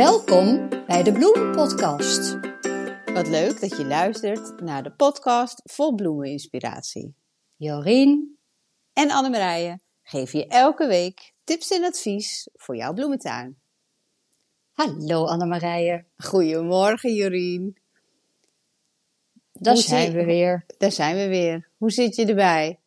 Welkom 0.00 0.68
bij 0.86 1.02
de 1.02 1.12
Bloemenpodcast. 1.12 2.38
Wat 3.14 3.28
leuk 3.28 3.60
dat 3.60 3.76
je 3.76 3.84
luistert 3.84 4.60
naar 4.60 4.82
de 4.82 4.92
podcast 4.92 5.60
vol 5.64 5.94
bloemeninspiratie. 5.94 7.14
Jorien 7.56 8.38
en 8.92 9.10
Annemarije 9.10 9.80
geven 10.02 10.38
je 10.38 10.46
elke 10.46 10.86
week 10.86 11.32
tips 11.44 11.70
en 11.70 11.84
advies 11.84 12.48
voor 12.52 12.76
jouw 12.76 12.92
bloementuin. 12.92 13.58
Hallo 14.72 15.24
Annemarije. 15.24 16.04
Goedemorgen 16.16 17.14
Jorien. 17.14 17.76
Daar 19.52 19.76
zijn 19.76 20.12
we 20.12 20.24
weer. 20.24 20.64
Daar 20.78 20.92
zijn 20.92 21.16
we 21.16 21.28
weer. 21.28 21.68
Hoe 21.76 21.90
zit 21.90 22.16
je 22.16 22.26
erbij? 22.26 22.78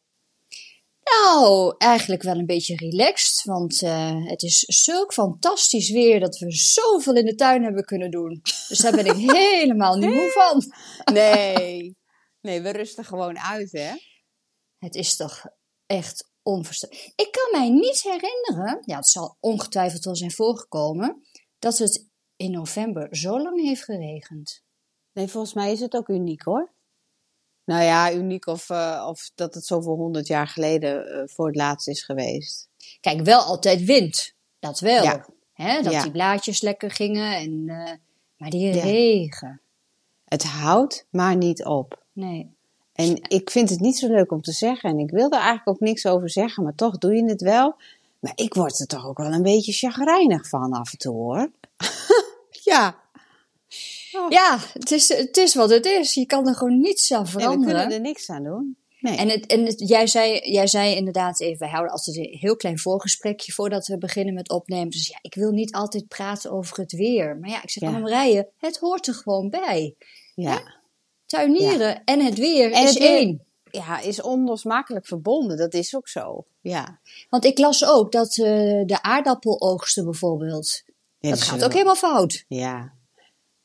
Nou, 1.13 1.75
eigenlijk 1.77 2.23
wel 2.23 2.37
een 2.37 2.45
beetje 2.45 2.75
relaxed, 2.75 3.43
want 3.43 3.81
uh, 3.81 4.25
het 4.25 4.43
is 4.43 4.59
zulk 4.59 5.13
fantastisch 5.13 5.91
weer 5.91 6.19
dat 6.19 6.37
we 6.37 6.51
zoveel 6.51 7.15
in 7.15 7.25
de 7.25 7.35
tuin 7.35 7.63
hebben 7.63 7.83
kunnen 7.85 8.11
doen. 8.11 8.41
Dus 8.67 8.79
daar 8.79 8.95
ben 8.95 9.05
ik 9.05 9.15
helemaal 9.37 9.95
niet 9.95 10.13
moe 10.13 10.31
van. 10.31 10.63
Nee, 11.13 11.97
nee, 12.41 12.61
we 12.61 12.69
rusten 12.69 13.05
gewoon 13.05 13.39
uit, 13.39 13.71
hè? 13.71 13.91
Het 14.77 14.95
is 14.95 15.15
toch 15.15 15.45
echt 15.85 16.31
onvoorstelbaar. 16.41 17.11
Ik 17.15 17.31
kan 17.31 17.59
mij 17.59 17.69
niet 17.69 18.01
herinneren, 18.01 18.81
ja, 18.85 18.95
het 18.95 19.09
zal 19.09 19.37
ongetwijfeld 19.39 20.03
wel 20.03 20.15
zijn 20.15 20.31
voorgekomen, 20.31 21.23
dat 21.59 21.77
het 21.77 22.07
in 22.35 22.51
november 22.51 23.15
zo 23.15 23.41
lang 23.41 23.61
heeft 23.61 23.83
geregend. 23.83 24.63
Nee, 25.13 25.27
volgens 25.27 25.53
mij 25.53 25.71
is 25.71 25.79
het 25.79 25.95
ook 25.95 26.07
uniek 26.07 26.43
hoor. 26.43 26.73
Nou 27.65 27.83
ja, 27.83 28.13
uniek 28.13 28.47
of, 28.47 28.69
uh, 28.69 29.05
of 29.07 29.31
dat 29.35 29.53
het 29.53 29.65
zoveel 29.65 29.95
honderd 29.95 30.27
jaar 30.27 30.47
geleden 30.47 31.07
uh, 31.07 31.21
voor 31.25 31.47
het 31.47 31.55
laatst 31.55 31.87
is 31.87 32.03
geweest. 32.03 32.67
Kijk, 32.99 33.21
wel 33.21 33.41
altijd 33.41 33.83
wind. 33.83 34.33
Dat 34.59 34.79
wel. 34.79 35.03
Ja. 35.03 35.25
Hè? 35.53 35.81
Dat 35.81 35.93
ja. 35.93 36.03
die 36.03 36.11
blaadjes 36.11 36.61
lekker 36.61 36.91
gingen. 36.91 37.35
En, 37.35 37.51
uh, 37.51 37.91
maar 38.37 38.49
die 38.49 38.73
ja. 38.75 38.83
regen. 38.83 39.61
Het 40.25 40.43
houdt 40.43 41.05
maar 41.09 41.35
niet 41.35 41.65
op. 41.65 42.03
Nee. 42.11 42.51
En 42.93 43.21
ik 43.27 43.49
vind 43.49 43.69
het 43.69 43.79
niet 43.79 43.97
zo 43.97 44.07
leuk 44.07 44.31
om 44.31 44.41
te 44.41 44.51
zeggen. 44.51 44.89
En 44.89 44.99
ik 44.99 45.11
wil 45.11 45.29
eigenlijk 45.29 45.67
ook 45.67 45.79
niks 45.79 46.05
over 46.05 46.29
zeggen. 46.29 46.63
Maar 46.63 46.75
toch 46.75 46.97
doe 46.97 47.15
je 47.15 47.25
het 47.25 47.41
wel. 47.41 47.75
Maar 48.19 48.31
ik 48.35 48.53
word 48.53 48.79
er 48.79 48.87
toch 48.87 49.07
ook 49.07 49.17
wel 49.17 49.31
een 49.31 49.41
beetje 49.41 49.71
chagrijnig 49.71 50.47
van 50.47 50.73
af 50.73 50.91
en 50.91 50.97
toe 50.97 51.15
hoor. 51.15 51.51
ja. 52.71 53.02
Ja, 54.29 54.59
het 54.73 54.91
is, 54.91 55.09
het 55.09 55.37
is 55.37 55.55
wat 55.55 55.69
het 55.69 55.85
is. 55.85 56.13
Je 56.13 56.25
kan 56.25 56.47
er 56.47 56.55
gewoon 56.55 56.79
niets 56.79 57.13
aan 57.13 57.27
veranderen. 57.27 57.59
Nee, 57.59 57.73
we 57.73 57.79
kunnen 57.79 57.97
er 57.97 58.01
niks 58.01 58.29
aan 58.29 58.43
doen. 58.43 58.77
Nee. 58.99 59.17
En, 59.17 59.29
het, 59.29 59.45
en 59.45 59.65
het, 59.65 59.89
jij, 59.89 60.07
zei, 60.07 60.51
jij 60.51 60.67
zei 60.67 60.95
inderdaad 60.95 61.41
even, 61.41 61.59
wij 61.59 61.69
houden 61.69 61.91
altijd 61.91 62.17
een 62.17 62.37
heel 62.39 62.55
klein 62.55 62.79
voorgesprekje 62.79 63.51
voordat 63.51 63.87
we 63.87 63.97
beginnen 63.97 64.33
met 64.33 64.49
opnemen. 64.49 64.89
Dus 64.89 65.07
ja, 65.07 65.17
ik 65.21 65.35
wil 65.35 65.51
niet 65.51 65.73
altijd 65.73 66.07
praten 66.07 66.51
over 66.51 66.77
het 66.77 66.91
weer. 66.91 67.37
Maar 67.37 67.49
ja, 67.49 67.63
ik 67.63 67.69
zeg, 67.69 67.83
ja. 67.83 67.89
Annemarije, 67.89 68.49
het 68.57 68.77
hoort 68.77 69.07
er 69.07 69.13
gewoon 69.13 69.49
bij. 69.49 69.95
Ja. 70.35 70.51
Hè? 70.51 70.59
Tuinieren 71.25 71.87
ja. 71.87 72.01
en 72.05 72.25
het 72.25 72.37
weer 72.37 72.71
en 72.71 72.83
is 72.83 72.89
het 72.89 72.97
weer, 72.97 73.17
één. 73.17 73.45
Ja, 73.71 73.99
is 73.99 74.21
onlosmakelijk 74.21 75.07
verbonden. 75.07 75.57
Dat 75.57 75.73
is 75.73 75.95
ook 75.95 76.07
zo. 76.07 76.45
Ja. 76.61 76.99
Want 77.29 77.45
ik 77.45 77.57
las 77.57 77.85
ook 77.85 78.11
dat 78.11 78.37
uh, 78.37 78.45
de 78.85 79.01
aardappeloogsten 79.01 80.03
bijvoorbeeld, 80.03 80.83
ja, 81.19 81.29
dat 81.29 81.41
gaat 81.41 81.63
ook 81.63 81.73
helemaal 81.73 81.95
fout. 81.95 82.45
Ja, 82.47 82.93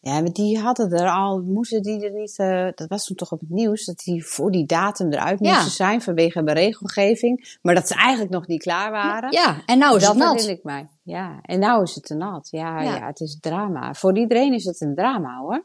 ja, 0.01 0.21
maar 0.21 0.33
die 0.33 0.59
hadden 0.59 0.91
er 0.91 1.11
al, 1.11 1.41
moesten 1.41 1.83
die 1.83 2.05
er 2.05 2.13
niet, 2.13 2.39
uh, 2.39 2.69
dat 2.75 2.89
was 2.89 3.05
toen 3.05 3.17
toch 3.17 3.33
op 3.33 3.41
het 3.41 3.51
nieuws, 3.51 3.85
dat 3.85 3.99
die 3.99 4.27
voor 4.27 4.51
die 4.51 4.67
datum 4.67 5.13
eruit 5.13 5.41
moesten 5.41 5.65
ja. 5.65 5.71
zijn 5.71 6.03
vanwege 6.03 6.39
een 6.39 6.53
regelgeving. 6.53 7.59
Maar 7.63 7.75
dat 7.75 7.89
ze 7.89 7.95
eigenlijk 7.95 8.31
nog 8.31 8.47
niet 8.47 8.63
klaar 8.63 8.91
waren. 8.91 9.33
Ja, 9.33 9.63
en 9.67 9.79
nou 9.79 9.97
is 9.97 10.03
dat 10.03 10.15
het 10.15 10.23
nat. 10.23 10.39
Dat 10.39 10.49
ik 10.49 10.65
mij. 10.65 10.89
Ja, 11.03 11.39
en 11.43 11.59
nou 11.59 11.83
is 11.83 11.95
het 11.95 12.05
te 12.05 12.15
nat. 12.15 12.49
Ja, 12.51 12.83
ja, 12.83 12.97
ja, 12.97 13.07
het 13.07 13.21
is 13.21 13.39
drama. 13.41 13.95
Voor 13.95 14.19
iedereen 14.19 14.53
is 14.53 14.65
het 14.65 14.81
een 14.81 14.95
drama 14.95 15.39
hoor. 15.39 15.65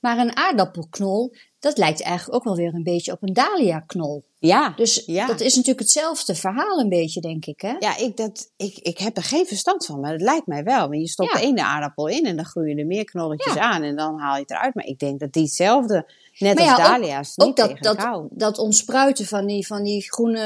Maar 0.00 0.18
een 0.18 0.36
aardappelknol, 0.36 1.34
dat 1.60 1.78
lijkt 1.78 2.02
eigenlijk 2.02 2.36
ook 2.36 2.44
wel 2.44 2.56
weer 2.56 2.74
een 2.74 2.82
beetje 2.82 3.12
op 3.12 3.22
een 3.22 3.32
dahlia-knol. 3.32 4.22
Ja. 4.38 4.72
Dus 4.76 5.02
ja. 5.06 5.26
dat 5.26 5.40
is 5.40 5.52
natuurlijk 5.54 5.80
hetzelfde 5.80 6.34
verhaal 6.34 6.78
een 6.78 6.88
beetje, 6.88 7.20
denk 7.20 7.46
ik, 7.46 7.60
hè? 7.60 7.74
Ja, 7.78 7.96
ik, 7.96 8.16
dat, 8.16 8.50
ik, 8.56 8.78
ik 8.78 8.98
heb 8.98 9.16
er 9.16 9.22
geen 9.22 9.46
verstand 9.46 9.86
van, 9.86 10.00
maar 10.00 10.12
het 10.12 10.20
lijkt 10.20 10.46
mij 10.46 10.64
wel. 10.64 10.88
Want 10.88 11.00
je 11.00 11.08
stopt 11.08 11.32
Ja. 11.32 11.38
de 11.38 11.44
ene 11.46 11.64
aardappel 11.64 12.06
in 12.06 12.26
en 12.26 12.36
dan 12.36 12.44
groeien 12.44 12.78
er 12.78 12.86
meer 12.86 13.04
knolletjes 13.04 13.54
Ja. 13.54 13.60
aan 13.60 13.82
en 13.82 13.96
dan 13.96 14.18
haal 14.18 14.34
je 14.34 14.40
het 14.40 14.50
eruit. 14.50 14.74
Maar 14.74 14.84
ik 14.84 14.98
denk 14.98 15.20
dat 15.20 15.32
die 15.32 15.42
hetzelfde, 15.42 16.06
net 16.38 16.54
Maar 16.58 16.68
als 16.68 16.76
ja, 16.76 16.84
ook- 16.84 16.90
dahlia's, 16.90 17.36
niet 17.36 17.48
Ook 17.48 17.56
dat, 17.56 17.68
tegen 17.68 17.82
dat, 17.82 17.96
kou. 17.96 18.26
dat 18.30 18.58
ontspruiten 18.58 19.26
van 19.26 19.46
die, 19.46 19.66
van 19.66 19.82
die 19.82 20.12
groene... 20.12 20.40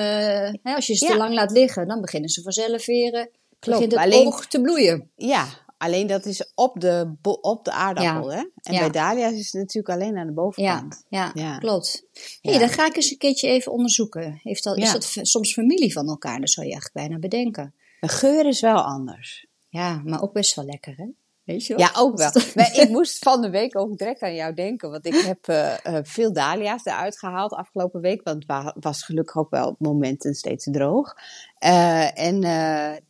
Hè, 0.62 0.74
als 0.74 0.86
je 0.86 0.94
ze 0.94 1.06
te 1.06 1.16
lang 1.16 1.34
laat 1.34 1.50
liggen, 1.50 1.88
dan 1.88 2.00
beginnen 2.00 2.30
ze 2.30 2.42
vanzelf 2.42 2.86
weer... 2.86 3.14
eh, 3.14 3.24
begint 3.58 3.92
het 3.92 4.00
alleen- 4.00 4.26
oog 4.26 4.46
te 4.46 4.60
bloeien. 4.60 5.10
Ja, 5.16 5.46
alleen 5.84 6.06
dat 6.06 6.26
is 6.26 6.52
op 6.54 6.80
de, 6.80 7.14
op 7.40 7.64
de 7.64 7.72
aardappel, 7.72 8.32
hè? 8.32 8.38
En 8.62 8.72
Ja. 8.72 8.78
bij 8.78 8.90
dahlia's 8.90 9.32
is 9.32 9.52
het 9.52 9.60
natuurlijk 9.62 9.94
alleen 9.94 10.16
aan 10.18 10.26
de 10.26 10.32
bovenkant. 10.32 11.04
ja, 11.08 11.30
Ja. 11.34 11.58
klopt. 11.58 12.04
Hé, 12.40 12.50
Ja. 12.50 12.58
dan 12.58 12.68
ga 12.68 12.86
ik 12.86 12.96
eens 12.96 13.10
een 13.10 13.18
keertje 13.18 13.48
even 13.48 13.72
onderzoeken. 13.72 14.40
Heeft 14.42 14.64
dat, 14.64 14.76
Is 14.76 14.92
dat 14.92 15.04
soms 15.26 15.52
familie 15.52 15.92
van 15.92 16.08
elkaar? 16.08 16.40
Dat 16.40 16.50
zou 16.50 16.66
je 16.66 16.72
eigenlijk 16.72 17.06
bijna 17.08 17.20
bedenken. 17.20 17.74
De 18.00 18.08
geur 18.08 18.46
is 18.46 18.60
wel 18.60 18.82
anders. 18.82 19.46
Ja, 19.68 20.00
maar 20.04 20.22
ook 20.22 20.32
best 20.32 20.54
wel 20.54 20.64
lekker, 20.64 20.94
hè? 20.96 21.06
Weet 21.44 21.66
je 21.66 21.74
wel? 21.76 21.86
Ja, 21.86 21.92
ook 22.00 22.16
wel. 22.18 22.30
Maar 22.54 22.74
ik 22.80 22.88
moest 22.88 23.18
van 23.18 23.40
de 23.40 23.50
week 23.50 23.78
ook 23.78 23.98
direct 23.98 24.22
aan 24.22 24.34
jou 24.34 24.54
denken. 24.54 24.90
Want 24.90 25.06
ik 25.06 25.14
heb 25.14 25.48
eh, 25.48 25.72
eh, 25.86 26.04
veel 26.04 26.32
dahlia's 26.32 26.84
eruit 26.84 27.18
gehaald 27.18 27.52
afgelopen 27.52 28.00
week. 28.00 28.22
Want 28.22 28.36
het 28.36 28.46
wa- 28.46 28.74
was 28.80 29.02
gelukkig 29.02 29.36
ook 29.36 29.50
wel 29.50 29.68
op 29.68 29.76
momenten 29.80 30.34
steeds 30.34 30.68
droog. 30.70 31.14
Eh, 31.58 32.18
en 32.18 32.40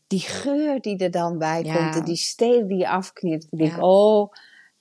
die 0.06 0.20
geur 0.20 0.80
die 0.80 0.98
er 0.98 1.10
dan 1.10 1.38
bij 1.38 1.62
Ja. 1.62 1.74
komt. 1.76 1.94
En 1.96 2.04
die 2.04 2.16
stelen 2.16 2.66
die 2.68 2.78
je 2.78 2.88
afknipt. 2.88 3.46
Ik 3.50 3.58
denk, 3.58 3.72
Ja. 3.76 3.80
oh, 3.82 4.32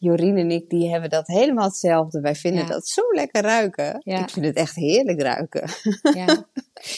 Jorien 0.04 0.38
en 0.38 0.52
ik 0.52 0.70
die 0.70 0.90
hebben 0.90 1.10
dat 1.10 1.28
helemaal 1.28 1.68
hetzelfde. 1.68 2.20
Wij 2.22 2.36
vinden 2.36 2.62
Ja. 2.62 2.68
dat 2.68 2.88
zo 2.88 3.02
lekker 3.12 3.42
ruiken. 3.42 4.02
Ja. 4.04 4.20
Ik 4.22 4.30
vind 4.30 4.46
het 4.46 4.56
echt 4.56 4.76
heerlijk 4.76 5.22
ruiken. 5.22 5.70
Ja. 6.16 6.48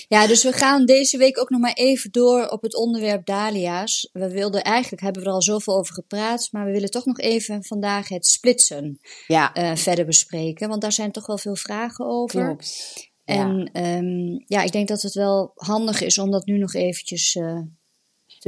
ja, 0.07 0.27
dus 0.27 0.43
we 0.43 0.51
gaan 0.51 0.85
deze 0.85 1.17
week 1.17 1.39
ook 1.39 1.49
nog 1.49 1.59
maar 1.61 1.73
even 1.73 2.11
door 2.11 2.47
op 2.47 2.61
het 2.61 2.75
onderwerp 2.75 3.25
dahlia's. 3.25 4.09
We 4.13 4.29
wilden 4.29 4.63
eigenlijk, 4.63 5.01
hebben 5.03 5.21
we 5.21 5.27
er 5.27 5.33
al 5.33 5.41
zoveel 5.41 5.77
over 5.77 5.93
gepraat, 5.93 6.47
maar 6.51 6.65
we 6.65 6.71
willen 6.71 6.91
toch 6.91 7.05
nog 7.05 7.19
even 7.19 7.63
vandaag 7.63 8.09
het 8.09 8.25
splitsen 8.25 8.99
Ja, 9.27 9.53
eh, 9.53 9.75
verder 9.75 10.05
bespreken. 10.05 10.69
Want 10.69 10.81
daar 10.81 10.91
zijn 10.91 11.11
toch 11.11 11.25
wel 11.25 11.37
veel 11.37 11.55
vragen 11.55 12.05
over. 12.05 12.45
klopt. 12.45 13.13
En 13.25 13.69
ehm, 13.73 14.43
ja, 14.45 14.61
ik 14.61 14.71
denk 14.71 14.87
dat 14.87 15.01
het 15.01 15.13
wel 15.13 15.51
handig 15.55 16.01
is 16.01 16.17
om 16.19 16.31
dat 16.31 16.45
nu 16.45 16.57
nog 16.57 16.73
eventjes 16.73 17.35
eh, 17.35 17.59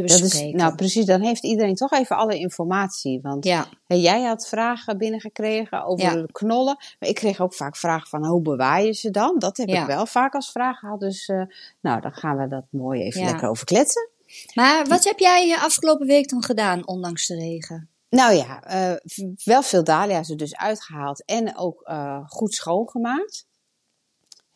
te 0.06 0.14
Dat 0.14 0.22
is, 0.22 0.42
nou, 0.52 0.76
precies. 0.76 1.06
Dan 1.06 1.22
heeft 1.22 1.44
iedereen 1.44 1.76
toch 1.76 1.92
even 1.92 2.16
alle 2.18 2.38
informatie. 2.40 3.20
Want 3.22 3.46
ja, 3.46 3.68
jij 3.88 4.22
had 4.24 4.48
vragen 4.48 4.98
binnengekregen 4.98 5.86
over 5.86 6.06
Ja. 6.06 6.14
de 6.14 6.30
knollen. 6.32 6.78
Maar 7.00 7.10
ik 7.10 7.16
kreeg 7.16 7.40
ook 7.42 7.54
vaak 7.54 7.76
vragen 7.76 8.08
van 8.10 8.26
hoe 8.26 8.42
bewaar 8.42 8.84
je 8.84 8.94
ze 8.94 9.12
dan? 9.12 9.36
Dat 9.40 9.58
heb 9.58 9.68
Ja. 9.68 9.82
ik 9.82 9.88
wel 9.88 10.06
vaak 10.06 10.34
als 10.34 10.52
vraag 10.52 10.80
gehad. 10.80 11.00
Dus 11.00 11.28
eh, 11.28 11.42
nou, 11.82 12.02
dan 12.02 12.12
gaan 12.14 12.38
we 12.38 12.48
dat 12.48 12.66
mooi 12.70 13.02
even 13.02 13.24
lekker 13.24 13.50
over 13.50 13.66
kletsen. 13.66 14.10
maar 14.54 14.86
wat 14.88 15.04
heb 15.04 15.20
jij 15.20 15.54
eh, 15.54 15.64
afgelopen 15.64 16.08
week 16.08 16.30
dan 16.30 16.44
gedaan, 16.44 16.88
ondanks 16.88 17.28
de 17.28 17.36
regen? 17.36 17.90
Nou 18.10 18.34
ja, 18.34 18.64
eh, 18.64 18.94
wel 19.44 19.62
veel 19.62 19.84
dahlia's 19.84 20.30
er 20.30 20.38
dus 20.38 20.56
uitgehaald 20.56 21.26
en 21.26 21.58
ook 21.58 21.90
goed 22.28 22.54
schoongemaakt. 22.54 23.46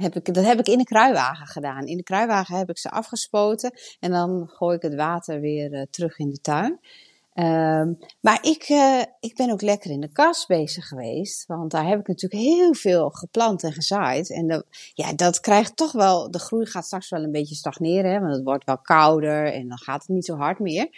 Heb 0.01 0.15
ik, 0.15 0.33
dat 0.33 0.45
heb 0.45 0.59
ik 0.59 0.67
in 0.67 0.77
de 0.77 0.83
kruiwagen 0.83 1.47
gedaan. 1.47 1.85
In 1.85 1.97
de 1.97 2.03
kruiwagen 2.03 2.57
heb 2.57 2.69
ik 2.69 2.77
ze 2.77 2.89
afgespoten 2.89 3.71
en 3.99 4.11
dan 4.11 4.47
gooi 4.47 4.75
ik 4.75 4.81
het 4.81 4.95
water 4.95 5.39
weer 5.39 5.73
eh, 5.73 5.81
terug 5.89 6.19
in 6.19 6.29
de 6.29 6.41
tuin. 6.41 6.79
Ehm, 7.33 7.93
maar 8.19 8.39
ik, 8.41 8.63
eh, 8.63 9.01
ik 9.19 9.35
ben 9.35 9.51
ook 9.51 9.61
lekker 9.61 9.91
in 9.91 10.01
de 10.01 10.11
kas 10.11 10.45
bezig 10.45 10.87
geweest. 10.87 11.45
Want 11.45 11.71
daar 11.71 11.87
heb 11.87 11.99
ik 11.99 12.07
natuurlijk 12.07 12.41
heel 12.41 12.73
veel 12.73 13.09
geplant 13.09 13.63
en 13.63 13.73
gezaaid. 13.73 14.31
En 14.31 14.47
de, 14.47 14.65
ja, 14.93 15.13
dat 15.13 15.39
krijgt 15.39 15.75
toch 15.75 15.91
wel, 15.91 16.31
de 16.31 16.39
groei 16.39 16.65
gaat 16.65 16.85
straks 16.85 17.09
wel 17.09 17.23
een 17.23 17.31
beetje 17.31 17.55
stagneren. 17.55 18.11
Hè, 18.11 18.19
want 18.19 18.33
het 18.33 18.43
wordt 18.43 18.65
wel 18.65 18.77
kouder 18.77 19.53
en 19.53 19.67
dan 19.67 19.77
gaat 19.77 20.01
het 20.01 20.09
niet 20.09 20.25
zo 20.25 20.35
hard 20.35 20.59
meer. 20.59 20.89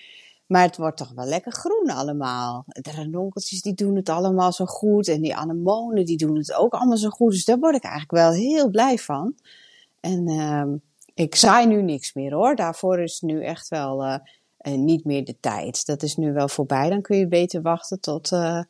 Maar 0.54 0.64
het 0.64 0.78
wordt 0.78 0.98
toch 0.98 1.12
wel 1.16 1.26
lekker 1.26 1.52
groen 1.52 1.90
allemaal. 1.90 2.66
De 2.68 2.92
ranonkeltjes 2.92 3.62
die 3.62 3.74
doen 3.74 3.96
het 3.96 4.10
allemaal 4.10 4.52
zo 4.52 4.66
goed. 4.66 5.08
En 5.08 5.22
die 5.22 5.36
anemonen 5.36 6.06
die 6.06 6.18
doen 6.18 6.36
het 6.38 6.54
ook 6.54 6.74
allemaal 6.74 6.98
zo 6.98 7.10
goed. 7.10 7.32
Dus 7.32 7.46
daar 7.46 7.60
word 7.60 7.76
ik 7.76 7.84
eigenlijk 7.84 8.12
wel 8.12 8.32
heel 8.32 8.70
blij 8.70 8.98
van. 8.98 9.36
En 10.00 10.28
ehm, 10.28 10.76
ik 11.14 11.36
zaai 11.36 11.68
nu 11.68 11.82
niks 11.82 12.14
meer 12.14 12.34
hoor. 12.34 12.56
Daarvoor 12.56 13.00
is 13.00 13.22
nu 13.22 13.44
echt 13.44 13.68
wel 13.68 14.04
eh, 14.04 14.16
eh, 14.58 14.74
niet 14.74 15.06
meer 15.06 15.26
de 15.26 15.36
tijd. 15.40 15.86
Dat 15.86 16.04
is 16.04 16.16
nu 16.16 16.34
wel 16.34 16.48
voorbij. 16.48 16.90
Dan 16.90 17.02
kun 17.02 17.18
je 17.18 17.28
beter 17.28 17.62
wachten 17.62 18.00
tot 18.00 18.32
eh, 18.32 18.62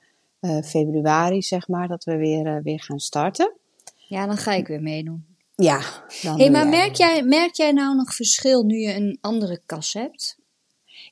februari, 0.63 1.41
zeg 1.41 1.67
maar, 1.67 1.87
dat 1.87 2.03
we 2.03 2.17
weer, 2.17 2.61
weer 2.63 2.81
gaan 2.81 2.99
starten. 2.99 3.53
Ja, 3.95 4.25
dan 4.25 4.37
ga 4.37 4.51
ik 4.51 4.67
weer 4.67 4.81
meedoen. 4.81 5.25
Ja, 5.55 5.79
dan 6.21 6.39
Hé, 6.39 6.43
doe 6.43 6.51
maar 6.51 6.61
jij 6.61 6.69
merk 6.69 6.95
jij, 6.95 7.23
merk 7.23 7.55
jij 7.55 7.71
nou 7.71 7.95
nog 7.95 8.13
verschil 8.13 8.63
nu 8.63 8.75
je 8.75 8.95
een 8.95 9.17
andere 9.21 9.61
kas 9.65 9.93
hebt? 9.93 10.41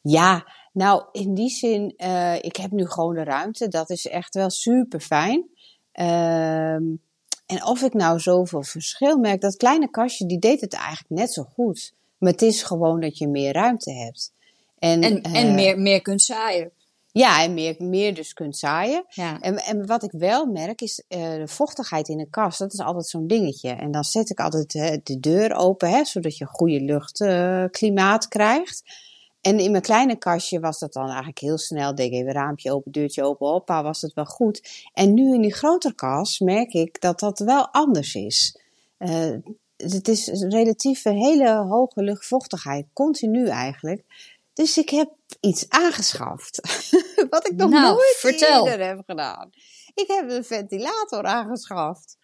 Ja, 0.02 0.46
nou 0.72 1.04
in 1.12 1.34
die 1.34 1.50
zin, 1.50 1.94
eh, 1.98 2.36
ik 2.36 2.56
heb 2.56 2.72
nu 2.72 2.86
gewoon 2.86 3.14
de 3.14 3.24
ruimte. 3.24 3.68
Dat 3.68 3.90
is 3.90 4.08
echt 4.08 4.36
wel 4.36 4.50
super 4.50 5.00
fijn. 5.00 5.50
en 7.46 7.66
of 7.66 7.82
ik 7.82 7.94
nou 7.94 8.20
zoveel 8.20 8.64
verschil 8.64 9.18
merk, 9.18 9.42
dat 9.42 9.58
kleine 9.58 9.90
kastje 9.90 10.26
die 10.26 10.40
deed 10.40 10.62
het 10.62 10.74
eigenlijk 10.74 11.10
net 11.10 11.34
zo 11.34 11.44
goed. 11.44 11.94
Maar 12.22 12.32
het 12.32 12.42
is 12.42 12.64
gewoon 12.64 13.00
dat 13.00 13.18
je 13.18 13.28
meer 13.28 13.54
ruimte 13.54 13.92
hebt. 13.92 14.32
En, 14.80 15.04
En, 15.04 15.22
eh, 15.22 15.36
en 15.36 15.56
meer, 15.56 15.80
meer 15.80 16.02
kunt 16.02 16.22
zaaien. 16.22 16.72
Ja, 17.12 17.44
en 17.44 17.54
meer, 17.54 17.76
meer 17.80 18.14
dus 18.14 18.34
kunt 18.34 18.58
zaaien. 18.58 19.06
Ja. 19.10 19.40
En, 19.40 19.58
en 19.58 19.86
wat 19.86 20.04
ik 20.04 20.12
wel 20.12 20.46
merk 20.46 20.82
is 20.82 21.04
eh, 21.08 21.32
de 21.32 21.48
vochtigheid 21.48 22.08
in 22.08 22.18
de 22.18 22.30
kast. 22.30 22.60
Dat 22.60 22.74
is 22.74 22.80
altijd 22.80 23.08
zo'n 23.08 23.28
dingetje. 23.28 23.70
En 23.70 23.92
dan 23.92 24.04
zet 24.04 24.30
ik 24.30 24.40
altijd 24.40 24.72
de 25.04 25.20
deur 25.20 25.54
open, 25.54 25.90
hè, 25.90 26.06
zodat 26.06 26.38
je 26.38 26.44
een 26.44 26.50
goede 26.50 26.82
luchtklimaat 26.82 28.28
krijgt. 28.28 28.84
En 29.42 29.60
in 29.60 29.72
mijn 29.72 29.84
kleine 29.84 30.16
kastje 30.16 30.60
was 30.60 30.80
dat 30.80 30.94
dan 30.94 31.08
eigenlijk 31.08 31.40
heel 31.40 31.58
snel. 31.58 31.96
Denk 31.96 32.14
even 32.14 32.32
raampje 32.32 32.72
open, 32.72 32.92
deurtje 32.92 33.24
open, 33.24 33.48
hoppa, 33.48 33.84
was 33.84 34.02
het 34.02 34.14
wel 34.14 34.26
goed. 34.26 34.88
En 34.94 35.14
nu 35.14 35.34
in 35.34 35.42
die 35.42 35.54
grotere 35.54 35.96
kast 35.96 36.42
merk 36.42 36.74
ik 36.74 37.02
dat 37.02 37.20
dat 37.20 37.40
wel 37.40 37.68
anders 37.72 38.16
is. 38.16 38.60
Eh, 38.98 39.32
het 39.78 40.08
is 40.08 40.28
relatief 40.28 41.06
een 41.06 41.18
hele 41.18 41.56
hoge 41.56 42.04
luchtvochtigheid, 42.04 42.86
continu 42.94 43.48
eigenlijk. 43.48 44.04
Dus 44.54 44.78
ik 44.78 44.90
heb 44.90 45.10
iets 45.40 45.70
aangeschaft. 45.70 46.60
Wat 47.30 47.48
ik 47.48 47.56
nog 47.56 47.70
Nou, 47.70 47.94
nooit 47.94 48.16
vertel. 48.18 48.68
eerder 48.68 48.88
heb 48.88 49.02
gedaan. 49.06 49.50
Ik 49.94 50.08
heb 50.08 50.30
een 50.30 50.44
ventilator 50.44 51.24
aangeschaft. 51.24 52.18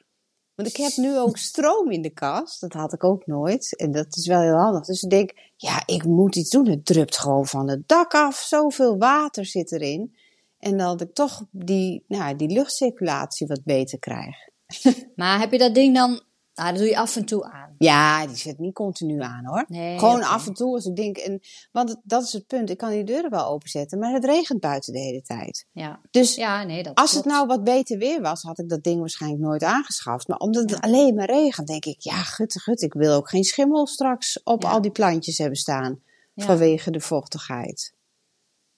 Want 0.57 0.69
ik 0.69 0.77
heb 0.77 0.91
nu 0.95 1.17
ook 1.17 1.37
stroom 1.37 1.91
in 1.91 2.01
de 2.01 2.09
kast. 2.09 2.61
Dat 2.61 2.73
had 2.73 2.93
ik 2.93 3.03
ook 3.03 3.25
nooit. 3.25 3.75
En 3.75 3.91
dat 3.91 4.15
is 4.15 4.27
wel 4.27 4.41
heel 4.41 4.55
handig. 4.55 4.85
Dus 4.85 5.03
ik 5.03 5.09
denk, 5.09 5.33
ja, 5.55 5.83
ik 5.85 6.03
moet 6.03 6.35
iets 6.35 6.49
doen. 6.49 6.67
Het 6.67 6.85
drupt 6.85 7.17
gewoon 7.17 7.45
van 7.45 7.69
het 7.69 7.87
dak 7.87 8.13
af. 8.13 8.35
Zoveel 8.35 8.97
water 8.97 9.45
zit 9.45 9.71
erin. 9.71 10.15
En 10.59 10.77
dat 10.77 11.01
ik 11.01 11.13
toch 11.13 11.45
die, 11.51 12.03
nou, 12.07 12.35
die 12.35 12.49
luchtcirculatie 12.49 13.47
wat 13.47 13.63
beter 13.63 13.99
krijg. 13.99 14.35
Maar 15.15 15.39
heb 15.39 15.51
je 15.51 15.57
dat 15.57 15.75
ding 15.75 15.95
dan... 15.95 16.21
Nou, 16.57 16.69
dat 16.69 16.79
doe 16.79 16.87
je 16.87 16.97
af 16.97 17.15
en 17.15 17.25
toe 17.25 17.43
aan. 17.43 17.75
Ja, 17.77 18.27
die 18.27 18.35
zit 18.35 18.57
niet 18.59 18.73
continu 18.73 19.21
aan 19.21 19.45
hoor. 19.45 19.65
Nee, 19.67 19.99
Gewoon 19.99 20.23
af 20.23 20.47
en 20.47 20.53
toe 20.53 20.73
als 20.73 20.85
ik 20.85 20.95
denk. 20.95 21.17
En, 21.17 21.39
want 21.71 21.95
dat 22.03 22.23
is 22.23 22.33
het 22.33 22.47
punt. 22.47 22.69
Ik 22.69 22.77
kan 22.77 22.89
die 22.89 23.03
deuren 23.03 23.29
wel 23.29 23.45
openzetten. 23.47 23.99
Maar 23.99 24.13
het 24.13 24.25
regent 24.25 24.59
buiten 24.59 24.93
de 24.93 24.99
hele 24.99 25.21
tijd. 25.21 25.65
Ja, 25.71 25.99
Dus 26.11 26.35
ja 26.35 26.63
nee, 26.63 26.83
dat 26.83 26.95
Als 26.95 27.11
het 27.11 27.25
nou 27.25 27.47
wat 27.47 27.63
beter 27.63 27.97
weer 27.97 28.21
was, 28.21 28.41
had 28.41 28.59
ik 28.59 28.69
dat 28.69 28.83
ding 28.83 28.99
waarschijnlijk 28.99 29.41
nooit 29.41 29.63
aangeschaft. 29.63 30.27
Maar 30.27 30.37
omdat 30.37 30.69
het 30.69 30.81
alleen 30.81 31.15
maar 31.15 31.29
regent, 31.29 31.67
denk 31.67 31.85
ik, 31.85 31.99
ja, 32.01 32.23
gut, 32.23 32.61
gut, 32.61 32.81
ik 32.81 32.93
wil 32.93 33.13
ook 33.13 33.29
geen 33.29 33.43
schimmel 33.43 33.87
straks 33.87 34.43
op 34.43 34.63
Ja. 34.63 34.69
al 34.69 34.81
die 34.81 34.91
plantjes 34.91 35.37
hebben 35.37 35.57
staan. 35.57 36.01
Ja. 36.33 36.45
Vanwege 36.45 36.91
de 36.91 36.99
vochtigheid. 37.01 37.93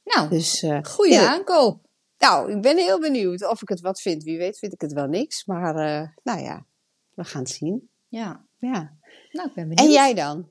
Nou, 0.03 0.29
Dus, 0.29 0.61
eh, 0.63 0.79
goede 0.83 1.27
aankoop. 1.27 1.79
nou, 2.17 2.51
ik 2.51 2.61
ben 2.61 2.77
heel 2.77 2.99
benieuwd 2.99 3.49
of 3.49 3.61
ik 3.61 3.69
het 3.69 3.81
wat 3.81 4.01
vind. 4.01 4.23
Wie 4.23 4.37
weet 4.37 4.57
vind 4.59 4.73
ik 4.73 4.81
het 4.81 4.93
wel 4.93 5.07
niks. 5.07 5.45
Maar, 5.45 5.75
eh, 5.75 6.07
nou 6.23 6.39
ja, 6.41 6.65
we 7.23 7.29
gaan 7.31 7.41
het 7.41 7.49
zien. 7.51 7.89
Ja, 8.07 8.45
Ja. 8.59 8.97
nou, 9.31 9.47
ik 9.47 9.53
ben 9.53 9.67
benieuwd. 9.69 9.79
En 9.79 9.91
jij 9.91 10.13
dan? 10.13 10.49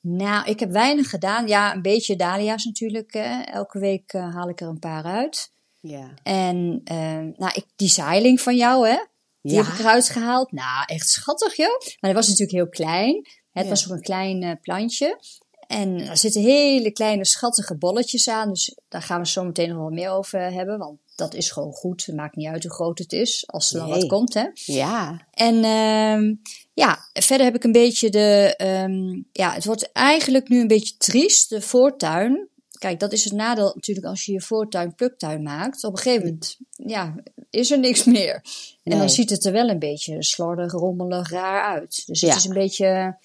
Nou, 0.00 0.48
ik 0.50 0.60
heb 0.60 0.70
weinig 0.70 1.10
gedaan. 1.10 1.46
Ja, 1.48 1.74
een 1.74 1.82
beetje 1.82 2.16
dahlia's 2.16 2.64
natuurlijk. 2.64 3.12
Hè. 3.12 3.40
Elke 3.42 3.78
week 3.78 4.12
eh, 4.12 4.34
haal 4.34 4.48
ik 4.48 4.60
er 4.60 4.68
een 4.68 4.78
paar 4.78 5.04
uit. 5.04 5.52
Ja. 5.80 6.14
En 6.22 6.80
eh, 6.84 6.96
nou, 7.36 7.52
ik, 7.54 7.64
die 7.76 7.88
zeiling 7.88 8.40
van 8.40 8.56
jou, 8.56 8.88
hè? 8.88 8.96
Die 9.40 9.54
Ja. 9.54 9.62
heb 9.64 9.72
ik 9.72 9.78
eruit 9.78 10.08
gehaald. 10.08 10.52
Nou, 10.52 10.84
echt 10.86 11.08
schattig, 11.08 11.56
joh. 11.56 11.78
Maar 12.00 12.12
dat 12.12 12.14
was 12.14 12.28
natuurlijk 12.28 12.56
heel 12.58 12.68
klein. 12.68 13.14
Het 13.52 13.64
Ja. 13.64 13.70
was 13.70 13.86
ook 13.86 13.92
een 13.96 14.02
klein 14.02 14.42
eh, 14.42 14.52
plantje. 14.60 15.20
En 15.66 16.00
er 16.08 16.16
zitten 16.16 16.42
hele 16.42 16.90
kleine 16.90 17.24
schattige 17.24 17.76
bolletjes 17.76 18.28
aan. 18.28 18.48
Dus 18.48 18.78
daar 18.88 19.02
gaan 19.02 19.20
we 19.20 19.26
zo 19.28 19.44
meteen 19.44 19.68
nog 19.68 19.78
wel 19.78 19.90
meer 19.90 20.10
over 20.10 20.40
hebben. 20.52 20.78
Want 20.78 21.00
dat 21.14 21.34
is 21.34 21.50
gewoon 21.50 21.72
goed. 21.72 22.06
Het 22.06 22.14
maakt 22.14 22.36
niet 22.36 22.46
uit 22.48 22.62
hoe 22.62 22.72
groot 22.72 22.98
het 22.98 23.12
is. 23.12 23.44
Als 23.46 23.72
er 23.72 23.78
dan 23.78 23.88
Nee. 23.90 23.98
wat 24.00 24.08
komt, 24.08 24.34
hè. 24.34 24.46
Ja. 24.54 25.26
En 25.30 25.64
ehm, 25.64 26.34
ja, 26.74 26.98
verder 27.12 27.46
heb 27.46 27.54
ik 27.54 27.64
een 27.64 27.72
beetje 27.72 28.10
de. 28.10 28.54
ehm, 28.56 29.20
ja, 29.32 29.52
het 29.52 29.64
wordt 29.64 29.92
eigenlijk 29.92 30.48
nu 30.48 30.60
een 30.60 30.66
beetje 30.66 30.96
triest, 30.96 31.48
de 31.48 31.60
voortuin. 31.60 32.48
Kijk, 32.78 33.00
dat 33.00 33.12
is 33.12 33.24
het 33.24 33.32
nadeel 33.32 33.72
natuurlijk 33.74 34.06
als 34.06 34.24
je 34.24 34.32
je 34.32 34.40
voortuin 34.40 34.94
pluktuin 34.94 35.42
maakt. 35.42 35.84
Op 35.84 35.92
een 35.92 35.98
gegeven 35.98 36.24
moment 36.24 36.56
ja, 36.70 37.14
is 37.50 37.70
er 37.70 37.78
niks 37.78 38.04
meer. 38.04 38.44
En 38.82 38.98
dan 38.98 39.10
ziet 39.10 39.30
het 39.30 39.44
er 39.44 39.52
wel 39.52 39.68
een 39.68 39.78
beetje 39.78 40.22
slordig, 40.22 40.72
rommelig, 40.72 41.30
raar 41.30 41.64
uit. 41.74 42.02
Dus 42.06 42.20
het 42.20 42.30
Ja. 42.30 42.36
is 42.36 42.44
een 42.44 42.54
beetje 42.54 43.16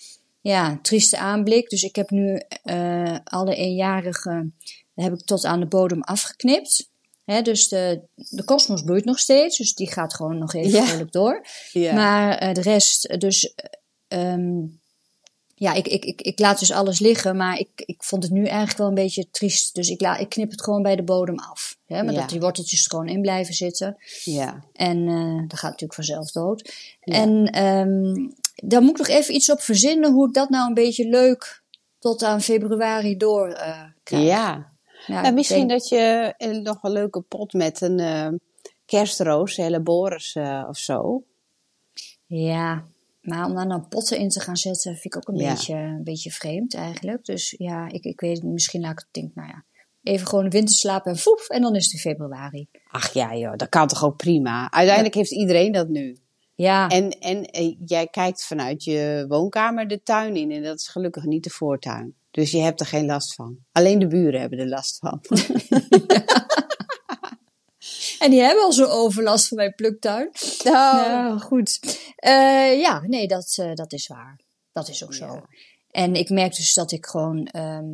ja, 0.41 0.79
trieste 0.81 1.17
aanblik. 1.17 1.69
Dus 1.69 1.83
ik 1.83 1.95
heb 1.95 2.09
nu 2.09 2.41
eh, 2.63 3.17
alle 3.23 3.55
eenjarige 3.55 4.49
heb 4.95 5.13
ik 5.13 5.25
tot 5.25 5.45
aan 5.45 5.59
de 5.59 5.65
bodem 5.65 6.01
afgeknipt. 6.01 6.88
Hè, 7.31 7.41
dus 7.41 7.67
de, 7.67 8.01
de 8.15 8.43
kosmos 8.43 8.83
bloeit 8.83 9.05
nog 9.05 9.19
steeds, 9.19 9.57
dus 9.57 9.73
die 9.73 9.91
gaat 9.91 10.13
gewoon 10.13 10.37
nog 10.37 10.53
even 10.53 10.71
Ja. 10.71 10.85
vrolijk 10.85 11.11
door. 11.11 11.45
Ja. 11.71 11.93
Maar 11.93 12.37
eh, 12.37 12.53
de 12.53 12.61
rest, 12.61 13.19
dus 13.19 13.53
eh, 14.07 14.31
ehm, 14.33 14.61
ja, 15.55 15.73
ik, 15.73 15.87
ik, 15.87 16.05
ik, 16.05 16.21
ik 16.21 16.39
laat 16.39 16.59
dus 16.59 16.71
alles 16.71 16.99
liggen, 16.99 17.35
maar 17.37 17.59
ik, 17.59 17.69
ik 17.75 18.03
vond 18.03 18.23
het 18.23 18.31
nu 18.31 18.45
eigenlijk 18.45 18.77
wel 18.77 18.87
een 18.87 18.93
beetje 18.93 19.29
triest. 19.31 19.75
Dus 19.75 19.89
ik, 19.89 20.01
la, 20.01 20.17
ik 20.17 20.29
knip 20.29 20.51
het 20.51 20.63
gewoon 20.63 20.81
bij 20.81 20.95
de 20.95 21.03
bodem 21.03 21.39
af. 21.39 21.77
Hè, 21.85 22.03
maar 22.03 22.13
Ja. 22.13 22.19
dat 22.19 22.29
die 22.29 22.39
worteltjes 22.39 22.83
er 22.83 22.89
gewoon 22.89 23.07
in 23.07 23.21
blijven 23.21 23.53
zitten. 23.53 23.97
ja. 24.23 24.63
En 24.73 25.07
eh 25.07 25.47
dat 25.47 25.59
gaat 25.59 25.69
natuurlijk 25.71 25.93
vanzelf 25.93 26.31
dood. 26.31 26.73
Ja. 27.01 27.13
En 27.13 27.45
ehm 27.45 28.27
daar 28.55 28.81
moet 28.81 28.89
ik 28.91 28.97
nog 28.97 29.07
even 29.17 29.33
iets 29.35 29.51
op 29.51 29.61
verzinnen 29.61 30.11
hoe 30.11 30.27
ik 30.27 30.33
dat 30.33 30.49
nou 30.49 30.67
een 30.67 30.73
beetje 30.73 31.07
leuk 31.09 31.61
tot 31.99 32.23
aan 32.23 32.41
februari 32.41 33.17
door 33.17 33.49
eh 33.49 33.83
krijg. 34.03 34.23
Ja. 34.23 34.68
Ja, 35.09 35.21
Nou, 35.21 35.33
misschien 35.33 35.67
denk- 35.67 35.79
dat 35.79 35.89
je 35.89 36.33
eh, 36.37 36.49
nog 36.57 36.83
een 36.83 36.91
leuke 36.91 37.21
pot 37.21 37.53
met 37.53 37.81
een 37.81 37.99
eh, 37.99 38.27
kerstroos, 38.85 39.55
Helleborus 39.57 40.35
eh 40.35 40.65
of 40.69 40.77
zo. 40.77 41.23
Ja, 42.25 42.85
maar 43.21 43.45
om 43.45 43.55
daar 43.55 43.67
nou 43.67 43.81
potten 43.81 44.17
in 44.17 44.29
te 44.29 44.39
gaan 44.39 44.57
zetten, 44.57 44.91
vind 44.91 45.05
ik 45.05 45.17
ook 45.17 45.27
een, 45.27 45.35
Ja. 45.43 45.49
beetje, 45.53 45.75
een 45.75 46.03
beetje 46.03 46.31
vreemd 46.31 46.75
eigenlijk. 46.75 47.25
Dus 47.25 47.55
ja, 47.57 47.87
ik, 47.91 48.03
ik 48.03 48.19
weet. 48.19 48.43
Misschien 48.43 48.81
laat 48.81 48.91
ik 48.91 48.99
het 48.99 49.07
denk, 49.11 49.35
nou 49.35 49.47
ja, 49.47 49.63
even 50.03 50.27
gewoon 50.27 50.43
een 50.45 50.51
winterslaap 50.51 51.05
en 51.05 51.17
foef, 51.17 51.47
en 51.49 51.61
dan 51.61 51.75
is 51.75 51.83
het 51.83 51.93
in 51.93 51.99
februari. 51.99 52.67
Ach 52.91 53.13
ja, 53.13 53.35
joh, 53.35 53.55
dat 53.55 53.69
kan 53.69 53.87
toch 53.87 54.03
ook 54.05 54.17
prima. 54.17 54.71
Uiteindelijk 54.71 55.15
heeft 55.15 55.31
iedereen 55.31 55.71
dat 55.71 55.87
nu. 55.89 56.17
Ja, 56.55 56.87
En, 56.87 57.09
en 57.09 57.45
eh, 57.45 57.75
jij 57.85 58.07
kijkt 58.07 58.45
vanuit 58.45 58.83
je 58.83 59.25
woonkamer 59.27 59.87
de 59.87 60.03
tuin 60.03 60.35
in 60.35 60.51
en 60.51 60.63
dat 60.63 60.79
is 60.79 60.87
gelukkig 60.87 61.23
niet 61.23 61.43
de 61.43 61.49
voortuin. 61.49 62.15
Dus 62.31 62.51
je 62.51 62.59
hebt 62.59 62.79
er 62.79 62.85
geen 62.85 63.05
last 63.05 63.33
van. 63.33 63.57
Alleen 63.71 63.99
de 63.99 64.07
buren 64.07 64.39
hebben 64.39 64.59
er 64.59 64.67
last 64.67 64.97
van. 64.97 65.21
en 68.19 68.29
die 68.29 68.41
hebben 68.41 68.63
al 68.63 68.73
zo'n 68.73 68.89
overlast 68.89 69.47
van 69.47 69.57
mijn 69.57 69.75
pluktuin. 69.75 70.31
Nou, 70.63 71.39
goed. 71.39 71.79
Eh, 72.15 72.79
ja, 72.79 73.01
nee, 73.07 73.27
dat, 73.27 73.55
eh, 73.59 73.73
dat 73.73 73.93
is 73.93 74.07
waar. 74.07 74.39
Dat 74.71 74.89
is 74.89 75.03
ook 75.03 75.13
zo. 75.13 75.41
En 75.91 76.15
ik 76.15 76.29
merk 76.29 76.55
dus 76.55 76.73
dat 76.73 76.91
ik 76.91 77.05
gewoon 77.05 77.45
ehm, 77.45 77.85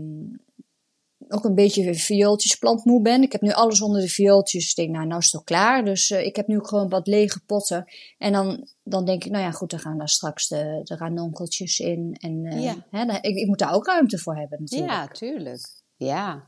ook 1.29 1.43
een 1.43 1.55
beetje 1.55 1.93
viooltjesplantmoe 1.95 3.01
ben. 3.01 3.21
Ik 3.21 3.31
heb 3.31 3.41
nu 3.41 3.51
alles 3.51 3.81
onder 3.81 4.01
de 4.01 4.07
viooltjes. 4.09 4.69
Ik 4.69 4.75
denk, 4.75 4.89
nou, 4.89 5.05
nou 5.05 5.17
is 5.19 5.23
het 5.25 5.33
toch 5.33 5.43
klaar. 5.43 5.85
Dus 5.85 6.11
eh, 6.11 6.25
ik 6.25 6.35
heb 6.35 6.47
nu 6.47 6.59
gewoon 6.63 6.89
wat 6.89 7.07
lege 7.07 7.39
potten. 7.45 7.85
En 8.17 8.31
dan, 8.31 8.67
dan 8.83 9.05
denk 9.05 9.23
ik, 9.23 9.31
nou 9.31 9.43
ja, 9.43 9.51
goed, 9.51 9.69
dan 9.69 9.79
gaan 9.79 9.97
daar 9.97 10.09
straks 10.09 10.47
de, 10.47 10.79
de 10.83 10.95
ranonkeltjes 10.95 11.79
in. 11.79 12.17
En 12.19 12.45
eh, 12.45 12.63
Ja. 12.63 12.75
hè, 12.91 13.05
dan- 13.05 13.15
ik, 13.21 13.35
ik 13.35 13.47
moet 13.47 13.59
daar 13.59 13.73
ook 13.73 13.85
ruimte 13.85 14.17
voor 14.17 14.35
hebben 14.35 14.59
natuurlijk. 14.61 14.91
Ja, 14.91 15.07
tuurlijk. 15.07 15.67
Ja. 15.95 16.43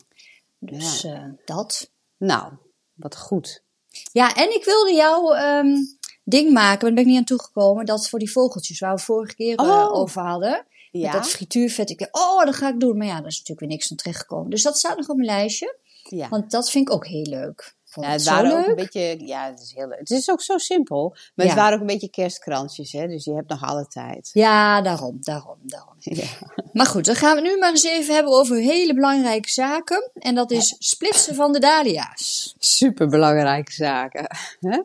Dus 0.59 1.03
eh, 1.03 1.23
dat. 1.45 1.91
Nou, 2.17 2.53
wat 2.93 3.17
goed. 3.17 3.63
Ja, 4.11 4.35
en 4.35 4.55
ik 4.55 4.65
wilde 4.65 4.93
jouw 4.93 5.33
ehm, 5.33 5.75
ding 6.23 6.51
maken, 6.53 6.69
maar 6.69 6.79
daar 6.79 6.93
ben 6.93 6.99
ik 7.03 7.05
niet 7.05 7.17
aan 7.17 7.23
toegekomen. 7.23 7.85
Dat 7.85 8.09
voor 8.09 8.19
die 8.19 8.31
vogeltjes 8.31 8.79
waar 8.79 8.95
we 8.95 9.01
vorige 9.01 9.35
keer 9.35 9.57
Oh. 9.57 9.93
over 9.93 10.21
hadden. 10.21 10.65
Met 10.91 11.01
Ja, 11.01 11.11
dat 11.11 11.29
frituurvet. 11.29 11.89
Ik 11.89 11.99
dacht, 11.99 12.13
oh, 12.13 12.45
dat 12.45 12.55
ga 12.55 12.69
ik 12.69 12.79
doen. 12.79 12.97
Maar 12.97 13.07
ja, 13.07 13.17
daar 13.17 13.27
is 13.27 13.33
natuurlijk 13.37 13.59
weer 13.59 13.69
niks 13.69 13.87
van 13.87 13.97
terechtgekomen. 13.97 14.49
Dus 14.49 14.63
dat 14.63 14.77
staat 14.77 14.97
nog 14.97 15.07
op 15.09 15.15
mijn 15.15 15.29
lijstje. 15.29 15.77
ja. 16.03 16.29
Want 16.29 16.51
dat 16.51 16.69
vind 16.69 16.87
ik 16.87 16.93
ook 16.93 17.07
heel 17.07 17.25
leuk. 17.25 17.75
Vond 17.85 18.05
Ja, 18.05 18.11
het 18.11 18.53
ook 18.53 18.67
een 18.67 18.75
beetje, 18.75 19.17
ja, 19.27 19.45
het 19.49 19.59
is 19.61 19.73
heel 19.75 19.87
leuk. 19.87 19.99
Het 19.99 20.09
is 20.11 20.29
ook 20.29 20.41
zo 20.41 20.57
simpel, 20.57 21.09
maar 21.35 21.45
Ja. 21.45 21.51
het 21.51 21.61
waren 21.61 21.73
ook 21.75 21.81
een 21.81 21.87
beetje 21.93 22.09
kerstkransjes, 22.09 22.91
hè? 22.91 23.07
Dus 23.07 23.25
je 23.25 23.33
hebt 23.33 23.49
nog 23.49 23.63
alle 23.63 23.87
tijd. 23.87 24.29
Ja, 24.33 24.81
daarom, 24.81 25.17
daarom, 25.21 25.57
daarom. 25.61 25.95
Ja. 25.99 26.25
Maar 26.73 26.85
goed, 26.85 27.05
dan 27.05 27.15
gaan 27.15 27.35
we 27.35 27.41
nu 27.41 27.57
maar 27.57 27.69
eens 27.69 27.83
even 27.83 28.13
hebben 28.13 28.33
over 28.33 28.55
hele 28.57 28.93
belangrijke 28.93 29.49
zaken. 29.49 30.11
En 30.13 30.35
dat 30.35 30.51
is 30.51 30.75
splitsen 30.79 31.35
van 31.35 31.51
de 31.51 31.59
dahlia's. 31.59 32.55
Super 32.59 33.07
belangrijke 33.07 33.71
zaken. 33.71 34.27
Hè? 34.59 34.69
Nou 34.69 34.83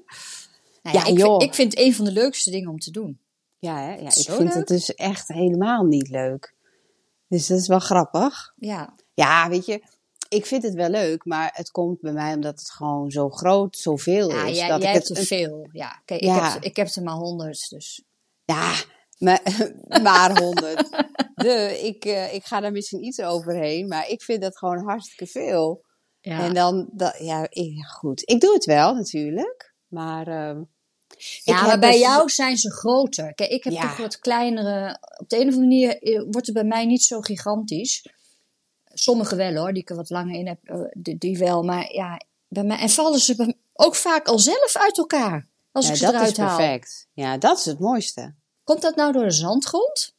ja, 0.83 0.91
Ja, 0.93 1.05
ik, 1.07 1.19
joh. 1.19 1.31
vind, 1.39 1.43
ik 1.43 1.55
vind 1.55 1.73
het 1.73 1.83
een 1.87 1.95
van 1.95 2.05
de 2.05 2.13
leukste 2.13 2.51
dingen 2.51 2.71
om 2.71 2.79
te 2.79 2.91
doen. 2.91 3.19
Ja, 3.62 3.78
hè? 3.78 3.95
ja 3.95 4.07
ik 4.07 4.11
Zo 4.12 4.35
vind 4.37 4.49
leuk. 4.49 4.59
het 4.59 4.69
dus 4.69 4.95
echt 4.95 5.28
helemaal 5.28 5.85
niet 5.85 6.09
leuk. 6.09 6.54
Dus 7.28 7.47
dat 7.47 7.59
is 7.59 7.69
wel 7.69 7.78
grappig. 7.78 8.52
Ja, 8.57 8.95
Ja, 9.14 9.49
weet 9.49 9.66
je, 9.66 9.83
ik 10.28 10.47
vind 10.47 10.62
het 10.62 10.75
wel 10.75 10.88
leuk, 10.88 11.25
maar 11.25 11.50
het 11.54 11.71
komt 11.71 12.00
bij 12.00 12.12
mij 12.12 12.35
omdat 12.35 12.59
het 12.59 12.71
gewoon 12.71 13.11
zo 13.11 13.28
groot, 13.31 13.76
zoveel 13.76 14.31
ja 14.31 14.45
is. 14.47 14.57
jij, 14.59 14.69
dat 14.69 14.81
jij 14.83 14.88
ik 14.90 14.95
hebt 14.97 15.09
het 15.09 15.19
er 15.19 15.25
veel. 15.25 15.69
Ja, 15.73 16.02
kijk, 16.04 16.21
Ja. 16.23 16.47
Ik, 16.47 16.52
heb, 16.52 16.62
ik 16.62 16.76
heb 16.76 16.88
er 16.88 17.02
maar 17.02 17.14
honderd, 17.14 17.69
dus... 17.71 18.04
Ja, 18.45 18.75
maar, 19.19 19.42
maar 20.02 20.38
honderd. 20.42 20.88
De, 21.35 21.81
ik, 21.83 22.04
eh, 22.04 22.35
ik 22.35 22.45
ga 22.45 22.61
daar 22.61 22.73
misschien 22.73 23.04
iets 23.04 23.21
overheen, 23.21 23.88
maar 23.88 24.09
ik 24.09 24.23
vind 24.23 24.42
dat 24.42 24.59
gewoon 24.59 24.85
hartstikke 24.85 25.26
veel. 25.26 25.85
Ja. 26.21 26.40
En 26.45 26.54
dan, 26.54 26.88
dat, 26.92 27.19
ja, 27.19 27.47
ik, 27.50 27.85
goed. 27.85 28.23
Ik 28.31 28.40
doe 28.40 28.52
het 28.52 28.64
wel 28.64 28.95
natuurlijk, 28.95 29.75
maar. 29.87 30.26
ehm, 30.26 30.62
Ja, 31.45 31.66
maar 31.66 31.78
bij 31.78 31.90
dus- 31.90 32.00
jou 32.00 32.28
zijn 32.28 32.57
ze 32.57 32.71
groter. 32.71 33.35
Kijk, 33.35 33.50
ik 33.50 33.64
heb 33.64 33.73
Ja. 33.73 33.81
toch 33.81 33.97
wat 33.97 34.19
kleinere. 34.19 34.99
Op 35.19 35.28
de 35.28 35.37
een 35.37 35.49
of 35.49 35.54
andere 35.54 35.66
manier 35.66 36.02
eh, 36.02 36.23
wordt 36.31 36.47
het 36.47 36.54
bij 36.54 36.64
mij 36.64 36.87
niet 36.87 37.02
zo 37.02 37.21
gigantisch. 37.21 38.07
Sommige 38.95 39.37
wel 39.37 39.54
hoor, 39.57 39.73
die 39.73 39.83
ik 39.83 39.90
er 39.90 39.97
wat 39.97 40.11
langer 40.11 40.35
in 40.35 40.47
heb, 40.47 40.59
eh, 40.62 40.81
die, 40.92 41.19
die 41.19 41.38
wel. 41.38 41.62
Maar 41.62 41.92
ja, 41.92 42.21
bij 42.49 42.64
mij. 42.64 42.78
En 42.78 42.90
vallen 42.90 43.19
ze 43.21 43.57
ook 43.73 43.95
vaak 43.95 44.28
al 44.28 44.38
zelf 44.38 44.76
uit 44.76 44.99
elkaar. 44.99 45.49
Als 45.73 45.87
Ja, 45.87 45.90
ik 45.92 45.97
ze 45.99 46.12
dat 46.12 46.28
is 46.28 46.37
haal. 46.37 46.57
perfect. 46.57 47.07
Ja, 47.12 47.38
dat 47.38 47.59
is 47.59 47.64
het 47.64 47.78
mooiste. 47.78 48.35
Komt 48.64 48.83
dat 48.83 48.97
nou 48.97 49.12
door 49.12 49.25
de 49.25 49.31
zandgrond? 49.31 50.14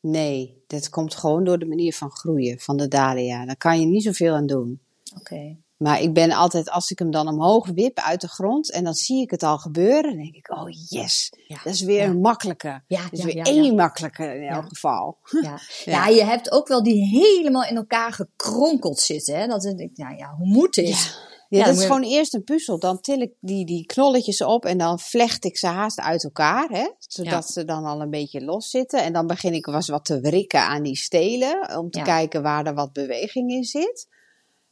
Nee, 0.00 0.62
dit 0.66 0.88
komt 0.88 1.14
gewoon 1.14 1.44
door 1.44 1.58
de 1.58 1.66
manier 1.66 1.94
van 1.94 2.10
groeien 2.10 2.58
van 2.60 2.76
de 2.76 2.88
dahlia. 2.88 3.44
Daar 3.46 3.56
kan 3.56 3.80
je 3.80 3.86
niet 3.86 4.02
zoveel 4.02 4.34
aan 4.34 4.46
doen. 4.46 4.80
Oké. 5.18 5.56
Maar 5.82 6.00
ik 6.00 6.12
ben 6.14 6.32
altijd, 6.32 6.70
als 6.70 6.90
ik 6.90 6.98
hem 6.98 7.10
dan 7.10 7.28
omhoog 7.28 7.66
wip 7.74 7.98
uit 7.98 8.20
de 8.20 8.28
grond 8.28 8.70
en 8.72 8.84
dan 8.84 8.94
zie 8.94 9.22
ik 9.22 9.30
het 9.30 9.42
al 9.42 9.58
gebeuren, 9.58 10.02
dan 10.10 10.16
denk 10.22 10.34
ik, 10.34 10.50
oh 10.52 10.66
yes, 10.88 11.32
Ja. 11.46 11.60
dat 11.64 11.72
is 11.72 11.80
weer 11.82 11.98
Ja. 12.02 12.04
een 12.08 12.20
makkelijke. 12.20 12.82
Ja, 12.86 13.02
Dat 13.02 13.12
is 13.12 13.24
weer 13.24 13.46
één 13.46 13.74
makkelijke 13.74 14.24
in 14.34 14.42
elk 14.48 14.68
geval. 14.68 15.18
Ja. 15.42 15.58
ja, 15.84 16.06
je 16.06 16.24
hebt 16.24 16.50
ook 16.52 16.68
wel 16.68 16.82
die 16.82 17.04
helemaal 17.04 17.64
in 17.64 17.76
elkaar 17.76 18.12
gekronkeld 18.12 19.00
zitten. 19.00 19.38
Hè? 19.38 19.46
Dat 19.46 19.64
ik, 19.64 19.90
nou 19.96 20.16
ja, 20.16 20.34
hoe 20.38 20.46
moet 20.46 20.74
dit? 20.74 20.88
Ja, 20.88 21.58
Ja, 21.58 21.64
dat 21.64 21.74
is 21.74 21.80
je- 21.80 21.86
gewoon 21.86 22.02
eerst 22.02 22.34
een 22.34 22.44
puzzel. 22.44 22.78
Dan 22.78 23.00
til 23.00 23.20
ik 23.20 23.32
die, 23.40 23.66
die 23.66 23.86
knolletjes 23.86 24.42
op 24.42 24.64
en 24.64 24.78
dan 24.78 24.98
vlecht 24.98 25.44
ik 25.44 25.56
ze 25.56 25.66
haast 25.66 26.00
uit 26.00 26.24
elkaar. 26.24 26.68
Hè? 26.68 26.88
Zodat 26.98 27.32
Ja. 27.32 27.40
ze 27.42 27.64
dan 27.64 27.84
al 27.84 28.00
een 28.00 28.10
beetje 28.10 28.44
los 28.44 28.70
zitten. 28.70 29.02
En 29.02 29.12
dan 29.12 29.26
begin 29.26 29.52
ik 29.54 29.66
was 29.66 29.88
wat 29.88 30.04
te 30.04 30.20
wrikken 30.20 30.60
aan 30.62 30.82
die 30.82 30.96
stelen. 30.96 31.78
Om 31.78 31.90
te 31.90 31.98
Ja. 31.98 32.04
kijken 32.04 32.42
waar 32.42 32.66
er 32.66 32.74
wat 32.74 32.92
beweging 32.92 33.50
in 33.50 33.64
zit. 33.64 34.06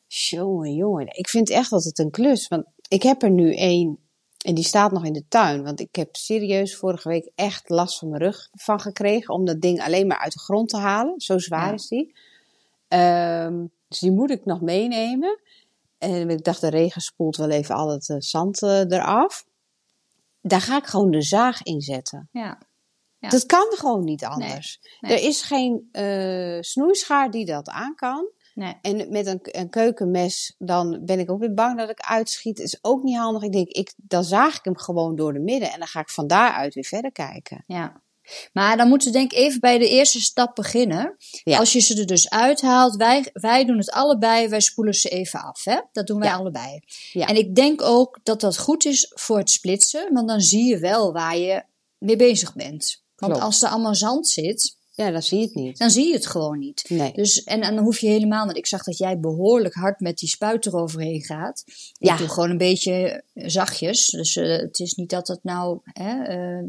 Jongen, 0.09 0.75
jongen. 0.75 1.07
Ik 1.17 1.29
vind 1.29 1.51
echt 1.51 1.71
dat 1.71 1.85
het 1.85 1.99
een 1.99 2.11
klus. 2.11 2.49
Want 2.49 2.65
ik 2.89 3.03
heb 3.03 3.23
er 3.23 3.31
nu 3.31 3.55
één. 3.55 3.99
En 4.39 4.55
die 4.55 4.65
staat 4.65 4.93
nog 4.93 5.05
in 5.05 5.13
de 5.13 5.25
tuin. 5.29 5.63
Want 5.65 5.81
ik 5.81 5.95
heb 5.95 6.17
serieus 6.17 6.77
vorige 6.77 7.09
week 7.09 7.31
echt 7.35 7.69
last 7.69 7.99
van 7.99 8.09
mijn 8.09 8.23
rug 8.23 8.49
van 8.53 8.81
gekregen. 8.81 9.35
Om 9.35 9.45
dat 9.45 9.61
ding 9.61 9.83
alleen 9.83 10.07
maar 10.07 10.19
uit 10.19 10.33
de 10.33 10.39
grond 10.39 10.69
te 10.69 10.77
halen. 10.77 11.21
Zo 11.21 11.39
zwaar 11.39 11.67
Ja. 11.67 11.73
is 11.73 11.89
die. 11.89 12.15
Ehm, 12.89 13.67
dus 13.89 13.99
die 13.99 14.13
moet 14.13 14.31
ik 14.31 14.45
nog 14.45 14.61
meenemen. 14.61 15.41
En 15.99 16.31
ik 16.31 16.45
dacht, 16.45 16.61
de 16.61 16.69
regen 16.69 17.01
spoelt 17.01 17.37
wel 17.37 17.51
even 17.51 17.75
al 17.75 17.89
het 17.91 18.09
eh, 18.09 18.17
zand 18.19 18.63
eh, 18.63 18.81
eraf. 18.81 19.47
Daar 20.41 20.61
ga 20.61 20.77
ik 20.77 20.87
gewoon 20.87 21.11
de 21.11 21.23
zaag 21.23 21.63
in 21.63 21.81
zetten. 21.81 22.29
Ja. 22.33 22.59
Ja. 23.19 23.29
Dat 23.29 23.47
kan 23.47 23.67
gewoon 23.71 24.05
niet 24.05 24.25
anders. 24.25 24.81
nee. 25.01 25.13
Er 25.13 25.23
is 25.27 25.43
geen 25.43 25.89
eh, 25.93 26.59
snoeischaar 26.61 27.31
die 27.31 27.45
dat 27.47 27.69
aan 27.69 27.95
kan. 27.95 28.29
Nee. 28.59 28.75
En 28.83 29.11
met 29.11 29.27
een, 29.27 29.39
een 29.43 29.69
keukenmes, 29.71 30.55
dan 30.59 30.99
ben 31.05 31.19
ik 31.19 31.31
ook 31.31 31.41
weer 31.41 31.55
bang 31.55 31.79
dat 31.79 31.91
ik 31.91 32.01
uitschiet. 32.01 32.59
is 32.59 32.79
ook 32.83 33.03
niet 33.03 33.17
handig. 33.17 33.43
Ik 33.43 33.53
denk, 33.53 33.69
ik, 33.69 33.93
dan 33.97 34.25
zaag 34.25 34.57
ik 34.59 34.65
hem 34.65 34.77
gewoon 34.77 35.17
door 35.17 35.33
de 35.33 35.39
midden. 35.39 35.73
En 35.73 35.79
dan 35.79 35.89
ga 35.89 36.01
ik 36.01 36.09
van 36.09 36.27
daaruit 36.27 36.75
weer 36.75 36.85
verder 36.85 37.13
kijken. 37.13 37.65
Ja. 37.67 38.03
Maar 38.53 38.77
dan 38.77 38.89
moeten 38.89 39.13
we 39.13 39.19
denk 39.19 39.33
ik 39.33 39.39
even 39.39 39.61
bij 39.61 39.79
de 39.79 39.89
eerste 39.89 40.21
stap 40.21 40.55
beginnen. 40.55 41.17
Ja. 41.45 41.59
Als 41.59 41.73
je 41.73 41.81
ze 41.81 41.99
er 42.01 42.07
dus 42.07 42.31
uithaalt, 42.31 42.97
wij, 42.97 43.31
wij 43.33 43.65
doen 43.65 43.79
het 43.79 43.91
allebei, 43.91 44.49
wij 44.49 44.61
spoelen 44.61 44.95
ze 44.95 45.09
even 45.09 45.41
af. 45.41 45.65
Hè? 45.65 45.81
Dat 45.93 46.07
doen 46.07 46.19
wij 46.21 46.29
Ja. 46.29 46.37
allebei. 46.37 46.81
Ja. 47.13 47.27
En 47.27 47.37
ik 47.37 47.55
denk 47.55 47.83
ook 47.83 48.19
dat 48.23 48.41
dat 48.41 48.59
goed 48.59 48.85
is 48.85 49.13
voor 49.15 49.39
het 49.39 49.51
splitsen, 49.51 50.13
want 50.13 50.29
dan 50.29 50.41
zie 50.41 50.65
je 50.65 50.79
wel 50.79 51.13
waar 51.13 51.37
je 51.37 51.63
mee 51.99 52.17
bezig 52.17 52.55
bent. 52.55 53.03
Want 53.17 53.33
Klopt. 53.33 53.47
als 53.47 53.63
er 53.63 53.69
allemaal 53.69 53.95
zand 53.95 54.29
zit, 54.29 54.77
Ja, 54.99 55.11
dan 55.11 55.23
zie 55.23 55.39
je 55.39 55.45
het 55.45 55.55
niet. 55.55 55.79
dan 55.79 55.91
zie 55.91 56.07
je 56.07 56.13
het 56.13 56.27
gewoon 56.27 56.59
niet. 56.59 56.85
Nee. 56.89 57.13
Dus, 57.13 57.45
en, 57.45 57.61
en 57.61 57.75
dan 57.75 57.85
hoef 57.85 57.99
je 57.99 58.09
helemaal, 58.09 58.45
want 58.45 58.57
ik 58.57 58.67
zag 58.67 58.83
dat 58.85 58.99
jij 58.99 59.21
behoorlijk 59.21 59.75
hard 59.75 60.01
met 60.01 60.19
die 60.19 60.29
spuit 60.29 60.67
eroverheen 60.67 61.23
gaat. 61.23 61.65
Ja. 61.93 62.13
Ik 62.13 62.19
doe 62.19 62.29
gewoon 62.29 62.51
een 62.51 62.59
beetje 62.59 63.23
zachtjes. 63.35 64.07
Dus 64.07 64.37
eh, 64.37 64.57
het 64.57 64.79
is 64.79 64.95
niet 64.95 65.11
dat 65.11 65.29
het 65.29 65.45
nou 65.45 65.81
hè, 65.83 66.23
eh, 66.23 66.65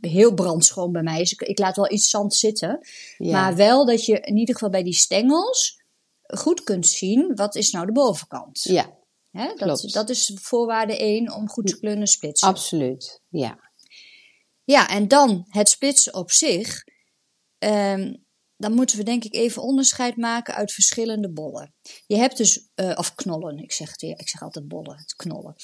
heel 0.00 0.34
brandschoon 0.34 0.92
bij 0.92 1.02
mij 1.02 1.20
is. 1.20 1.32
Ik, 1.32 1.40
ik 1.40 1.58
laat 1.58 1.76
wel 1.76 1.92
iets 1.92 2.10
zand 2.10 2.34
zitten. 2.34 2.86
Ja. 3.18 3.32
Maar 3.32 3.56
wel 3.56 3.86
dat 3.86 4.04
je 4.04 4.20
in 4.20 4.36
ieder 4.36 4.54
geval 4.54 4.70
bij 4.70 4.82
die 4.82 4.94
stengels 4.94 5.80
goed 6.22 6.64
kunt 6.64 6.86
zien 6.86 7.34
wat 7.34 7.54
is 7.54 7.70
nou 7.70 7.86
de 7.86 7.92
bovenkant. 7.92 8.62
ja, 8.62 8.98
Hè, 9.30 9.54
dat, 9.56 9.88
dat 9.92 10.10
is 10.10 10.32
voorwaarde 10.34 10.96
1 10.98 11.32
om 11.32 11.48
goed 11.48 11.66
te 11.66 11.78
kunnen 11.78 12.06
splitsen. 12.06 12.48
absoluut. 12.48 13.20
Ja. 13.28 13.58
Ja, 14.64 14.88
en 14.88 15.08
dan 15.08 15.44
het 15.48 15.68
splitsen 15.68 16.14
op 16.14 16.30
zich. 16.30 16.84
Ehm, 17.58 18.14
dan 18.56 18.72
moeten 18.72 18.96
we 18.96 19.02
denk 19.02 19.24
ik 19.24 19.34
even 19.34 19.62
onderscheid 19.62 20.16
maken 20.16 20.54
uit 20.54 20.72
verschillende 20.72 21.32
bollen. 21.32 21.74
Je 22.06 22.16
hebt 22.16 22.36
dus, 22.36 22.68
eh, 22.74 22.92
of 22.96 23.14
knollen, 23.14 23.58
ik 23.58 23.72
zeg 23.72 23.90
het 23.90 24.00
weer, 24.00 24.18
ik 24.18 24.28
zeg 24.28 24.42
altijd 24.42 24.68
bollen, 24.68 24.96
het 24.96 25.16
knollen. 25.16 25.56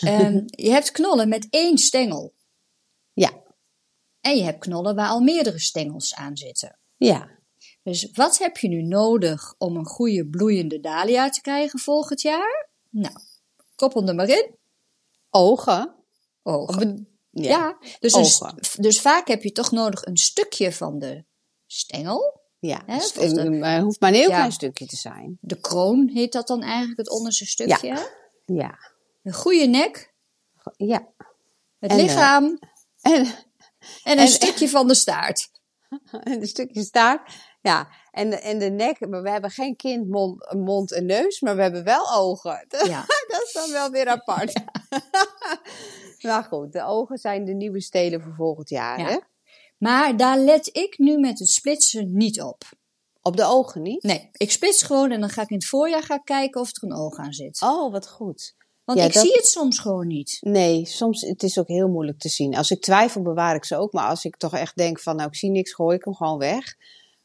Ehm, 0.00 0.42
je 0.66 0.70
hebt 0.70 0.90
knollen 0.90 1.28
met 1.28 1.46
één 1.50 1.78
stengel. 1.78 2.34
Ja. 3.12 3.42
En 4.20 4.36
je 4.36 4.42
hebt 4.42 4.58
knollen 4.58 4.94
waar 4.94 5.08
al 5.08 5.20
meerdere 5.20 5.58
stengels 5.58 6.14
aan 6.14 6.36
zitten. 6.36 6.78
Ja. 6.96 7.30
Dus 7.82 8.10
wat 8.12 8.38
heb 8.38 8.56
je 8.56 8.68
nu 8.68 8.82
nodig 8.82 9.54
om 9.58 9.76
een 9.76 9.86
goede 9.86 10.26
bloeiende 10.26 10.80
dahlia 10.80 11.28
te 11.30 11.40
krijgen 11.40 11.78
volgend 11.78 12.20
jaar? 12.20 12.68
Nou, 12.90 13.14
koppel 13.74 14.06
er 14.06 14.14
maar 14.14 14.28
in. 14.28 14.56
Ogen. 15.30 15.94
Ogen. 16.42 17.08
Ja. 17.30 17.48
Ja, 17.48 17.78
dus, 18.00 18.14
Ogen. 18.14 18.54
dus 18.76 19.00
vaak 19.00 19.28
heb 19.28 19.42
je 19.42 19.52
toch 19.52 19.70
nodig 19.70 20.04
een 20.04 20.16
stukje 20.16 20.72
van 20.72 20.98
de 20.98 21.24
stengel. 21.74 22.42
Ja, 22.58 22.82
dus 22.86 23.12
de- 23.12 23.20
het 23.64 23.82
hoeft 23.82 24.00
maar 24.00 24.10
een 24.10 24.16
heel 24.16 24.28
Ja. 24.28 24.34
klein 24.36 24.52
stukje 24.52 24.86
te 24.86 24.96
zijn. 24.96 25.38
De 25.40 25.60
kroon 25.60 26.08
heet 26.14 26.32
dat 26.32 26.46
dan 26.46 26.62
eigenlijk, 26.62 26.98
het 26.98 27.10
onderste 27.10 27.46
stukje. 27.46 28.08
Ja. 28.46 28.78
Een 29.22 29.32
goede 29.32 29.66
nek, 29.66 30.12
Ja. 30.76 31.08
het 31.78 31.90
En, 31.90 31.98
eh, 31.98 32.02
lichaam 32.04 32.58
En, 33.00 33.12
en 33.22 33.26
een 34.04 34.18
en- 34.18 34.28
stukje 34.28 34.68
van 34.68 34.88
de 34.88 34.94
staart. 34.94 35.50
en 36.10 36.40
een 36.40 36.46
stukje 36.46 36.82
staart. 36.82 37.30
Ja. 37.62 37.88
En, 38.10 38.30
de- 38.30 38.40
en 38.40 38.58
de 38.58 38.70
nek, 38.70 39.08
maar 39.08 39.22
we 39.22 39.30
hebben 39.30 39.50
geen 39.50 39.76
kind, 39.76 40.08
mond, 40.08 40.52
mond 40.52 40.92
en 40.92 41.06
neus, 41.06 41.40
maar 41.40 41.56
we 41.56 41.62
hebben 41.62 41.84
wel 41.84 42.12
ogen. 42.12 42.66
Ja. 42.88 43.04
Dat 43.28 43.42
is 43.46 43.52
dan 43.52 43.70
wel 43.70 43.90
weer 43.90 44.06
apart. 44.08 44.52
maar 46.22 46.44
goed, 46.44 46.72
de 46.72 46.82
ogen 46.84 47.18
zijn 47.18 47.44
de 47.44 47.52
nieuwe 47.54 47.80
stelen 47.80 48.22
voor 48.22 48.34
volgend 48.34 48.68
jaar. 48.68 48.98
Ja. 48.98 49.06
Hè? 49.06 49.18
Maar 49.84 50.16
daar 50.16 50.38
let 50.38 50.68
ik 50.76 50.98
nu 50.98 51.18
met 51.18 51.38
het 51.38 51.48
splitsen 51.48 52.16
niet 52.16 52.42
op. 52.42 52.62
Op 53.22 53.36
de 53.36 53.44
ogen 53.44 53.82
niet? 53.82 54.02
Nee, 54.02 54.28
ik 54.32 54.50
splits 54.50 54.82
gewoon 54.82 55.10
en 55.10 55.20
dan 55.20 55.28
ga 55.28 55.42
ik 55.42 55.48
in 55.50 55.56
het 55.56 55.66
voorjaar 55.66 56.02
gaan 56.02 56.24
kijken 56.24 56.60
of 56.60 56.68
er 56.76 56.82
een 56.88 56.96
oog 56.96 57.16
aan 57.16 57.32
zit. 57.32 57.62
Oh, 57.62 57.92
wat 57.92 58.08
goed. 58.08 58.54
Want 58.84 58.98
ja, 58.98 59.04
ik 59.04 59.12
dat- 59.12 59.22
zie 59.22 59.32
het 59.32 59.46
soms 59.46 59.78
gewoon 59.78 60.06
niet. 60.06 60.38
Nee, 60.40 60.86
soms 60.86 61.20
het 61.20 61.42
is 61.42 61.58
ook 61.58 61.68
heel 61.68 61.88
moeilijk 61.88 62.18
te 62.18 62.28
zien. 62.28 62.56
Als 62.56 62.70
ik 62.70 62.80
twijfel, 62.82 63.22
bewaar 63.22 63.54
ik 63.54 63.64
ze 63.64 63.76
ook. 63.76 63.92
Maar 63.92 64.08
als 64.08 64.24
ik 64.24 64.36
toch 64.36 64.54
echt 64.54 64.76
denk 64.76 65.00
van, 65.00 65.16
nou, 65.16 65.28
ik 65.28 65.34
zie 65.36 65.50
niks, 65.50 65.72
gooi 65.72 65.96
ik 65.96 66.04
hem 66.04 66.14
gewoon 66.14 66.38
weg. 66.38 66.74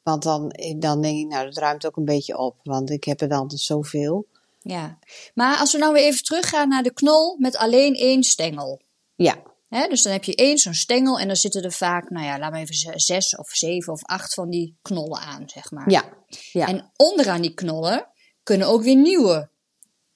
Want 0.03 0.23
dan, 0.23 0.53
dan 0.77 1.01
denk 1.01 1.17
ik, 1.19 1.27
nou, 1.27 1.45
dat 1.45 1.57
ruimt 1.57 1.85
ook 1.85 1.97
een 1.97 2.05
beetje 2.05 2.37
op. 2.37 2.55
Want 2.63 2.89
ik 2.89 3.03
heb 3.03 3.21
er 3.21 3.29
dan 3.29 3.51
zoveel. 3.51 4.27
Ja. 4.59 4.99
Maar 5.33 5.57
als 5.57 5.71
we 5.71 5.77
nou 5.77 5.93
weer 5.93 6.03
even 6.03 6.23
teruggaan 6.23 6.69
naar 6.69 6.83
de 6.83 6.93
knol 6.93 7.35
met 7.37 7.57
alleen 7.57 7.93
één 7.95 8.23
stengel. 8.23 8.81
Ja, 9.15 9.41
Dus 9.69 10.01
dan 10.03 10.11
heb 10.13 10.23
je 10.23 10.35
één 10.35 10.57
zo'n 10.57 10.73
stengel 10.73 11.19
en 11.19 11.27
dan 11.27 11.35
zitten 11.35 11.63
er 11.63 11.71
vaak, 11.71 12.09
nou 12.09 12.25
ja, 12.25 12.39
laat 12.39 12.51
maar 12.51 12.59
even 12.61 12.99
zes 12.99 13.35
of 13.35 13.49
zeven 13.49 13.93
of 13.93 14.03
acht 14.03 14.33
van 14.33 14.49
die 14.49 14.77
knollen 14.81 15.19
aan, 15.19 15.49
zeg 15.49 15.71
maar. 15.71 15.89
ja, 15.91 16.03
ja. 16.51 16.67
En 16.67 16.91
onderaan 16.95 17.41
die 17.41 17.53
knollen 17.53 18.07
kunnen 18.43 18.67
ook 18.67 18.83
weer 18.83 18.95
nieuwe 18.95 19.49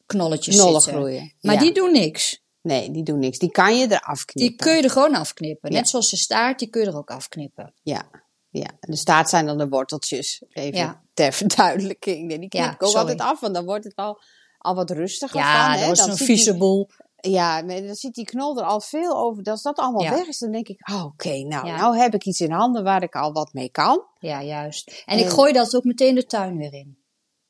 knolletjes 0.06 0.56
Knollen 0.56 0.82
zitten. 0.82 1.02
groeien. 1.02 1.34
Maar 1.42 1.54
ja. 1.54 1.60
die 1.60 1.74
doen 1.74 1.92
niks. 1.92 2.42
Nee, 2.62 2.92
die 2.92 3.04
doen 3.04 3.20
niks. 3.20 3.38
Die 3.40 3.52
kan 3.52 3.78
je 3.78 3.86
eraf 3.92 4.26
Die 4.26 4.36
knippen. 4.36 4.66
kun 4.66 4.76
je 4.76 4.82
er 4.84 4.90
gewoon 4.90 5.16
afknippen. 5.16 5.72
Ja. 5.72 5.78
Net 5.78 5.90
zoals 5.90 6.10
de 6.10 6.18
staart, 6.18 6.60
die 6.60 6.68
kun 6.70 6.82
je 6.82 6.88
er 6.88 6.98
ook 6.98 7.10
afknippen. 7.12 7.74
Ja, 7.82 8.10
ja. 8.50 8.66
En 8.80 8.92
de 8.92 8.96
staart 8.98 9.30
zijn 9.30 9.46
dan 9.46 9.58
de 9.58 9.68
worteltjes. 9.70 10.44
Even 10.50 10.78
Ja. 10.80 11.04
ter 11.14 11.34
verduidelijking. 11.34 12.28
Nee, 12.28 12.40
die 12.40 12.50
knip 12.50 12.66
ik 12.72 12.84
ook 12.84 12.90
sorry. 12.90 12.98
altijd 13.10 13.22
af, 13.30 13.40
want 13.40 13.54
dan 13.54 13.66
wordt 13.66 13.84
het 13.84 13.96
al, 13.96 14.22
al 14.58 14.76
wat 14.76 14.90
rustiger 14.90 15.40
Ja, 15.40 15.78
van. 15.78 15.88
dat 15.88 15.98
is 15.98 16.06
een 16.06 16.18
vieze 16.26 16.50
die- 16.50 16.60
boel. 16.60 16.90
Ja, 17.30 17.62
maar 17.62 17.82
dan 17.86 17.96
ziet 17.96 18.14
die 18.14 18.26
knol 18.26 18.58
er 18.58 18.64
al 18.66 18.82
veel 18.82 19.18
over. 19.18 19.44
Als 19.44 19.62
dat 19.62 19.78
allemaal 19.78 20.02
Ja. 20.04 20.10
weg 20.12 20.28
is, 20.28 20.38
dan 20.40 20.52
denk 20.52 20.68
ik, 20.68 20.90
oh, 20.90 21.04
oké, 21.06 21.30
nou, 21.44 21.68
Ja. 21.68 21.76
nou 21.76 21.98
heb 21.98 22.14
ik 22.14 22.26
iets 22.26 22.40
in 22.40 22.52
handen 22.52 22.84
waar 22.84 23.04
ik 23.04 23.16
al 23.16 23.32
wat 23.32 23.54
mee 23.54 23.70
kan. 23.70 24.04
Ja, 24.20 24.44
juist. 24.44 25.04
En 25.06 25.18
En- 25.18 25.24
ik 25.24 25.30
gooi 25.30 25.54
dat 25.54 25.76
ook 25.76 25.84
meteen 25.84 26.16
de 26.16 26.26
tuin 26.26 26.58
weer 26.58 26.74
in. 26.74 26.98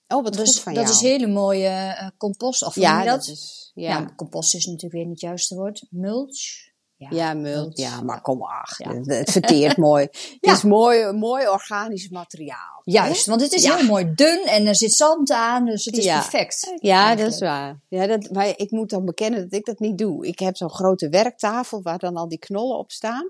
Oh, 0.08 0.24
wat 0.24 0.34
Dus 0.34 0.50
goed 0.50 0.60
van 0.60 0.74
dat 0.74 0.84
jou. 0.84 0.96
is 0.96 1.01
hele 1.01 1.27
mooie 1.27 1.68
eh, 1.68 2.08
compost. 2.18 2.63
Of 2.63 2.75
ja, 2.75 2.98
dat? 3.03 3.06
dat? 3.06 3.27
is... 3.27 3.72
Ja. 3.74 3.89
Ja, 4.00 4.13
compost 4.15 4.56
is 4.56 4.65
natuurlijk 4.65 4.94
weer 4.94 5.03
niet 5.06 5.12
het 5.12 5.22
juiste 5.22 5.56
woord. 5.56 5.86
Mulch. 5.89 6.72
Ja, 7.10 7.33
mult. 7.33 7.77
Ja, 7.77 8.01
maar 8.01 8.22
kom 8.22 8.38
maar. 8.38 8.75
Ja. 8.77 8.93
Het- 9.15 9.31
verteert 9.31 9.77
mooi. 9.77 10.03
Het 10.12 10.38
Ja. 10.39 10.51
is 10.53 10.63
mooi, 10.63 11.12
mooi 11.12 11.48
organisch 11.48 12.10
materiaal. 12.10 12.81
Juist, 12.83 13.25
want 13.25 13.41
het 13.41 13.51
is 13.53 13.63
Ja. 13.63 13.75
heel 13.75 13.86
mooi 13.86 14.13
dun 14.13 14.43
en 14.45 14.65
er 14.67 14.75
zit 14.75 14.93
zand 14.95 15.31
aan, 15.31 15.65
dus 15.65 15.86
het 15.86 15.98
is 15.98 16.03
Ja. 16.03 16.19
perfect. 16.19 16.74
Ja, 16.75 17.15
dat 17.15 17.31
is 17.33 17.39
waar. 17.39 17.79
Ja, 17.88 18.07
dat, 18.07 18.29
maar 18.31 18.48
ik 18.48 18.72
moet 18.72 18.89
dan 18.89 19.05
bekennen 19.05 19.41
dat 19.41 19.53
ik 19.60 19.65
dat 19.65 19.79
niet 19.79 19.98
doe. 19.98 20.27
Ik 20.27 20.39
heb 20.39 20.57
zo'n 20.57 20.69
grote 20.74 21.10
werktafel 21.10 21.81
waar 21.81 22.00
dan 22.00 22.15
al 22.15 22.27
die 22.27 22.39
knollen 22.39 22.77
op 22.77 22.91
staan. 22.91 23.29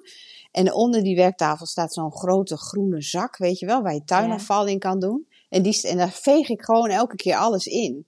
En 0.51 0.73
onder 0.73 1.03
die 1.03 1.15
werktafel 1.15 1.65
staat 1.65 1.93
zo'n 1.93 2.11
grote 2.11 2.57
groene 2.57 3.01
zak, 3.01 3.37
weet 3.37 3.59
je 3.59 3.65
wel, 3.65 3.81
waar 3.81 3.93
je 3.93 4.03
tuinafval 4.03 4.65
in 4.67 4.79
kan 4.79 4.99
doen. 4.99 5.27
En, 5.49 5.61
die, 5.61 5.81
en 5.87 5.97
daar 5.97 6.11
veeg 6.11 6.49
ik 6.49 6.61
gewoon 6.61 6.89
elke 6.89 7.15
keer 7.15 7.35
alles 7.35 7.65
in. 7.65 8.05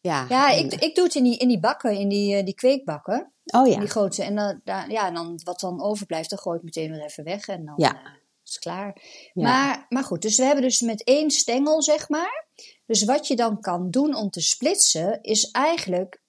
Ja, 0.00 0.26
Ja, 0.28 0.50
ik, 0.50 0.74
ik 0.74 0.94
doe 0.94 1.04
het 1.04 1.14
in 1.14 1.22
die, 1.24 1.36
in 1.38 1.48
die 1.48 1.60
bakken, 1.60 1.92
in 1.98 2.08
die, 2.08 2.36
eh, 2.36 2.44
die 2.44 2.54
kweekbakken. 2.54 3.32
Oh 3.46 3.66
ja. 3.68 3.78
Die 3.78 3.88
grote. 3.88 4.22
En 4.22 4.34
dan, 4.34 4.60
ja, 4.88 5.10
dan, 5.10 5.40
wat 5.44 5.60
dan 5.60 5.82
overblijft, 5.82 6.30
dan 6.30 6.38
gooi 6.38 6.56
ik 6.58 6.64
meteen 6.64 6.90
weer 6.90 7.02
even 7.04 7.24
weg. 7.24 7.48
En 7.48 7.64
dan 7.64 7.74
Ja. 7.76 7.94
eh, 7.94 8.10
is 8.44 8.52
het 8.54 8.58
klaar. 8.58 9.02
Ja. 9.32 9.42
Maar, 9.42 9.86
maar 9.88 10.04
goed, 10.04 10.22
dus 10.22 10.36
we 10.36 10.44
hebben 10.44 10.62
dus 10.62 10.80
met 10.80 11.04
één 11.04 11.30
stengel, 11.30 11.82
zeg 11.82 12.08
maar. 12.08 12.46
Dus 12.86 13.04
wat 13.04 13.26
je 13.26 13.36
dan 13.36 13.60
kan 13.60 13.90
doen 13.90 14.14
om 14.14 14.30
te 14.30 14.40
splitsen, 14.40 15.22
is 15.22 15.50
eigenlijk 15.50 16.22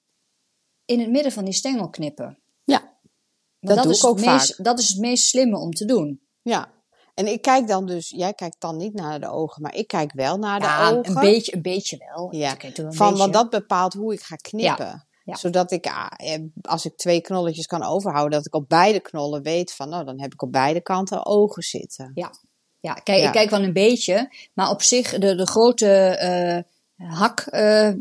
in 0.85 0.99
het 0.99 1.09
midden 1.09 1.31
van 1.31 1.45
die 1.45 1.53
stengel 1.53 1.89
knippen. 1.89 2.39
Ja, 2.63 2.79
Want 3.59 3.75
Dat 3.75 3.83
doe 3.83 3.91
is 3.91 3.99
ik 3.99 4.05
ook 4.05 4.17
het 4.17 4.25
meest, 4.25 4.55
vaak. 4.55 4.65
Dat 4.65 4.79
is 4.79 4.89
het 4.89 4.97
meest 4.99 5.25
slimme 5.27 5.57
om 5.57 5.71
te 5.73 5.85
doen. 5.85 6.21
ja. 6.41 6.75
En 7.13 7.27
ik 7.27 7.41
kijk 7.41 7.67
dan 7.67 7.85
dus, 7.85 8.09
jij 8.09 8.33
kijkt 8.33 8.55
dan 8.61 8.77
niet 8.77 8.93
naar 8.93 9.19
de 9.19 9.27
ogen, 9.29 9.61
maar 9.61 9.75
ik 9.75 9.87
kijk 9.87 10.13
wel 10.13 10.37
naar 10.37 10.59
de 10.59 10.65
Ja, 10.65 10.89
ogen. 10.91 11.05
een 11.15 11.21
beetje, 11.21 11.55
een 11.55 11.61
beetje 11.61 11.97
wel. 11.97 12.35
Ja, 12.35 12.51
een 12.63 12.73
Van, 12.75 12.85
beetje. 13.09 13.17
want 13.17 13.33
dat 13.33 13.49
bepaalt 13.49 13.93
hoe 13.93 14.13
ik 14.13 14.21
ga 14.21 14.35
knippen. 14.35 14.85
ja. 14.85 15.06
Zodat 15.35 15.71
ik, 15.71 15.85
ah, 15.85 16.07
eh, 16.17 16.41
als 16.61 16.85
ik 16.85 16.97
twee 16.97 17.21
knolletjes 17.21 17.65
kan 17.65 17.83
overhouden, 17.83 18.37
dat 18.37 18.45
ik 18.47 18.55
op 18.55 18.69
beide 18.69 18.99
knollen 18.99 19.41
weet 19.41 19.73
van, 19.73 19.89
nou, 19.89 20.05
dan 20.05 20.21
heb 20.21 20.33
ik 20.33 20.41
op 20.41 20.51
beide 20.51 20.81
kanten 20.81 21.25
ogen 21.25 21.63
zitten. 21.63 22.11
Ja, 22.79 22.93
kijk, 22.93 23.19
Ja. 23.19 23.25
ik 23.25 23.31
kijk 23.31 23.49
wel 23.49 23.63
een 23.63 23.73
beetje. 23.73 24.33
Maar 24.53 24.69
op 24.69 24.81
zich, 24.81 25.17
de, 25.17 25.35
de 25.35 25.47
grote 25.47 25.87
eh 25.89 26.59
hak 26.97 27.39
eh, 27.39 27.91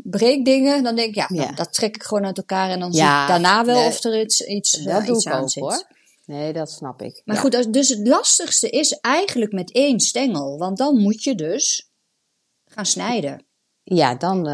dan 0.83 0.95
denk 0.95 0.99
ik, 1.09 1.15
ja, 1.15 1.25
nou, 1.29 1.55
dat 1.55 1.73
trek 1.73 1.95
ik 1.95 2.03
gewoon 2.03 2.25
uit 2.25 2.37
elkaar. 2.37 2.69
En 2.69 2.79
dan 2.79 2.91
Ja, 2.91 3.15
zie 3.15 3.21
ik 3.21 3.41
daarna 3.41 3.65
wel 3.65 3.79
nee, 3.79 3.87
of 3.87 4.03
er 4.03 4.21
iets, 4.21 4.41
iets, 4.41 4.71
dat 4.71 5.05
doe 5.05 5.15
iets 5.15 5.25
ik 5.25 5.31
aan 5.31 5.41
ook 5.41 5.49
zit. 5.49 5.63
hoor. 5.63 5.83
Nee, 6.25 6.53
dat 6.53 6.71
snap 6.71 7.01
ik. 7.01 7.21
Maar 7.25 7.37
goed, 7.37 7.73
dus 7.73 7.89
het 7.89 8.07
lastigste 8.07 8.69
is 8.69 8.91
eigenlijk 8.91 9.51
met 9.51 9.71
één 9.71 9.99
stengel. 9.99 10.57
Want 10.57 10.77
dan 10.77 11.01
moet 11.01 11.23
je 11.23 11.35
dus 11.35 11.89
gaan 12.65 12.85
snijden. 12.85 13.45
Ja, 13.83 14.15
dan. 14.15 14.45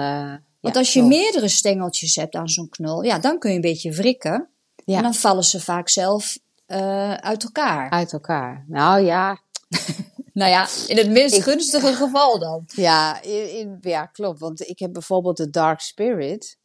Want 0.64 0.76
als 0.78 0.94
je 0.94 1.00
klopt. 1.00 1.16
meerdere 1.16 1.48
stengeltjes 1.48 2.16
hebt 2.16 2.36
aan 2.36 2.48
zo'n 2.50 2.70
knol, 2.70 3.02
ja, 3.04 3.20
dan 3.20 3.40
kun 3.40 3.50
je 3.50 3.56
een 3.56 3.62
beetje 3.62 3.92
wrikken. 3.92 4.50
En 4.86 5.02
dan 5.04 5.14
vallen 5.14 5.44
ze 5.44 5.60
vaak 5.62 5.90
zelf 5.90 6.38
eh, 6.66 7.14
uit 7.14 7.44
elkaar. 7.44 7.90
Uit 7.90 8.14
elkaar. 8.14 8.66
Nou 8.68 9.02
ja, 9.02 9.42
Nou 10.34 10.52
ja, 10.52 10.68
in 10.88 10.98
het 10.98 11.10
minst 11.10 11.36
Ik- 11.36 11.42
gunstige 11.44 11.94
geval 11.94 12.40
dan. 12.40 12.64
ja, 12.66 13.22
in, 13.22 13.58
in- 13.58 13.78
ja, 13.82 14.06
klopt. 14.06 14.40
Want 14.40 14.68
ik 14.68 14.80
heb 14.80 14.94
bijvoorbeeld 14.94 15.38
de 15.38 15.50
Dark 15.50 15.80
Spirit. 15.80 16.58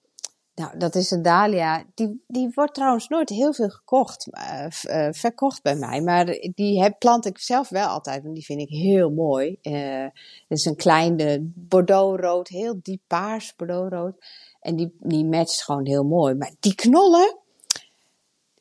Nou, 0.58 0.78
dat 0.78 0.94
is 0.94 1.10
een 1.10 1.22
dahlia. 1.22 1.84
Die, 1.94 2.24
die 2.26 2.50
wordt 2.54 2.74
trouwens 2.74 3.08
nooit 3.08 3.28
heel 3.28 3.54
veel 3.54 3.68
gekocht, 3.68 4.28
eh, 4.30 4.66
eh, 4.82 5.12
verkocht 5.12 5.62
bij 5.62 5.76
mij. 5.76 6.02
Maar 6.02 6.26
die 6.54 6.82
heb, 6.82 6.98
plant 6.98 7.26
ik 7.26 7.38
zelf 7.38 7.68
wel 7.68 7.86
altijd, 7.86 8.22
want 8.22 8.34
die 8.34 8.44
vind 8.44 8.60
ik 8.60 8.68
heel 8.68 9.10
mooi. 9.10 9.58
Eh 9.62 10.06
het 10.48 10.58
is 10.58 10.64
een 10.64 10.76
kleine 10.76 11.50
bordeauxrood, 11.54 12.48
heel 12.48 12.78
diep 12.82 13.00
paars 13.06 13.56
bordeauxrood. 13.56 14.14
En 14.60 14.76
die, 14.76 14.96
die 15.00 15.24
matcht 15.24 15.64
gewoon 15.64 15.86
heel 15.86 16.04
mooi. 16.04 16.34
Maar 16.34 16.52
die 16.60 16.74
knollen, 16.74 17.38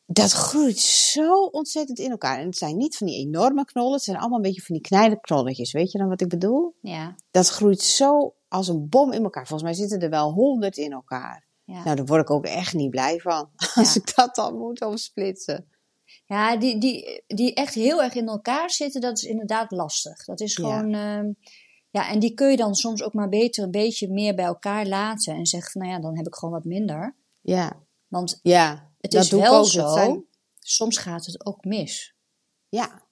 dat 0.06 0.32
groeit 0.32 0.80
zo 0.80 1.44
ontzettend 1.44 2.00
in 2.00 2.12
elkaar. 2.12 2.40
En 2.40 2.46
het 2.46 2.58
zijn 2.58 2.78
niet 2.78 2.98
van 2.98 3.08
die 3.08 3.28
enorme 3.28 3.66
knollen, 3.66 3.94
het 3.94 4.04
zijn 4.04 4.18
allemaal 4.18 4.38
een 4.38 4.44
beetje 4.44 4.62
van 4.62 4.76
die 4.76 4.84
kleine 4.84 5.20
knolletjes. 5.20 5.72
Weet 5.72 5.92
je 5.92 5.98
dan 5.98 6.08
wat 6.08 6.22
ik 6.22 6.30
bedoel? 6.30 6.76
Ja, 6.82 7.16
Dat 7.32 7.48
groeit 7.48 7.82
zo 7.82 8.34
als 8.48 8.68
een 8.68 8.90
bom 8.90 9.12
in 9.12 9.24
elkaar. 9.24 9.48
Volgens 9.48 9.70
mij 9.70 9.80
zitten 9.80 10.00
er 10.00 10.10
wel 10.10 10.32
honderd 10.32 10.78
in 10.78 10.92
elkaar. 10.92 11.47
Ja. 11.68 11.84
Nou, 11.84 11.96
daar 11.96 12.06
word 12.06 12.22
ik 12.22 12.30
ook 12.30 12.46
echt 12.46 12.74
niet 12.74 12.90
blij 12.90 13.20
van. 13.20 13.50
Als 13.76 13.94
Ja. 13.94 14.02
ik 14.02 14.16
dat 14.16 14.36
dan 14.36 14.58
moet 14.58 14.82
opsplitsen. 14.82 15.70
Ja, 16.26 16.58
die, 16.58 16.78
die, 16.80 17.24
die 17.28 17.54
echt 17.54 17.74
heel 17.74 18.04
erg 18.04 18.14
in 18.16 18.28
elkaar 18.28 18.70
zitten, 18.72 19.02
dat 19.02 19.18
is 19.18 19.24
inderdaad 19.24 19.72
lastig. 19.72 20.26
Dat 20.26 20.40
is 20.42 20.56
Ja. 20.56 20.64
gewoon. 20.64 20.94
ehm, 20.94 21.32
ja, 21.90 22.10
en 22.10 22.20
die 22.20 22.34
kun 22.34 22.50
je 22.52 22.58
dan 22.58 22.76
soms 22.76 23.04
ook 23.04 23.14
maar 23.14 23.30
beter 23.30 23.64
een 23.64 23.72
beetje 23.72 24.10
meer 24.12 24.36
bij 24.36 24.46
elkaar 24.46 24.86
laten. 24.86 25.36
En 25.36 25.46
zeggen 25.46 25.72
van, 25.72 25.82
nou 25.82 25.94
ja, 25.94 26.00
dan 26.02 26.18
heb 26.18 26.26
ik 26.28 26.36
gewoon 26.36 26.54
wat 26.54 26.64
minder. 26.66 27.16
Ja, 27.42 27.84
Want 28.08 28.40
ja. 28.44 28.92
het 29.00 29.14
is 29.14 29.30
wel 29.32 29.58
ook. 29.58 29.66
zo, 29.68 29.88
zijn- 29.94 30.26
soms 30.60 30.98
gaat 30.98 31.26
het 31.26 31.46
ook 31.46 31.64
mis. 31.66 32.16
Ja, 32.70 33.06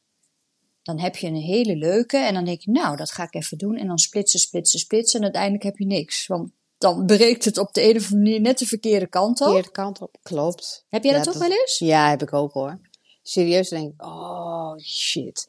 Dan 0.81 0.99
heb 0.99 1.15
je 1.15 1.27
een 1.27 1.35
hele 1.35 1.75
leuke 1.75 2.17
en 2.17 2.33
dan 2.33 2.45
denk 2.45 2.61
je, 2.61 2.71
nou, 2.71 2.95
dat 2.95 3.11
ga 3.11 3.23
ik 3.23 3.33
even 3.35 3.57
doen. 3.57 3.75
En 3.77 3.87
dan 3.87 3.97
splitsen, 3.97 4.39
splitsen, 4.39 4.79
splitsen 4.79 5.17
en 5.19 5.23
uiteindelijk 5.25 5.63
heb 5.63 5.77
je 5.77 5.85
niks. 5.85 6.27
Want 6.27 6.51
dan 6.77 7.05
breekt 7.05 7.45
het 7.45 7.57
op 7.57 7.73
de 7.73 7.81
een 7.89 7.95
of 7.95 8.03
andere 8.03 8.15
manier 8.21 8.41
net 8.41 8.57
de 8.59 8.65
verkeerde 8.65 9.07
kant 9.07 9.39
op. 9.41 9.45
verkeerde 9.45 9.71
kant 9.71 10.01
op. 10.01 10.17
Klopt. 10.23 10.85
Heb 10.89 11.03
jij 11.03 11.11
Ja, 11.11 11.17
dat 11.23 11.33
toch 11.33 11.41
wel 11.47 11.57
eens? 11.59 11.77
Ja, 11.79 12.09
heb 12.09 12.21
ik 12.21 12.33
ook 12.33 12.53
hoor. 12.53 12.79
Serieus, 13.21 13.69
denk 13.69 13.93
ik, 13.93 14.05
oh 14.05 14.77
shit. 14.77 15.47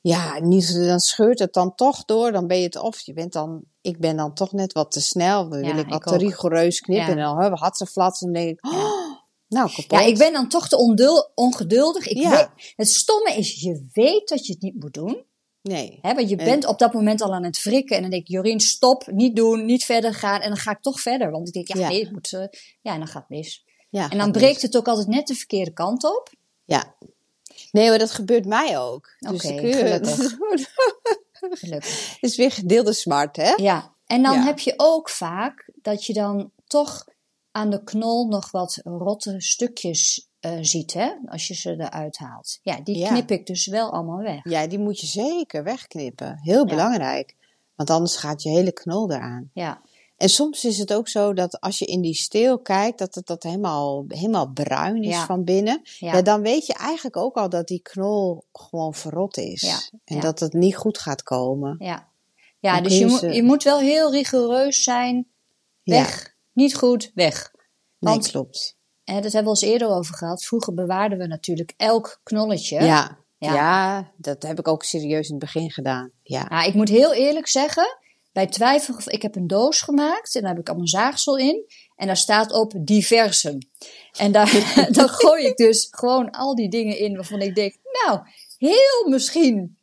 Ja, 0.00 0.38
niet, 0.40 0.74
dan 0.74 1.00
scheurt 1.00 1.38
het 1.38 1.52
dan 1.52 1.74
toch 1.74 2.04
door. 2.04 2.32
Dan 2.32 2.46
ben 2.46 2.56
je 2.58 2.64
het 2.64 2.76
of 2.76 3.00
je 3.00 3.12
bent 3.12 3.32
dan, 3.32 3.62
ik 3.80 3.98
ben 3.98 4.16
dan 4.16 4.34
toch 4.34 4.52
net 4.52 4.72
wat 4.72 4.90
te 4.90 5.00
snel. 5.00 5.48
Dan 5.48 5.62
Ja, 5.64 5.74
wil 5.74 5.78
ik 5.84 5.88
wat 5.88 5.96
ik 6.00 6.06
te 6.06 6.14
ook. 6.14 6.20
rigoureus 6.20 6.80
knippen. 6.80 7.16
Ja. 7.16 7.28
En 7.36 7.40
dan 7.40 7.58
had 7.58 7.76
ze 7.76 7.86
flats 7.86 8.20
en 8.20 8.32
dan 8.32 8.42
denk 8.42 8.58
ik, 8.58 8.66
oh, 8.66 9.16
nou 9.48 9.70
kapot. 9.70 9.90
Ja, 9.90 10.00
ik 10.00 10.18
ben 10.18 10.32
dan 10.32 10.48
toch 10.48 10.68
te 10.68 10.76
ongeduldig. 11.34 12.06
Ik 12.06 12.28
weet, 12.28 12.48
het 12.76 12.88
stomme 12.88 13.34
is, 13.36 13.60
je 13.60 13.88
weet 13.92 14.28
dat 14.28 14.46
je 14.46 14.52
het 14.52 14.62
niet 14.62 14.80
moet 14.80 14.94
doen. 14.94 15.24
Nee. 15.68 15.98
Hè, 16.02 16.14
want 16.14 16.28
je 16.28 16.36
En- 16.36 16.44
bent 16.44 16.66
op 16.66 16.78
dat 16.78 16.92
moment 16.92 17.20
al 17.20 17.34
aan 17.34 17.44
het 17.44 17.62
wrikken. 17.62 17.96
En 17.96 18.02
dan 18.02 18.10
denk 18.10 18.22
ik, 18.22 18.28
Jorien, 18.28 18.60
stop, 18.60 19.06
niet 19.06 19.36
doen, 19.36 19.64
niet 19.64 19.84
verder 19.84 20.14
gaan. 20.14 20.40
En 20.40 20.48
dan 20.48 20.56
ga 20.58 20.70
ik 20.70 20.80
toch 20.80 21.00
verder. 21.00 21.30
Want 21.30 21.46
ik 21.46 21.52
denk, 21.52 21.68
ja, 21.68 21.78
Ja. 21.78 21.88
nee, 21.88 22.00
het 22.02 22.12
moet, 22.12 22.32
eh, 22.32 22.40
ja, 22.80 22.92
en 22.92 22.98
dan 22.98 23.06
gaat 23.08 23.24
het 23.28 23.38
mis. 23.38 23.64
Ja, 23.88 24.10
En 24.10 24.18
dan 24.18 24.32
breekt 24.32 24.52
mis. 24.54 24.62
het 24.62 24.76
ook 24.76 24.88
altijd 24.88 25.06
net 25.08 25.26
de 25.26 25.34
verkeerde 25.34 25.72
kant 25.72 26.04
op. 26.04 26.32
Ja. 26.64 26.94
Nee, 27.70 27.88
maar 27.88 27.98
dat 27.98 28.10
gebeurt 28.10 28.46
mij 28.46 28.78
ook. 28.78 29.08
Dus 29.18 29.44
Oké, 29.44 29.54
kun 29.54 29.66
je, 29.68 29.74
gelukkig. 29.74 30.36
Gelukkig. 31.60 32.10
Het 32.20 32.30
is 32.30 32.36
weer 32.36 32.50
gedeelde 32.50 32.92
smart, 32.92 33.36
hè? 33.36 33.52
Ja, 33.56 33.94
en 34.06 34.22
dan 34.22 34.34
Ja. 34.34 34.44
heb 34.44 34.58
je 34.58 34.74
ook 34.76 35.10
vaak 35.10 35.70
dat 35.74 36.04
je 36.04 36.12
dan 36.12 36.50
toch 36.66 37.04
aan 37.50 37.70
de 37.70 37.84
knol 37.84 38.26
nog 38.26 38.50
wat 38.50 38.80
rotte 38.84 39.34
stukjes 39.40 40.28
eh, 40.44 40.58
ziet, 40.60 40.92
hè? 40.92 41.10
Als 41.26 41.48
je 41.48 41.54
ze 41.54 41.70
eruit 41.70 42.16
haalt. 42.18 42.58
Ja, 42.62 42.80
die 42.80 42.96
Ja. 42.98 43.08
knip 43.08 43.30
ik 43.30 43.46
dus 43.46 43.66
wel 43.66 43.92
allemaal 43.92 44.18
weg. 44.22 44.40
Ja, 44.50 44.66
die 44.66 44.78
moet 44.78 45.00
je 45.00 45.06
zeker 45.06 45.64
wegknippen. 45.64 46.38
Heel 46.42 46.58
Ja. 46.58 46.64
belangrijk. 46.64 47.34
Want 47.74 47.90
anders 47.90 48.16
gaat 48.16 48.42
je 48.42 48.48
hele 48.48 48.72
knol 48.72 49.10
eraan. 49.12 49.50
Ja, 49.52 49.80
En 50.16 50.28
soms 50.28 50.64
is 50.64 50.78
het 50.78 50.92
ook 50.92 51.08
zo 51.08 51.32
dat 51.32 51.60
als 51.60 51.78
je 51.78 51.84
in 51.84 52.00
die 52.00 52.14
steel 52.14 52.58
kijkt, 52.58 52.98
dat 52.98 53.14
het 53.14 53.26
dat 53.26 53.42
helemaal, 53.42 54.04
helemaal 54.08 54.46
bruin 54.48 55.02
is 55.02 55.08
Ja. 55.14 55.24
van 55.26 55.44
binnen. 55.44 55.80
ja. 55.98 56.12
Ja. 56.14 56.22
dan 56.22 56.42
weet 56.42 56.66
je 56.66 56.74
eigenlijk 56.74 57.16
ook 57.16 57.36
al 57.36 57.48
dat 57.48 57.66
die 57.68 57.80
knol 57.82 58.44
gewoon 58.52 58.94
verrot 58.94 59.36
is. 59.36 59.60
Ja, 59.60 59.78
En 60.04 60.20
dat 60.20 60.40
het 60.40 60.52
niet 60.52 60.76
goed 60.76 60.98
gaat 60.98 61.22
komen. 61.22 61.76
Ja, 61.78 62.08
ja 62.58 62.80
dus 62.80 62.98
je, 62.98 63.08
ze- 63.08 63.28
je 63.32 63.42
moet 63.42 63.62
wel 63.62 63.78
heel 63.78 64.10
rigoureus 64.12 64.82
zijn. 64.82 65.26
Weg. 65.82 66.34
Niet 66.52 66.74
goed, 66.76 67.10
weg. 67.14 67.50
Nee, 67.98 68.12
Want- 68.14 68.30
klopt. 68.30 68.73
Hè, 69.04 69.14
dat 69.20 69.32
hebben 69.32 69.52
we 69.52 69.58
al 69.58 69.62
eens 69.62 69.72
eerder 69.72 69.88
over 69.88 70.14
gehad. 70.14 70.44
Vroeger 70.44 70.74
bewaarden 70.74 71.18
we 71.18 71.26
natuurlijk 71.26 71.74
elk 71.76 72.20
knolletje. 72.22 72.82
Ja. 72.84 73.18
Ja. 73.38 73.54
Ja. 73.54 74.12
dat 74.16 74.42
heb 74.42 74.58
ik 74.58 74.68
ook 74.68 74.84
serieus 74.84 75.26
in 75.28 75.34
het 75.34 75.44
begin 75.44 75.70
gedaan. 75.70 76.10
Ja. 76.22 76.48
Nou, 76.48 76.68
ik 76.68 76.74
moet 76.74 76.88
heel 76.88 77.14
eerlijk 77.14 77.48
zeggen, 77.48 77.98
bij 78.32 78.46
twijfel, 78.46 78.94
ik 79.04 79.22
heb 79.22 79.36
een 79.36 79.46
doos 79.46 79.80
gemaakt 79.80 80.34
en 80.34 80.40
daar 80.40 80.50
heb 80.50 80.60
ik 80.60 80.68
al 80.68 80.74
mijn 80.74 80.86
zaagsel 80.86 81.36
in. 81.36 81.64
En 81.96 82.06
daar 82.06 82.16
staat 82.16 82.52
op 82.52 82.72
diversen. 82.78 83.68
En 84.18 84.32
daar, 84.32 84.74
dan 84.98 85.08
gooi 85.08 85.44
ik 85.46 85.56
dus 85.56 85.88
gewoon 85.90 86.30
al 86.30 86.54
die 86.54 86.68
dingen 86.68 86.98
in 86.98 87.14
waarvan 87.14 87.40
ik 87.40 87.54
denk, 87.54 87.76
nou, 88.04 88.20
heel 88.58 89.08
misschien 89.08 89.78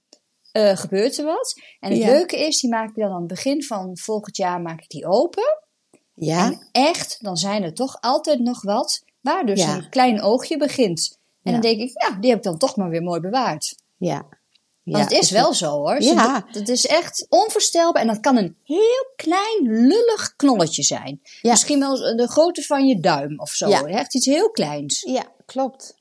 eh, 0.52 0.78
gebeurt 0.78 1.18
er 1.18 1.26
wat. 1.26 1.62
En 1.80 1.92
het 1.92 2.00
Ja. 2.00 2.08
leuke 2.08 2.38
is, 2.48 2.60
die 2.60 2.70
maak 2.70 2.90
ik 2.90 2.96
dan 2.96 3.12
aan 3.12 3.20
het 3.20 3.28
begin 3.28 3.64
van 3.64 3.98
volgend 3.98 4.38
jaar 4.38 4.62
maak 4.62 4.82
ik 4.82 4.90
die 4.90 5.06
open. 5.06 5.60
Ja? 6.14 6.46
En 6.46 6.68
echt, 6.72 7.18
dan 7.24 7.38
zijn 7.38 7.64
er 7.64 7.74
toch 7.74 7.98
altijd 8.02 8.40
nog 8.40 8.62
wat 8.62 9.04
waar 9.22 9.46
dus 9.46 9.60
Ja. 9.60 9.76
een 9.76 9.90
klein 9.90 10.22
oogje 10.22 10.58
begint. 10.58 11.18
En 11.44 11.52
Ja. 11.52 11.52
dan 11.52 11.62
denk 11.62 11.80
ik, 11.90 12.02
nou, 12.02 12.20
die 12.20 12.30
heb 12.30 12.40
ik 12.40 12.46
dan 12.46 12.58
toch 12.58 12.76
maar 12.76 12.90
weer 12.90 13.04
mooi 13.04 13.20
bewaard. 13.20 13.76
Ja. 13.98 14.28
Want 14.84 15.04
het 15.04 15.12
is 15.12 15.32
wel 15.32 15.54
zo 15.54 15.70
hoor. 15.70 16.02
Ja. 16.02 16.46
Het 16.48 16.70
is 16.70 16.88
echt 16.88 17.26
onvoorstelbaar. 17.30 18.02
En 18.02 18.08
dat 18.08 18.20
kan 18.20 18.38
een 18.38 18.58
heel 18.64 19.12
klein, 19.16 19.62
lullig 19.62 20.34
knolletje 20.36 20.84
zijn. 20.84 21.22
Ja. 21.42 21.52
Misschien 21.52 21.80
wel 21.80 21.96
de 22.16 22.28
grootte 22.28 22.62
van 22.62 22.88
je 22.88 23.00
duim 23.00 23.40
of 23.40 23.50
zo. 23.50 23.68
Ja. 23.70 23.84
Echt 23.86 24.16
iets 24.16 24.26
heel 24.26 24.50
kleins. 24.52 25.02
Ja, 25.02 25.24
klopt. 25.46 26.00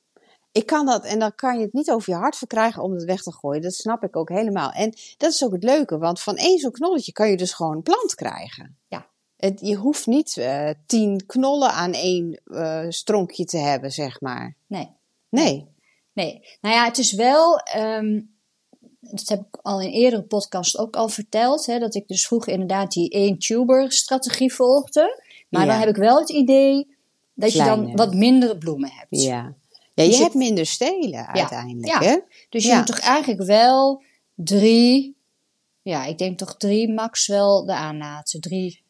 Ik 0.52 0.66
kan 0.66 0.86
dat, 0.86 1.04
en 1.04 1.18
dan 1.18 1.34
kan 1.34 1.58
je 1.58 1.64
het 1.64 1.72
niet 1.72 1.90
over 1.90 2.12
je 2.12 2.18
hart 2.18 2.36
verkrijgen 2.36 2.82
om 2.82 2.92
het 2.92 3.04
weg 3.04 3.22
te 3.22 3.32
gooien. 3.32 3.62
Dat 3.62 3.74
snap 3.74 4.02
ik 4.02 4.16
ook 4.16 4.28
helemaal. 4.28 4.70
En 4.70 4.94
dat 5.16 5.32
is 5.32 5.44
ook 5.44 5.52
het 5.52 5.64
leuke, 5.64 5.98
want 5.98 6.20
van 6.20 6.36
één 6.36 6.58
zo'n 6.58 6.70
knolletje 6.72 7.12
kan 7.12 7.30
je 7.30 7.36
dus 7.36 7.52
gewoon 7.52 7.76
een 7.76 7.82
plant 7.82 8.14
krijgen. 8.14 8.78
Ja. 8.88 9.06
Het, 9.40 9.60
je 9.62 9.74
hoeft 9.74 10.06
niet 10.06 10.36
eh, 10.36 10.68
tien 10.86 11.26
knollen 11.26 11.70
aan 11.72 11.92
één 11.92 12.40
eh, 12.44 12.84
stronkje 12.88 13.44
te 13.44 13.56
hebben, 13.58 13.90
zeg 13.90 14.20
maar. 14.20 14.56
Nee, 14.66 14.88
Nee. 15.28 15.66
nee. 16.12 16.40
Nou 16.60 16.74
ja, 16.74 16.84
het 16.84 16.98
is 16.98 17.12
wel... 17.12 17.58
ehm, 17.58 18.20
dat 19.00 19.28
heb 19.28 19.40
ik 19.40 19.58
al 19.62 19.80
in 19.80 19.90
eerdere 19.90 20.22
podcast 20.22 20.78
ook 20.78 20.96
al 20.96 21.08
verteld. 21.08 21.66
Hè, 21.66 21.78
dat 21.78 21.94
ik 21.94 22.08
dus 22.08 22.26
vroeger 22.26 22.52
inderdaad 22.52 22.92
die 22.92 23.10
één 23.10 23.38
tuber 23.38 23.92
strategie 23.92 24.52
volgde. 24.54 25.22
Maar 25.48 25.60
Ja. 25.66 25.70
dan 25.72 25.78
heb 25.80 25.88
ik 25.88 25.96
wel 25.96 26.18
het 26.18 26.30
idee 26.30 26.96
dat 27.34 27.52
je 27.52 27.58
dan 27.64 27.96
wat 27.96 28.14
mindere 28.14 28.58
bloemen 28.58 28.90
hebt. 28.92 29.22
Ja. 29.22 29.54
Ja, 29.94 30.04
je 30.04 30.10
je- 30.10 30.16
hebt 30.16 30.34
minder 30.34 30.66
stelen 30.66 31.26
uiteindelijk, 31.26 31.86
ja. 31.86 32.00
hè? 32.08 32.18
Dus 32.48 32.64
je 32.64 32.74
moet 32.74 32.86
toch 32.86 32.98
eigenlijk 33.00 33.42
wel 33.42 34.02
drie, 34.34 35.16
ja, 35.82 36.04
ik 36.04 36.18
denk 36.18 36.38
toch 36.38 36.56
drie 36.56 36.92
max 36.92 37.26
wel 37.26 37.62
eraan 37.68 37.96
laten. 37.98 38.40
Drie, 38.40 38.82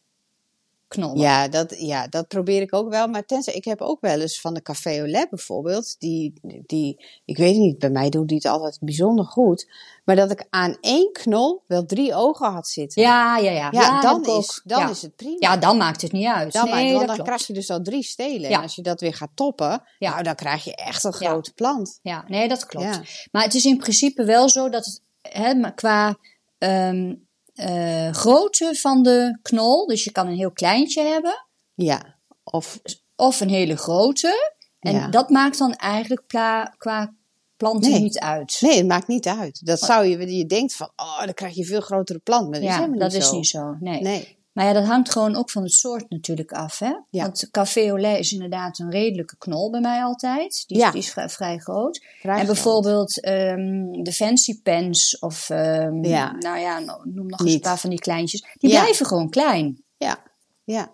Ja 1.17 1.47
dat, 1.47 1.75
ja, 1.79 2.07
dat 2.07 2.27
probeer 2.27 2.61
ik 2.61 2.73
ook 2.73 2.89
wel. 2.89 3.07
Maar 3.07 3.25
tenzij, 3.25 3.53
ik 3.53 3.65
heb 3.65 3.81
ook 3.81 4.01
wel 4.01 4.19
eens 4.19 4.41
van 4.41 4.53
de 4.53 4.61
Café 4.61 5.03
lait 5.07 5.29
bijvoorbeeld. 5.29 5.95
Die, 5.99 6.33
die, 6.65 7.05
ik 7.25 7.37
weet 7.37 7.55
niet, 7.55 7.79
bij 7.79 7.89
mij 7.89 8.09
doen 8.09 8.25
die 8.25 8.37
het 8.37 8.45
altijd 8.45 8.77
bijzonder 8.81 9.25
goed. 9.25 9.67
Maar 10.05 10.15
dat 10.15 10.31
ik 10.31 10.45
aan 10.49 10.77
één 10.81 11.11
knol 11.11 11.63
wel 11.67 11.85
drie 11.85 12.15
ogen 12.15 12.51
had 12.51 12.67
zitten. 12.67 13.01
Ja, 13.01 13.37
ja, 13.37 13.51
ja. 13.51 13.67
Ja, 13.71 14.01
dan, 14.01 14.25
is, 14.25 14.61
dan 14.63 14.79
ja. 14.79 14.89
is 14.89 15.01
het 15.01 15.15
prima. 15.15 15.35
Ja, 15.39 15.57
dan 15.57 15.77
maakt 15.77 16.01
het 16.01 16.11
niet 16.11 16.27
uit. 16.27 16.53
dan, 16.53 16.69
nee, 16.69 16.89
dat 16.89 16.97
dan 16.97 17.05
klopt. 17.15 17.23
krijg 17.29 17.47
je 17.47 17.53
dus 17.53 17.69
al 17.69 17.81
drie 17.81 18.03
stelen. 18.03 18.49
En 18.49 18.61
als 18.61 18.75
je 18.75 18.81
dat 18.81 19.01
weer 19.01 19.13
gaat 19.13 19.31
toppen, 19.33 19.83
Ja. 19.99 20.11
nou, 20.11 20.23
dan 20.23 20.35
krijg 20.35 20.63
je 20.63 20.75
echt 20.75 21.03
een 21.03 21.13
grote 21.13 21.53
plant. 21.53 21.99
Ja, 22.01 22.25
nee, 22.27 22.47
dat 22.47 22.65
klopt. 22.65 23.27
Maar 23.31 23.43
het 23.43 23.53
is 23.53 23.65
in 23.65 23.77
principe 23.77 24.25
wel 24.25 24.49
zo 24.49 24.69
dat 24.69 24.85
het 24.85 25.01
hè, 25.21 25.53
maar 25.55 25.73
qua 25.73 26.17
ehm, 26.57 27.13
eh, 27.61 28.11
grootte 28.13 28.75
van 28.75 29.03
de 29.03 29.39
knol, 29.41 29.85
dus 29.87 30.03
je 30.03 30.11
kan 30.11 30.27
een 30.27 30.35
heel 30.35 30.51
kleintje 30.51 31.01
hebben 31.01 31.45
Ja. 31.73 32.19
Of, 32.43 32.79
of 33.15 33.39
een 33.39 33.49
hele 33.49 33.77
grote. 33.77 34.53
En 34.79 34.93
Ja. 34.93 35.07
dat 35.07 35.29
maakt 35.29 35.57
dan 35.57 35.73
eigenlijk 35.73 36.25
pla- 36.27 36.73
qua 36.77 37.15
planting 37.57 37.93
Nee. 37.93 38.01
niet 38.01 38.19
uit. 38.19 38.57
nee, 38.61 38.77
het 38.77 38.87
maakt 38.87 39.07
niet 39.07 39.27
uit. 39.27 39.65
Dat 39.65 39.79
zou 39.79 40.05
je, 40.05 40.35
je 40.37 40.45
denkt 40.45 40.75
van, 40.75 40.91
oh, 40.95 41.23
dan 41.25 41.33
krijg 41.33 41.55
je 41.55 41.65
veel 41.65 41.81
grotere 41.81 42.19
plant. 42.19 42.43
Maar 42.49 42.59
dat 42.59 42.61
is 42.61 42.67
ja, 42.67 42.75
helemaal 42.79 42.99
dat 42.99 43.11
niet 43.11 43.21
is 43.21 43.27
zo. 43.27 43.35
niet 43.35 43.47
zo. 43.47 43.75
Nee. 43.79 44.01
Nee. 44.01 44.39
Maar 44.51 44.65
ja, 44.65 44.73
dat 44.73 44.85
hangt 44.85 45.11
gewoon 45.11 45.35
ook 45.35 45.49
van 45.49 45.63
het 45.63 45.73
soort 45.73 46.09
natuurlijk 46.09 46.51
af. 46.51 46.79
Hè? 46.79 46.93
Ja. 47.09 47.21
Want 47.23 47.47
Café 47.51 47.89
au 47.89 47.99
lait 48.01 48.19
is 48.19 48.31
inderdaad 48.31 48.79
een 48.79 48.91
redelijke 48.91 49.37
knol 49.37 49.69
bij 49.71 49.79
mij 49.81 50.03
altijd. 50.03 50.63
Die, 50.67 50.77
Ja. 50.77 50.91
die 50.91 50.99
is 50.99 51.11
vrij, 51.11 51.29
vrij 51.29 51.57
groot. 51.57 52.05
Vrij 52.19 52.39
en 52.39 52.45
bijvoorbeeld 52.45 53.21
ehm, 53.21 53.91
de 54.03 54.11
fancy 54.13 54.61
pens 54.61 55.19
of 55.19 55.49
ehm, 55.49 56.03
Ja. 56.05 56.31
nou 56.31 56.59
ja, 56.59 56.79
no- 56.79 57.01
noem 57.03 57.27
nog 57.27 57.39
eens 57.39 57.53
een 57.53 57.59
paar 57.59 57.79
van 57.79 57.89
die 57.89 57.99
kleintjes. 57.99 58.45
Die 58.57 58.69
blijven 58.69 59.05
gewoon 59.05 59.29
klein. 59.29 59.83
Ja, 59.97 60.23
ja. 60.63 60.91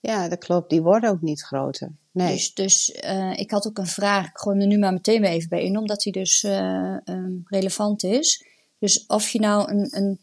Ja, 0.00 0.28
dat 0.28 0.38
klopt. 0.38 0.70
Die 0.70 0.82
worden 0.82 1.10
ook 1.10 1.20
niet 1.22 1.42
groter. 1.42 1.90
Nee. 2.10 2.32
Dus, 2.32 2.54
dus 2.54 2.92
eh, 2.92 3.38
ik 3.38 3.50
had 3.50 3.66
ook 3.66 3.78
een 3.78 3.86
vraag. 3.86 4.26
Ik 4.26 4.38
gooi 4.38 4.56
hem 4.56 4.64
er 4.64 4.72
nu 4.74 4.78
maar 4.80 4.92
meteen 4.92 5.20
weer 5.20 5.30
even 5.30 5.48
bij 5.48 5.64
in, 5.64 5.78
omdat 5.78 6.00
die 6.00 6.12
dus 6.12 6.42
eh, 6.42 7.08
ehm, 7.08 7.32
relevant 7.44 8.02
is. 8.04 8.44
Dus 8.78 9.06
of 9.06 9.28
je 9.28 9.40
nou 9.40 9.70
een, 9.70 9.88
een 9.96 10.20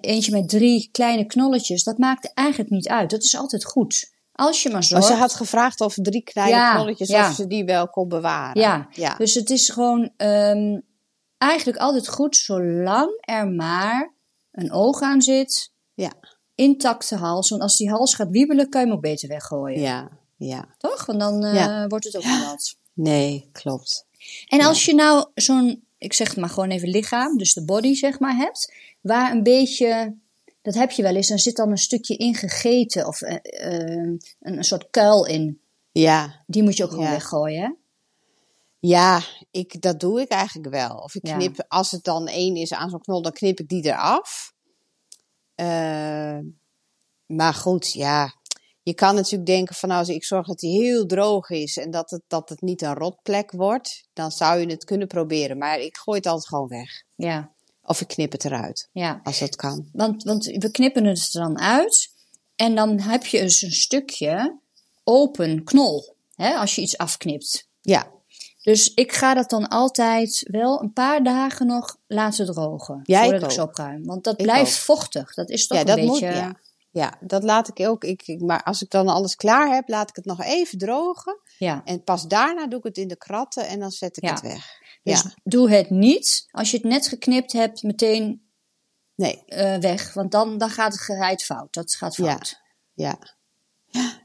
eentje 0.00 0.32
met 0.32 0.48
drie 0.48 0.88
kleine 0.92 1.24
knolletjes, 1.26 1.82
dat 1.84 1.98
maakt 1.98 2.34
eigenlijk 2.34 2.70
niet 2.70 2.88
uit. 2.88 3.10
Dat 3.10 3.22
is 3.22 3.36
altijd 3.36 3.64
goed. 3.64 4.10
Als 4.32 4.62
je 4.62 4.68
maar 4.68 4.78
Maar 4.78 4.86
zorgt. 4.88 5.06
ze 5.06 5.12
had 5.12 5.34
gevraagd 5.34 5.80
of 5.80 5.94
drie 5.94 6.22
kleine 6.22 6.56
Ja, 6.56 6.74
knolletjes, 6.74 7.08
ja. 7.08 7.28
of 7.28 7.34
ze 7.34 7.46
die 7.46 7.64
wel 7.64 7.88
kon 7.88 8.08
bewaren. 8.08 8.62
Ja, 8.62 8.88
ja. 8.92 9.14
dus 9.16 9.34
het 9.34 9.50
is 9.50 9.68
gewoon 9.68 10.10
ehm, 10.16 10.78
eigenlijk 11.38 11.78
altijd 11.78 12.08
goed 12.08 12.36
zolang 12.36 13.18
er 13.20 13.48
maar 13.48 14.14
een 14.52 14.72
oog 14.72 15.00
aan 15.00 15.22
zit, 15.22 15.72
Ja. 15.94 16.12
intacte 16.54 17.16
hals. 17.16 17.48
Want 17.48 17.62
als 17.62 17.76
die 17.76 17.90
hals 17.90 18.14
gaat 18.14 18.30
wiebelen, 18.30 18.68
kan 18.68 18.80
je 18.80 18.86
hem 18.86 18.96
ook 18.96 19.02
beter 19.02 19.28
weggooien. 19.28 19.80
ja, 19.80 20.08
ja. 20.36 20.74
Toch? 20.78 21.06
Want 21.06 21.20
dan 21.20 21.44
eh, 21.44 21.84
wordt 21.88 22.04
het 22.04 22.16
ook 22.16 22.24
niet 22.24 22.44
wat. 22.44 22.76
Nee, 22.92 23.48
klopt. 23.52 24.06
En 24.48 24.60
als 24.60 24.84
je 24.84 24.94
nou 24.94 25.26
zo'n, 25.34 25.84
ik 25.98 26.12
zeg 26.12 26.28
het 26.28 26.36
maar 26.36 26.48
gewoon 26.48 26.70
even 26.70 26.88
lichaam, 26.88 27.36
dus 27.36 27.52
de 27.54 27.64
body 27.64 27.94
zeg 27.94 28.18
maar 28.18 28.36
hebt, 28.36 28.72
waar 29.00 29.30
een 29.32 29.42
beetje, 29.42 30.16
dat 30.62 30.74
heb 30.74 30.90
je 30.90 31.02
wel 31.02 31.14
eens, 31.16 31.28
dan 31.28 31.38
zit 31.38 31.56
dan 31.56 31.70
een 31.70 31.76
stukje 31.78 32.16
ingegeten 32.16 33.06
of 33.06 33.22
eh, 33.22 33.34
eh, 33.42 33.96
een, 33.96 34.20
een 34.40 34.64
soort 34.64 34.90
kuil 34.90 35.26
in. 35.26 35.60
Ja, 35.92 36.44
Die 36.46 36.62
moet 36.62 36.76
je 36.76 36.84
ook 36.84 36.90
gewoon 36.90 37.04
Ja. 37.04 37.10
weggooien, 37.10 37.62
hè? 37.62 37.70
ja 38.78 39.20
ik, 39.50 39.80
dat 39.82 40.00
doe 40.00 40.20
ik 40.20 40.28
eigenlijk 40.28 40.68
wel. 40.70 40.96
Of 40.96 41.14
ik 41.14 41.26
Ja. 41.26 41.36
knip, 41.36 41.64
als 41.68 41.90
het 41.90 42.04
dan 42.04 42.26
één 42.26 42.56
is 42.56 42.72
aan 42.72 42.90
zo'n 42.90 43.00
knol, 43.00 43.22
dan 43.22 43.32
knip 43.32 43.60
ik 43.60 43.68
die 43.68 43.84
eraf. 43.84 44.52
Eh, 45.54 46.38
maar 47.26 47.54
goed, 47.54 47.92
ja. 47.92 48.38
Je 48.82 48.94
kan 48.94 49.14
natuurlijk 49.14 49.46
denken 49.46 49.74
van 49.74 49.88
nou, 49.88 50.00
als 50.00 50.08
ik 50.10 50.24
zorg 50.24 50.46
dat 50.46 50.60
hij 50.60 50.70
heel 50.70 51.06
droog 51.06 51.50
is 51.50 51.76
en 51.76 51.90
dat 51.90 52.10
het, 52.10 52.22
dat 52.26 52.48
het 52.48 52.60
niet 52.60 52.82
een 52.82 52.94
rotplek 52.94 53.50
wordt, 53.52 54.08
dan 54.12 54.30
zou 54.30 54.60
je 54.60 54.66
het 54.66 54.84
kunnen 54.84 55.06
proberen. 55.08 55.58
Maar 55.58 55.78
ik 55.78 55.96
gooi 55.96 56.16
het 56.18 56.26
altijd 56.26 56.48
gewoon 56.48 56.68
weg. 56.68 57.02
Ja, 57.14 57.52
Of 57.82 58.00
ik 58.00 58.08
knip 58.08 58.32
het 58.32 58.44
eruit, 58.44 58.88
ja. 58.92 59.20
als 59.22 59.38
dat 59.38 59.56
kan. 59.56 59.88
Want, 59.92 60.22
want 60.22 60.44
we 60.46 60.70
knippen 60.70 61.04
het 61.04 61.34
er 61.34 61.40
dan 61.40 61.58
uit 61.58 62.10
en 62.56 62.74
dan 62.74 63.00
heb 63.00 63.26
je 63.26 63.40
dus 63.40 63.62
een 63.62 63.72
stukje 63.72 64.58
open 65.04 65.64
knol, 65.64 66.14
hè, 66.34 66.54
als 66.54 66.74
je 66.74 66.80
iets 66.82 66.98
afknipt. 66.98 67.68
Ja, 67.80 68.06
Dus 68.62 68.94
ik 68.94 69.12
ga 69.12 69.34
dat 69.34 69.50
dan 69.50 69.68
altijd 69.68 70.46
wel 70.50 70.82
een 70.82 70.92
paar 70.92 71.22
dagen 71.22 71.66
nog 71.66 71.96
laten 72.06 72.46
drogen. 72.46 73.00
Ja, 73.04 73.18
ik 73.18 73.24
voordat 73.24 73.42
ik 73.42 73.48
ook. 73.48 73.52
zo 73.54 73.62
opruim. 73.62 74.04
Want 74.04 74.24
dat 74.24 74.38
Ik 74.40 74.44
blijft 74.44 74.72
ook. 74.72 74.78
vochtig. 74.78 75.34
Dat 75.34 75.50
is 75.50 75.66
toch 75.66 75.76
ja 75.78 75.82
een 75.82 75.88
dat 75.88 75.96
beetje... 76.10 76.26
moet. 76.26 76.36
Ja. 76.36 76.54
ja, 76.90 77.18
dat 77.20 77.42
laat 77.42 77.68
ik 77.68 77.88
ook. 77.88 78.04
Ik, 78.04 78.22
ik- 78.26 78.40
maar 78.40 78.62
als 78.62 78.82
ik 78.82 78.90
dan 78.90 79.08
alles 79.08 79.36
klaar 79.36 79.74
heb, 79.74 79.88
laat 79.88 80.08
ik 80.08 80.16
het 80.16 80.24
nog 80.24 80.42
even 80.42 80.78
drogen. 80.78 81.38
Ja. 81.58 81.82
En 81.84 82.04
pas 82.04 82.26
daarna 82.28 82.66
doe 82.66 82.78
ik 82.78 82.84
het 82.84 82.96
in 82.98 83.08
de 83.08 83.16
kratten 83.16 83.66
en 83.68 83.78
dan 83.80 83.90
zet 83.90 84.16
ik 84.16 84.28
het 84.28 84.40
weg. 84.40 84.78
Dus 85.02 85.22
ja, 85.22 85.34
doe 85.44 85.70
het 85.70 85.90
niet 85.90 86.46
als 86.50 86.70
je 86.70 86.76
het 86.76 86.86
net 86.86 87.08
geknipt 87.08 87.52
hebt 87.52 87.82
meteen 87.82 88.42
nee, 89.14 89.44
eh, 89.44 89.76
weg. 89.76 90.14
Want 90.14 90.30
dan, 90.32 90.58
dan 90.58 90.70
gaat 90.70 90.92
het 90.92 91.02
gereid 91.02 91.44
fout. 91.44 91.72
Dat 91.72 91.94
gaat 91.94 92.16
Ja. 92.16 92.24
fout. 92.24 92.60
ja. 92.94 93.18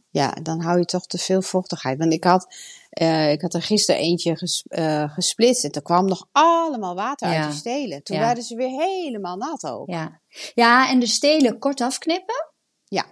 Ja, 0.10 0.32
dan 0.32 0.62
hou 0.62 0.80
je 0.80 0.86
toch 0.86 1.08
te 1.08 1.18
veel 1.18 1.42
vochtigheid. 1.42 1.98
Want 1.98 2.14
ik 2.14 2.24
had, 2.24 2.56
eh, 2.90 3.32
ik 3.32 3.42
had 3.42 3.54
er 3.54 3.62
gisteren 3.62 4.02
eentje 4.02 4.36
ges, 4.38 4.64
eh, 4.68 5.14
gesplitst 5.14 5.64
en 5.64 5.72
er 5.72 5.82
kwam 5.82 6.06
nog 6.06 6.28
allemaal 6.32 6.96
water 6.96 7.30
Ja. 7.32 7.42
uit 7.42 7.50
die 7.50 7.60
stelen. 7.60 8.04
Toen 8.04 8.18
Ja. 8.18 8.26
werden 8.26 8.44
ze 8.44 8.56
weer 8.56 8.70
helemaal 8.70 9.36
nat 9.38 9.66
ook. 9.66 9.90
Ja. 9.90 10.22
ja, 10.54 10.90
en 10.90 11.00
de 11.00 11.08
stelen 11.08 11.60
kort 11.60 11.82
afknippen. 11.82 12.52
Ja. 12.88 13.06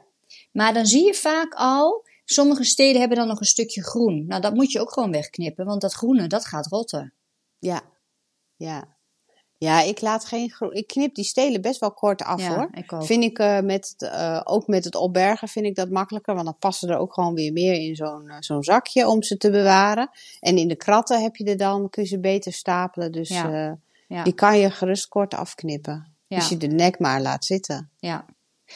Maar 0.52 0.74
dan 0.74 0.86
zie 0.86 1.06
je 1.06 1.14
vaak 1.14 1.54
al... 1.54 2.06
Sommige 2.26 2.64
stelen 2.64 3.00
hebben 3.00 3.18
dan 3.18 3.28
nog 3.28 3.40
een 3.40 3.46
stukje 3.46 3.84
groen. 3.84 4.26
Nou, 4.28 4.42
dat 4.42 4.54
moet 4.54 4.72
je 4.72 4.80
ook 4.80 4.92
gewoon 4.94 5.12
wegknippen. 5.12 5.66
Want 5.66 5.82
dat 5.82 5.94
groene, 5.94 6.28
dat 6.28 6.46
gaat 6.46 6.68
rotten. 6.68 7.14
Ja, 7.64 7.82
ja. 8.56 8.98
Ja, 9.58 9.82
ik 9.82 10.02
laat 10.02 10.26
geen. 10.26 10.54
Ik 10.70 10.88
knip 10.88 11.16
die 11.16 11.24
stelen 11.24 11.62
best 11.62 11.80
wel 11.80 11.94
kort 11.94 12.22
af 12.22 12.42
Ja, 12.42 12.56
hoor. 12.56 12.70
ik 12.74 12.94
ook. 12.94 13.06
Vind 13.06 13.24
ik 13.24 13.40
eh, 13.40 13.60
met, 13.60 13.90
het, 13.98 14.12
eh, 14.12 14.42
ook 14.44 14.68
met 14.68 14.84
het 14.84 14.96
opbergen 14.96 15.48
vind 15.48 15.66
ik 15.66 15.76
dat 15.76 15.90
makkelijker, 15.90 16.34
want 16.34 16.46
dan 16.46 16.58
passen 16.58 16.90
er 16.90 16.98
ook 16.98 17.14
gewoon 17.14 17.34
weer 17.34 17.54
meer 17.54 17.74
in 17.74 17.96
zo'n 17.96 18.30
eh, 18.30 18.36
zo'n 18.40 18.64
zakje 18.64 19.08
om 19.08 19.24
ze 19.24 19.38
te 19.38 19.52
bewaren. 19.52 20.10
En 20.40 20.58
in 20.58 20.68
de 20.68 20.76
kratten 20.76 21.22
heb 21.22 21.36
je 21.36 21.44
er 21.44 21.58
dan, 21.58 21.90
kun 21.90 22.04
je 22.04 22.10
ze 22.10 22.20
beter 22.20 22.54
stapelen. 22.54 23.12
Dus 23.12 23.30
Ja, 23.30 23.78
Ja, 24.08 24.24
die 24.24 24.34
kan 24.34 24.60
je 24.60 24.72
gerust 24.72 25.08
kort 25.08 25.34
afknippen. 25.34 26.16
Als 26.28 26.50
je 26.50 26.58
de 26.58 26.68
nek 26.68 27.00
maar 27.00 27.22
laat 27.22 27.46
zitten. 27.46 27.92
ja. 27.98 28.26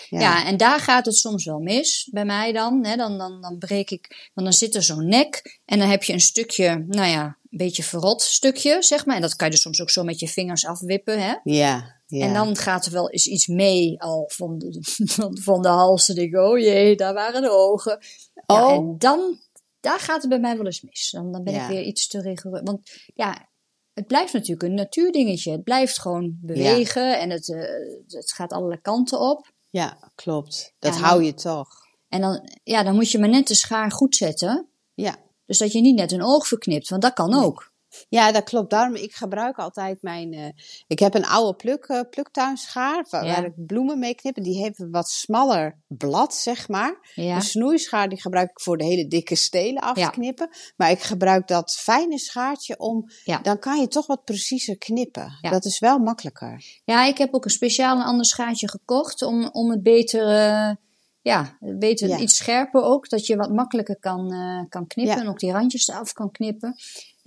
Ja, 0.09 0.19
Ja, 0.19 0.45
en 0.45 0.57
daar 0.57 0.79
gaat 0.79 1.05
het 1.05 1.15
soms 1.15 1.45
wel 1.45 1.59
mis 1.59 2.09
bij 2.11 2.25
mij 2.25 2.51
dan. 2.51 2.85
Hè? 2.85 2.95
Dan, 2.95 3.17
dan, 3.17 3.41
dan 3.41 3.57
breek 3.57 3.89
ik, 3.91 4.29
want 4.33 4.47
dan 4.47 4.53
zit 4.57 4.75
er 4.75 4.83
zo'n 4.83 5.07
nek 5.07 5.59
en 5.65 5.79
dan 5.79 5.89
heb 5.89 6.03
je 6.03 6.13
een 6.13 6.19
stukje, 6.21 6.85
nou 6.87 7.07
ja, 7.09 7.23
een 7.49 7.57
beetje 7.57 7.83
verrot 7.83 8.21
stukje, 8.21 8.77
zeg 8.83 9.05
maar. 9.05 9.15
En 9.15 9.21
dat 9.21 9.35
kan 9.35 9.47
je 9.47 9.53
dus 9.53 9.61
soms 9.61 9.81
ook 9.81 9.89
zo 9.89 10.03
met 10.03 10.19
je 10.19 10.27
vingers 10.27 10.65
afwippen, 10.65 11.21
hè. 11.21 11.35
ja. 11.43 11.95
ja. 12.07 12.25
En 12.25 12.33
dan 12.33 12.55
gaat 12.55 12.85
er 12.85 12.91
wel 12.91 13.09
eens 13.09 13.27
iets 13.27 13.47
mee 13.47 14.01
al 14.01 14.29
van 14.33 14.57
de, 14.57 14.77
van, 15.15 15.37
van 15.41 15.61
de 15.61 15.67
hals. 15.67 16.09
En 16.09 16.15
denk 16.15 16.33
ik, 16.33 16.39
oh 16.39 16.59
jee, 16.59 16.95
daar 16.95 17.13
waren 17.13 17.41
de 17.41 17.51
ogen. 17.51 17.99
Ja, 18.33 18.65
Oh. 18.65 18.71
en 18.71 18.95
dan, 18.97 19.39
daar 19.79 19.99
gaat 19.99 20.21
het 20.21 20.29
bij 20.29 20.39
mij 20.39 20.57
wel 20.57 20.65
eens 20.65 20.81
mis. 20.81 21.09
Dan, 21.11 21.31
dan 21.31 21.43
ben 21.43 21.53
Ja. 21.53 21.63
ik 21.63 21.69
weer 21.69 21.83
iets 21.83 22.07
te 22.07 22.21
rigoureus. 22.21 22.61
Want 22.63 22.89
ja, 23.15 23.49
het 23.93 24.07
blijft 24.07 24.33
natuurlijk 24.33 24.63
een 24.63 24.73
natuurdingetje. 24.73 25.51
Het 25.51 25.63
blijft 25.63 25.99
gewoon 25.99 26.37
bewegen 26.41 27.19
en 27.19 27.29
het, 27.29 27.49
eh, 27.49 27.59
het 28.07 28.31
gaat 28.31 28.51
alle 28.51 28.81
kanten 28.81 29.19
op. 29.19 29.51
ja, 29.69 30.11
klopt. 30.15 30.73
Dat 30.79 30.93
Ja, 30.93 30.99
hou 30.99 31.23
je 31.23 31.33
toch. 31.33 31.69
En 32.09 32.21
dan, 32.21 32.49
ja, 32.63 32.83
dan 32.83 32.95
moet 32.95 33.11
je 33.11 33.19
maar 33.19 33.29
net 33.29 33.47
de 33.47 33.55
schaar 33.55 33.91
goed 33.91 34.15
zetten. 34.15 34.67
Ja. 34.93 35.15
Dus 35.45 35.57
dat 35.57 35.71
je 35.71 35.81
niet 35.81 35.95
net 35.95 36.11
een 36.11 36.23
oog 36.23 36.47
verknipt, 36.47 36.89
want 36.89 37.01
dat 37.01 37.13
kan 37.13 37.33
ook. 37.33 37.71
Ja, 38.09 38.31
dat 38.31 38.43
klopt. 38.43 38.69
Daarom, 38.69 38.95
ik 38.95 39.13
gebruik 39.13 39.57
altijd 39.57 40.01
mijn... 40.01 40.33
eh, 40.33 40.49
ik 40.87 40.99
heb 40.99 41.13
een 41.13 41.25
oude 41.25 41.55
pluk, 41.55 41.83
eh, 41.85 41.99
pluktuinschaar 42.09 43.05
waar, 43.09 43.25
Ja. 43.25 43.33
waar 43.33 43.45
ik 43.45 43.65
bloemen 43.65 43.99
mee 43.99 44.15
knip. 44.15 44.35
En 44.37 44.43
Die 44.43 44.61
heeft 44.63 44.79
een 44.79 44.91
wat 44.91 45.09
smaller 45.09 45.79
blad, 45.87 46.33
zeg 46.35 46.67
maar. 46.67 47.11
Ja, 47.13 47.35
Een 47.35 47.41
snoeischaar 47.41 48.09
die 48.09 48.21
gebruik 48.21 48.49
ik 48.49 48.61
voor 48.61 48.77
de 48.77 48.83
hele 48.85 49.07
dikke 49.07 49.35
stelen 49.35 49.81
af 49.81 49.93
te 49.93 49.99
Ja. 49.99 50.09
knippen. 50.09 50.49
Maar 50.75 50.91
ik 50.91 50.99
gebruik 51.01 51.47
dat 51.47 51.75
fijne 51.79 52.19
schaartje 52.19 52.77
om... 52.79 53.09
Dan 53.41 53.59
kan 53.59 53.79
je 53.79 53.87
toch 53.87 54.05
wat 54.07 54.23
preciezer 54.23 54.77
knippen. 54.77 55.37
Dat 55.51 55.65
is 55.65 55.79
wel 55.79 55.97
makkelijker. 55.99 56.63
ja 56.85 57.05
ik 57.05 57.17
heb 57.17 57.33
ook 57.33 57.45
een 57.45 57.51
speciaal 57.51 57.97
een 57.97 58.03
ander 58.05 58.25
schaartje 58.25 58.69
gekocht 58.69 59.21
om, 59.21 59.49
om 59.51 59.69
het 59.71 59.83
beter, 59.83 60.27
eh, 60.27 60.75
ja, 61.21 61.57
beter 61.59 62.09
iets 62.19 62.35
scherper 62.35 62.81
ook. 62.81 63.09
Dat 63.09 63.25
je 63.25 63.35
wat 63.35 63.51
makkelijker 63.53 63.99
kan, 63.99 64.33
kan 64.69 64.87
knippen 64.87 65.17
en 65.19 65.27
ook 65.27 65.39
die 65.39 65.51
randjes 65.51 65.87
eraf 65.87 66.13
kan 66.13 66.31
knippen. 66.31 66.75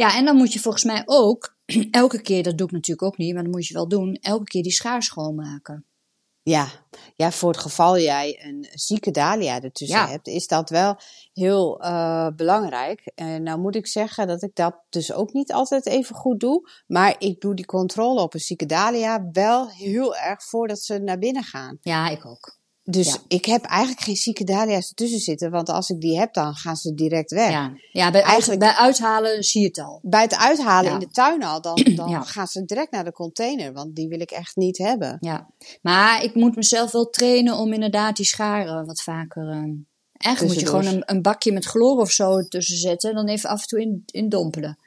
Ja, 0.00 0.16
en 0.16 0.24
dan 0.24 0.36
moet 0.36 0.52
je 0.52 0.58
volgens 0.60 0.84
mij 0.84 1.02
ook, 1.04 1.56
elke 1.90 2.20
keer, 2.22 2.42
dat 2.42 2.58
doe 2.58 2.66
ik 2.66 2.72
natuurlijk 2.72 3.06
ook 3.06 3.16
niet, 3.16 3.34
maar 3.34 3.42
dat 3.42 3.52
moet 3.52 3.66
je 3.66 3.74
wel 3.74 3.88
doen, 3.88 4.14
elke 4.14 4.44
keer 4.44 4.62
die 4.62 4.72
schaar 4.72 5.02
schoonmaken. 5.02 5.84
Ja. 6.42 6.68
ja, 7.16 7.30
voor 7.30 7.50
het 7.50 7.60
geval 7.60 7.98
jij 7.98 8.44
een 8.44 8.68
zieke 8.72 9.10
dahlia 9.10 9.60
ertussen 9.60 9.98
Ja. 9.98 10.08
hebt, 10.08 10.26
is 10.26 10.46
dat 10.46 10.70
wel 10.70 10.96
heel 11.32 11.80
eh, 11.80 12.28
belangrijk. 12.36 13.12
En 13.14 13.42
nou 13.42 13.60
moet 13.60 13.74
ik 13.76 13.86
zeggen 13.86 14.26
dat 14.26 14.42
ik 14.42 14.54
dat 14.54 14.74
dus 14.88 15.12
ook 15.12 15.32
niet 15.32 15.52
altijd 15.52 15.86
even 15.86 16.14
goed 16.14 16.40
doe. 16.40 16.70
Maar 16.86 17.14
ik 17.18 17.40
doe 17.40 17.54
die 17.54 17.66
controle 17.66 18.20
op 18.20 18.34
een 18.34 18.40
zieke 18.40 18.66
dahlia 18.66 19.28
wel 19.32 19.68
heel 19.70 20.16
erg 20.16 20.44
voordat 20.44 20.78
ze 20.78 20.98
naar 20.98 21.18
binnen 21.18 21.44
gaan. 21.44 21.78
Ja, 21.80 22.08
ik 22.08 22.26
ook. 22.26 22.60
Dus 22.90 23.07
Ja. 23.07 23.16
ik 23.29 23.44
heb 23.44 23.64
eigenlijk 23.64 24.00
geen 24.05 24.16
zieke 24.16 24.44
dahlia's 24.44 24.88
ertussen 24.88 25.18
zitten. 25.20 25.50
Want 25.50 25.68
als 25.68 25.88
ik 25.90 26.00
die 26.00 26.18
heb, 26.18 26.33
dan 26.35 26.55
gaan 26.55 26.76
ze 26.76 26.94
direct 26.94 27.31
weg. 27.31 27.50
Ja, 27.50 27.72
ja 27.92 28.11
bij, 28.11 28.22
Eigenlijk- 28.22 28.61
bij 28.61 28.72
uithalen 28.74 29.42
zie 29.42 29.61
je 29.61 29.66
het 29.66 29.79
al. 29.79 29.98
Bij 30.03 30.22
het 30.22 30.37
uithalen 30.37 30.85
Ja. 30.85 30.92
in 30.92 30.98
de 30.98 31.09
tuin 31.09 31.42
al, 31.42 31.61
dan, 31.61 31.74
dan 31.96 32.26
gaan 32.26 32.46
ze 32.46 32.64
direct 32.64 32.90
naar 32.92 33.05
de 33.05 33.12
container. 33.12 33.72
Want 33.72 33.96
die 33.96 34.09
wil 34.09 34.20
ik 34.20 34.31
echt 34.31 34.57
niet 34.57 34.79
hebben. 34.79 35.16
Ja, 35.20 35.48
maar 35.83 36.22
ik 36.24 36.35
moet 36.35 36.57
mezelf 36.57 36.92
wel 36.92 37.11
trainen 37.11 37.57
om 37.57 37.72
inderdaad 37.72 38.16
die 38.16 38.26
scharen 38.26 38.87
wat 38.87 39.03
vaker. 39.03 39.48
eh, 39.48 39.62
eigenlijk 40.12 40.55
moet 40.55 40.61
je 40.62 40.66
gewoon 40.66 40.87
een, 40.87 41.03
een 41.07 41.22
bakje 41.22 41.53
met 41.53 41.64
chloor 41.64 41.96
of 42.00 42.11
zo 42.11 42.42
tussen 42.42 42.76
zetten 42.76 43.11
en 43.11 43.16
dan 43.16 43.29
even 43.29 43.50
af 43.50 43.61
en 43.61 43.66
toe 43.68 43.81
in, 43.81 44.03
in 44.07 44.29
dompelen. 44.29 44.79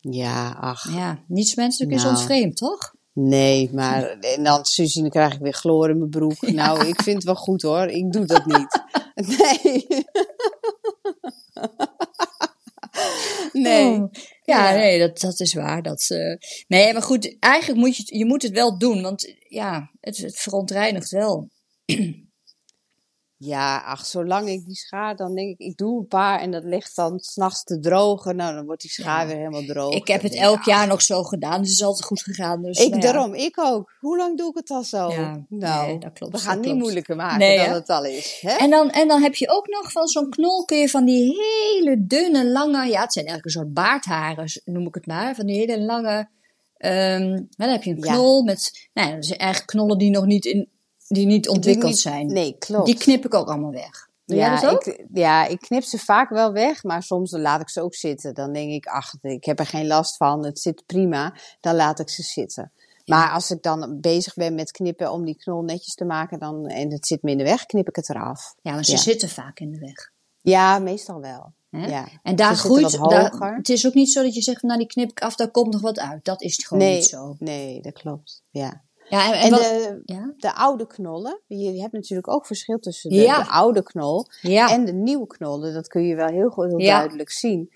Ja, 0.00 0.56
ach. 0.60 0.92
Ja, 0.94 1.18
niets 1.28 1.54
menselijk 1.54 1.92
is 1.92 2.02
Nou. 2.02 2.14
ons 2.14 2.24
vreemd, 2.24 2.56
toch? 2.56 2.94
Nee, 3.18 3.70
maar 3.72 4.18
en 4.20 4.44
dan, 4.44 4.64
Suzie, 4.64 5.00
dan 5.00 5.10
krijg 5.10 5.34
ik 5.34 5.40
weer 5.40 5.54
chloor 5.54 5.90
in 5.90 5.98
mijn 5.98 6.10
broek. 6.10 6.40
Nou, 6.40 6.86
ik 6.86 7.02
vind 7.02 7.16
het 7.16 7.24
wel 7.24 7.34
goed 7.34 7.62
hoor. 7.62 7.86
Ik 7.86 8.12
doe 8.12 8.24
dat 8.26 8.46
niet. 8.46 8.82
Nee. 9.14 9.86
nee. 13.52 14.00
Oh. 14.00 14.10
Ja, 14.42 14.70
Ja. 14.70 14.76
nee, 14.76 14.98
dat, 14.98 15.20
dat 15.20 15.40
is 15.40 15.54
waar. 15.54 15.82
Dat, 15.82 16.06
eh, 16.08 16.34
nee, 16.68 16.92
maar 16.92 17.02
goed, 17.02 17.36
eigenlijk 17.38 17.80
moet 17.80 17.96
je, 17.96 18.18
je 18.18 18.24
moet 18.26 18.42
het 18.42 18.52
wel 18.52 18.78
doen, 18.78 19.02
want 19.02 19.34
ja, 19.48 19.90
het, 20.00 20.16
het 20.16 20.36
verontreinigt 20.36 21.10
wel. 21.10 21.48
Ja, 23.38 23.78
ach, 23.78 24.06
zolang 24.06 24.48
ik 24.48 24.64
die 24.66 24.74
schaar, 24.74 25.16
dan 25.16 25.34
denk 25.34 25.48
ik, 25.48 25.58
ik 25.66 25.76
doe 25.76 25.98
een 26.00 26.06
paar 26.06 26.40
en 26.40 26.50
dat 26.50 26.64
ligt 26.64 26.96
dan 26.96 27.18
s'nachts 27.18 27.64
te 27.64 27.78
drogen. 27.80 28.36
Nou, 28.36 28.54
dan 28.54 28.64
wordt 28.66 28.82
die 28.82 28.90
schaar 28.90 29.20
Ja. 29.20 29.26
weer 29.26 29.36
helemaal 29.36 29.64
droog. 29.64 29.94
Ik 29.94 30.06
heb 30.08 30.22
het 30.22 30.34
elk 30.34 30.62
jaar 30.64 30.86
nog 30.86 31.02
zo 31.02 31.22
gedaan, 31.22 31.58
dus 31.60 31.68
het 31.70 31.78
is 31.78 31.84
altijd 31.84 32.04
goed 32.04 32.22
gegaan. 32.22 32.62
Dus, 32.62 32.78
Ik 32.78 32.90
nou 32.90 33.02
ja. 33.02 33.12
daarom, 33.12 33.34
ik 33.34 33.58
ook. 33.58 33.92
Hoe 34.00 34.16
lang 34.16 34.38
doe 34.38 34.50
ik 34.50 34.56
het 34.56 34.70
al 34.70 34.82
zo? 34.84 35.10
Ja, 35.10 35.44
nou, 35.48 35.86
nee, 35.86 35.98
dat 35.98 36.12
klopt, 36.12 36.32
we 36.32 36.38
gaan 36.38 36.48
dat 36.48 36.56
niet 36.56 36.64
klopt. 36.66 36.80
moeilijker 36.82 37.16
maken 37.16 37.38
Nee, 37.38 37.58
dan 37.58 37.74
het 37.74 37.88
al 37.88 38.04
is. 38.04 38.38
Hè? 38.40 38.50
En 38.52 38.70
dan, 38.70 38.90
en 38.90 39.08
dan 39.08 39.22
heb 39.22 39.34
je 39.34 39.48
ook 39.48 39.66
nog 39.68 39.92
van 39.92 40.06
zo'n 40.06 40.30
knol 40.30 40.64
kun 40.64 40.78
je 40.78 40.88
van 40.88 41.04
die 41.04 41.22
hele 41.36 42.06
dunne, 42.06 42.46
lange, 42.50 42.86
ja, 42.86 43.00
het 43.00 43.12
zijn 43.12 43.26
eigenlijk 43.26 43.44
een 43.44 43.50
soort 43.62 43.74
baardharen, 43.74 44.46
noem 44.64 44.86
ik 44.86 44.94
het 44.94 45.06
maar. 45.06 45.34
Van 45.34 45.46
die 45.46 45.56
hele 45.56 45.80
lange, 45.80 46.28
ehm, 46.76 47.42
dan 47.50 47.68
heb 47.68 47.82
je 47.82 47.90
een 47.90 48.00
knol 48.00 48.42
met, 48.42 48.88
nou 48.92 49.14
dat 49.14 49.24
zijn 49.26 49.38
eigenlijk 49.38 49.70
knollen 49.70 49.98
die 49.98 50.10
nog 50.10 50.26
niet, 50.26 50.44
in, 50.44 50.68
die 51.08 51.26
niet 51.26 51.48
ontwikkeld 51.48 51.90
niet- 51.90 52.00
zijn. 52.00 52.26
Nee, 52.26 52.56
klopt. 52.58 52.86
Die 52.86 52.96
knip 52.98 53.24
ik 53.24 53.34
ook 53.34 53.48
allemaal 53.48 53.70
weg. 53.72 54.08
Doe 54.24 54.36
ja, 54.36 54.52
jij 54.52 54.60
dat 54.60 54.72
ook? 54.74 54.84
Ik, 54.84 55.06
ja, 55.12 55.46
ik 55.46 55.60
knip 55.60 55.82
ze 55.82 55.98
vaak 55.98 56.30
wel 56.30 56.52
weg, 56.52 56.82
maar 56.82 57.02
soms 57.02 57.30
laat 57.30 57.60
ik 57.60 57.68
ze 57.68 57.82
ook 57.82 57.94
zitten. 57.94 58.34
Dan 58.34 58.52
denk 58.52 58.70
ik, 58.70 58.86
ach, 58.86 59.12
ik 59.20 59.44
heb 59.44 59.58
er 59.58 59.66
geen 59.66 59.86
last 59.86 60.16
van, 60.16 60.44
het 60.44 60.58
zit 60.60 60.82
prima. 60.86 61.34
Dan 61.60 61.74
laat 61.74 61.98
ik 61.98 62.08
ze 62.08 62.22
zitten. 62.22 62.72
Maar 63.04 63.30
als 63.30 63.50
ik 63.50 63.62
dan 63.62 63.98
bezig 64.00 64.34
ben 64.34 64.54
met 64.54 64.70
knippen 64.70 65.12
om 65.12 65.24
die 65.24 65.36
knol 65.36 65.62
netjes 65.62 65.94
te 65.94 66.04
maken 66.04 66.38
dan, 66.38 66.66
en 66.66 66.90
het 66.92 67.06
zit 67.06 67.22
minder 67.22 67.46
weg, 67.46 67.66
knip 67.66 67.88
ik 67.88 67.96
het 67.96 68.08
eraf. 68.10 68.54
Ja, 68.62 68.72
want 68.72 68.86
ze 68.86 68.92
Ja. 68.92 68.98
zitten 68.98 69.28
vaak 69.28 69.60
in 69.60 69.70
de 69.70 69.78
weg. 69.78 70.10
Ja, 70.40 70.78
meestal 70.78 71.20
wel. 71.20 71.52
Hè? 71.70 71.86
Ja. 71.86 72.08
En 72.22 72.36
daar 72.36 72.54
Ze 72.56 72.60
groeit, 72.60 72.92
daar, 73.10 73.30
hoger. 73.30 73.54
het 73.56 73.68
is 73.68 73.86
ook 73.86 73.94
niet 73.94 74.12
zo 74.12 74.22
dat 74.22 74.34
je 74.34 74.42
zegt, 74.42 74.62
nou 74.62 74.78
die 74.78 74.86
knip 74.86 75.10
ik 75.10 75.20
af, 75.20 75.34
daar 75.36 75.50
komt 75.50 75.72
nog 75.72 75.82
wat 75.82 75.98
uit. 75.98 76.24
Dat 76.24 76.42
is 76.42 76.64
gewoon 76.66 76.82
Nee, 76.82 76.94
niet 76.94 77.04
zo. 77.04 77.36
nee, 77.38 77.80
dat 77.82 77.92
klopt. 77.92 78.42
Ja. 78.50 78.84
Ja, 79.08 79.26
en, 79.26 79.32
en 79.32 79.40
En 79.40 79.50
wat- 79.50 79.60
de, 79.60 80.02
ja? 80.04 80.32
de 80.36 80.54
oude 80.54 80.86
knollen, 80.86 81.40
je 81.46 81.80
hebt 81.80 81.92
natuurlijk 81.92 82.28
ook 82.28 82.46
verschil 82.46 82.78
tussen 82.78 83.10
de, 83.10 83.16
Ja. 83.16 83.42
de 83.42 83.50
oude 83.50 83.82
knol 83.82 84.26
Ja, 84.40 84.70
en 84.70 84.84
de 84.84 84.92
nieuwe 84.92 85.26
knollen. 85.26 85.74
Dat 85.74 85.88
kun 85.88 86.02
je 86.02 86.14
wel 86.14 86.28
heel, 86.28 86.50
goed, 86.50 86.66
heel 86.66 86.78
duidelijk 86.78 87.30
zien. 87.30 87.72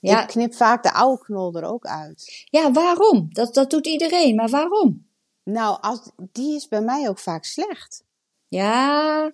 ja. 0.00 0.22
Ik 0.22 0.28
knip 0.28 0.54
vaak 0.54 0.82
de 0.82 0.92
oude 0.92 1.22
knol 1.22 1.54
er 1.54 1.64
ook 1.64 1.86
uit. 1.86 2.44
ja, 2.50 2.72
waarom? 2.72 3.28
Dat, 3.32 3.54
dat 3.54 3.70
doet 3.70 3.86
iedereen, 3.86 4.34
maar 4.34 4.48
waarom? 4.48 5.06
Nou, 5.42 5.78
als, 5.80 6.10
die 6.32 6.54
is 6.56 6.68
bij 6.68 6.80
mij 6.80 7.08
ook 7.08 7.18
vaak 7.18 7.44
slecht. 7.44 8.04
Ja, 8.48 9.32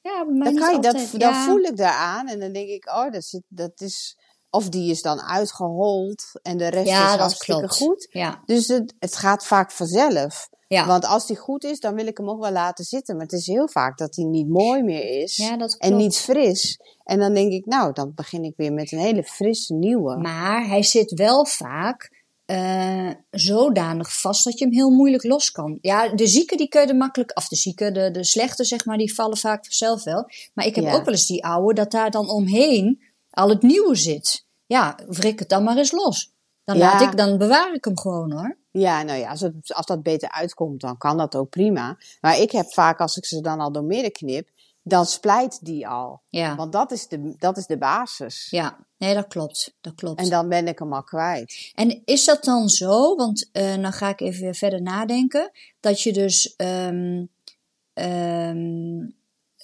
ja, 0.00 0.24
mij 0.24 0.52
Dan, 0.52 0.54
kan 0.60 0.74
je, 0.74 0.80
dat, 0.80 1.10
dan 1.12 1.34
voel 1.34 1.58
ik 1.60 1.76
daaraan 1.76 2.28
en 2.28 2.40
dan 2.40 2.52
denk 2.52 2.68
ik, 2.68 2.88
oh, 2.88 3.10
dat, 3.10 3.24
zit, 3.24 3.42
dat 3.48 3.80
is... 3.80 4.18
Of 4.50 4.68
die 4.68 4.90
is 4.90 5.02
dan 5.02 5.20
uitgehold 5.22 6.24
en 6.42 6.56
de 6.58 6.68
rest 6.68 6.88
Ja, 6.88 7.12
is 7.12 7.18
hartstikke 7.20 7.60
klopt. 7.60 7.76
goed. 7.76 8.06
Ja, 8.10 8.42
Dus 8.46 8.68
het, 8.68 8.94
het 8.98 9.16
gaat 9.16 9.46
vaak 9.46 9.70
vanzelf. 9.72 10.48
ja. 10.68 10.86
Want 10.86 11.04
als 11.06 11.26
die 11.26 11.36
goed 11.36 11.64
is, 11.64 11.80
dan 11.80 11.94
wil 11.94 12.06
ik 12.06 12.16
hem 12.16 12.30
ook 12.30 12.40
wel 12.40 12.50
laten 12.52 12.84
zitten. 12.84 13.14
Maar 13.16 13.24
het 13.24 13.34
is 13.34 13.46
heel 13.46 13.68
vaak 13.68 13.98
dat 13.98 14.16
hij 14.16 14.24
niet 14.24 14.48
mooi 14.48 14.82
meer 14.82 15.22
is. 15.22 15.36
ja, 15.36 15.56
dat 15.56 15.76
klopt. 15.76 15.84
en 15.84 15.96
niet 15.96 16.16
fris. 16.16 16.78
En 17.04 17.18
dan 17.18 17.34
denk 17.34 17.52
ik, 17.52 17.66
nou, 17.66 17.92
dan 17.92 18.12
begin 18.14 18.44
ik 18.44 18.52
weer 18.56 18.72
met 18.72 18.92
een 18.92 18.98
hele 18.98 19.22
frisse 19.24 19.74
nieuwe. 19.74 20.16
Maar 20.16 20.66
hij 20.66 20.82
zit 20.82 21.12
wel 21.12 21.46
vaak 21.46 22.14
eh, 22.44 23.10
zodanig 23.30 24.20
vast 24.20 24.44
dat 24.44 24.58
je 24.58 24.64
hem 24.64 24.74
heel 24.74 24.90
moeilijk 24.90 25.24
los 25.24 25.50
kan. 25.50 25.78
Ja, 25.80 26.08
de 26.08 26.26
zieke 26.26 26.56
die 26.56 26.68
kun 26.68 26.80
je 26.80 26.86
er 26.86 26.96
makkelijk 26.96 27.30
af. 27.32 27.48
De 27.48 27.56
zieke, 27.56 27.92
de, 27.92 28.10
de 28.10 28.24
slechte 28.24 28.64
zeg 28.64 28.84
maar, 28.84 28.96
die 28.98 29.14
vallen 29.14 29.36
vaak 29.36 29.64
vanzelf 29.64 30.04
wel. 30.04 30.28
Maar 30.54 30.66
ik 30.66 30.74
heb 30.74 30.84
Ja. 30.84 30.94
ook 30.94 31.04
wel 31.04 31.14
eens 31.14 31.26
die 31.26 31.44
oude 31.44 31.74
dat 31.74 31.90
daar 31.90 32.10
dan 32.10 32.28
omheen 32.28 33.02
al 33.36 33.48
het 33.48 33.62
nieuwe 33.62 33.94
zit. 33.94 34.44
Ja, 34.66 34.98
wrik 35.08 35.38
het 35.38 35.48
dan 35.48 35.62
maar 35.64 35.76
eens 35.76 35.92
los. 35.92 36.32
Dan, 36.64 36.76
Ja. 36.76 36.84
laat 36.92 37.00
ik, 37.12 37.16
dan 37.16 37.38
bewaar 37.38 37.74
ik 37.74 37.84
hem 37.84 37.98
gewoon 37.98 38.32
hoor. 38.32 38.56
Ja, 38.70 39.02
nou 39.02 39.18
ja, 39.18 39.30
als, 39.30 39.40
het, 39.40 39.54
als 39.74 39.86
dat 39.86 40.02
beter 40.02 40.30
uitkomt, 40.30 40.80
dan 40.80 40.96
kan 40.98 41.16
dat 41.16 41.34
ook 41.36 41.50
prima. 41.50 41.96
Maar 42.20 42.38
ik 42.38 42.50
heb 42.50 42.72
vaak, 42.72 43.00
als 43.00 43.16
ik 43.16 43.24
ze 43.24 43.40
dan 43.40 43.60
al 43.60 43.72
door 43.72 43.84
midden 43.84 44.12
knip, 44.12 44.48
dan 44.82 45.06
splijt 45.06 45.64
die 45.64 45.88
al. 45.88 46.20
Ja, 46.28 46.54
Want 46.56 46.72
dat 46.72 46.90
is 46.92 47.08
de, 47.08 47.34
dat 47.38 47.56
is 47.56 47.66
de 47.66 47.78
basis. 47.78 48.46
ja. 48.50 48.76
nee, 48.98 49.14
dat 49.14 49.26
klopt. 49.26 49.74
Dat 49.80 49.94
klopt. 49.94 50.20
En 50.20 50.28
dan 50.30 50.48
ben 50.48 50.68
ik 50.68 50.78
hem 50.78 50.92
al 50.92 51.02
kwijt. 51.02 51.70
En 51.74 52.02
is 52.04 52.24
dat 52.24 52.44
dan 52.44 52.68
zo, 52.68 53.16
want 53.16 53.48
eh 53.52 53.74
dan 53.82 53.92
ga 53.92 54.08
ik 54.08 54.20
even 54.20 54.42
weer 54.42 54.54
verder 54.54 54.82
nadenken, 54.82 55.50
dat 55.80 56.00
je 56.00 56.12
dus 56.12 56.56
ehm, 56.56 57.24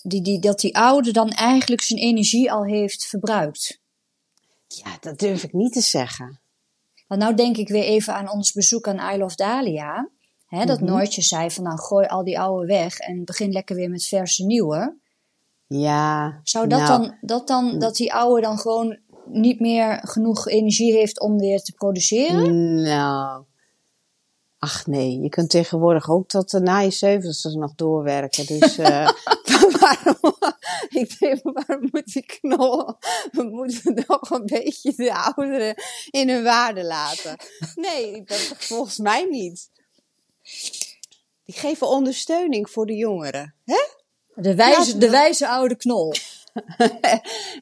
die, 0.03 0.23
die, 0.23 0.38
dat 0.38 0.61
die 0.61 0.77
oude 0.77 1.12
dan 1.12 1.31
eigenlijk 1.31 1.83
zijn 1.83 2.01
energie 2.01 2.53
al 2.53 2.65
heeft 2.65 3.07
verbruikt? 3.07 3.81
Ja, 4.67 4.97
dat 5.01 5.19
durf 5.19 5.43
ik 5.43 5.53
niet 5.53 5.73
te 5.73 5.81
zeggen. 5.81 6.41
Want 7.07 7.21
nou 7.21 7.35
denk 7.35 7.57
ik 7.57 7.69
weer 7.69 7.85
even 7.85 8.15
aan 8.15 8.31
ons 8.31 8.53
bezoek 8.53 8.88
aan 8.88 9.12
Isle 9.15 9.25
of 9.25 9.35
Dalia. 9.35 10.09
Hè, 10.47 10.65
dat 10.65 10.81
Mhm. 10.81 10.91
Noortje 10.91 11.23
zei 11.23 11.51
van 11.51 11.65
nou 11.65 11.79
gooi 11.79 12.07
al 12.07 12.25
die 12.25 12.41
oude 12.41 12.67
weg 12.67 12.99
en 12.99 13.25
begin 13.25 13.53
lekker 13.53 13.77
weer 13.77 13.91
met 13.91 14.07
verse 14.07 14.45
nieuwe. 14.45 14.97
Ja. 15.67 16.41
Zou 16.43 16.69
dat 16.69 16.81
nou, 16.81 17.03
dan, 17.03 17.17
dat 17.21 17.47
dan, 17.47 17.79
dat 17.79 17.97
die 17.97 18.12
oude 18.12 18.41
dan 18.41 18.59
gewoon 18.59 18.99
niet 19.27 19.61
meer 19.61 20.01
genoeg 20.03 20.49
energie 20.49 20.93
heeft 20.93 21.21
om 21.21 21.38
weer 21.38 21.62
te 21.62 21.73
produceren? 21.73 22.83
Nou. 22.83 23.45
Ach 24.64 24.87
nee, 24.87 25.20
je 25.20 25.29
kunt 25.29 25.51
tegenwoordig 25.51 26.11
ook 26.11 26.29
tot 26.29 26.53
uh, 26.53 26.61
na 26.61 26.79
je 26.79 26.90
zeventigste 26.90 27.59
nog 27.59 27.75
doorwerken. 27.75 28.46
Dus 28.46 28.79
eh, 28.79 29.09
waarom, 29.81 30.37
ik 30.88 31.18
denk, 31.18 31.40
waarom 31.42 31.88
moet 31.90 32.12
die 32.12 32.25
knol, 32.25 32.94
we 33.33 33.42
moeten 33.42 33.94
nog 34.07 34.31
een 34.31 34.46
beetje 34.46 34.92
de 34.96 35.14
ouderen 35.14 35.75
in 36.11 36.29
hun 36.29 36.42
waarde 36.42 36.85
laten. 36.85 37.37
Nee, 37.75 38.22
dat 38.25 38.55
volgens 38.59 38.98
mij 38.98 39.27
niet. 39.31 39.70
Die 41.44 41.55
geven 41.55 41.88
ondersteuning 41.88 42.70
voor 42.70 42.87
de 42.87 42.96
jongeren. 42.96 43.55
Hè? 43.64 43.85
De 44.35 44.55
wijze, 44.55 44.92
Ja, 44.92 44.98
de 44.98 45.11
wijze 45.11 45.48
oude 45.48 45.77
knol. 45.77 46.14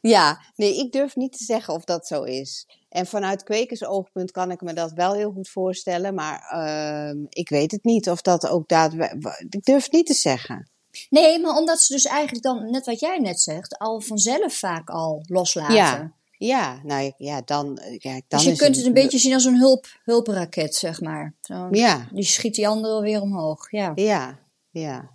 Ja, 0.00 0.40
nee, 0.56 0.76
ik 0.76 0.92
durf 0.92 1.16
niet 1.16 1.38
te 1.38 1.44
zeggen 1.44 1.74
of 1.74 1.84
dat 1.84 2.06
zo 2.06 2.22
is. 2.22 2.66
En 2.90 3.06
vanuit 3.06 3.42
kwekersoogpunt 3.42 4.30
kan 4.30 4.50
ik 4.50 4.60
me 4.60 4.72
dat 4.72 4.92
wel 4.92 5.12
heel 5.14 5.30
goed 5.32 5.48
voorstellen, 5.48 6.14
maar 6.14 6.46
ehm, 6.50 7.16
ik 7.28 7.48
weet 7.48 7.70
het 7.70 7.84
niet 7.84 8.10
of 8.10 8.22
dat 8.22 8.48
ook 8.48 8.68
daadwerkelijk. 8.68 9.44
Ik 9.48 9.64
durf 9.64 9.82
het 9.82 9.92
niet 9.92 10.06
te 10.06 10.14
zeggen. 10.14 10.70
Nee, 11.10 11.40
maar 11.40 11.56
omdat 11.56 11.80
ze 11.80 11.92
dus 11.92 12.04
eigenlijk 12.04 12.44
dan, 12.44 12.70
net 12.70 12.86
wat 12.86 13.00
jij 13.00 13.18
net 13.18 13.40
zegt, 13.40 13.78
al 13.78 14.00
vanzelf 14.00 14.54
vaak 14.54 14.90
al 14.90 15.22
loslaten. 15.26 15.74
Ja, 15.74 16.12
ja, 16.38 16.80
nou 16.84 17.12
ja, 17.16 17.42
dan. 17.44 17.78
eh, 17.78 17.98
Kijk, 17.98 18.24
dan 18.28 18.38
dus 18.38 18.42
je 18.44 18.50
is 18.52 18.58
kunt 18.58 18.76
het 18.76 18.86
een 18.86 18.92
beetje 18.92 19.18
zien 19.18 19.34
als 19.34 19.44
een 19.44 19.58
hulp, 19.58 19.86
hulpraket, 20.04 20.74
zeg 20.74 21.00
maar. 21.00 21.34
Zo, 21.40 21.68
Ja, 21.70 22.08
Die 22.12 22.24
schiet 22.24 22.54
die 22.54 22.68
andere 22.68 23.00
weer 23.02 23.20
omhoog. 23.20 23.70
Ja. 23.70 23.92
ja, 23.94 24.38
ja. 24.70 25.10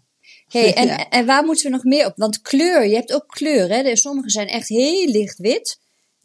Hey, 0.48 0.74
en, 0.82 0.88
Ja. 0.88 1.10
en 1.10 1.26
waar 1.26 1.44
moeten 1.46 1.66
we 1.66 1.72
nog 1.72 1.84
meer 1.84 2.06
op? 2.06 2.14
Want 2.16 2.42
kleur, 2.42 2.88
je 2.88 2.96
hebt 2.96 3.14
ook 3.14 3.28
kleur. 3.28 3.70
Hè? 3.70 3.84
De- 3.84 3.96
Sommige 3.96 4.30
zijn 4.30 4.48
echt 4.48 4.68
heel 4.68 5.08
licht 5.08 5.38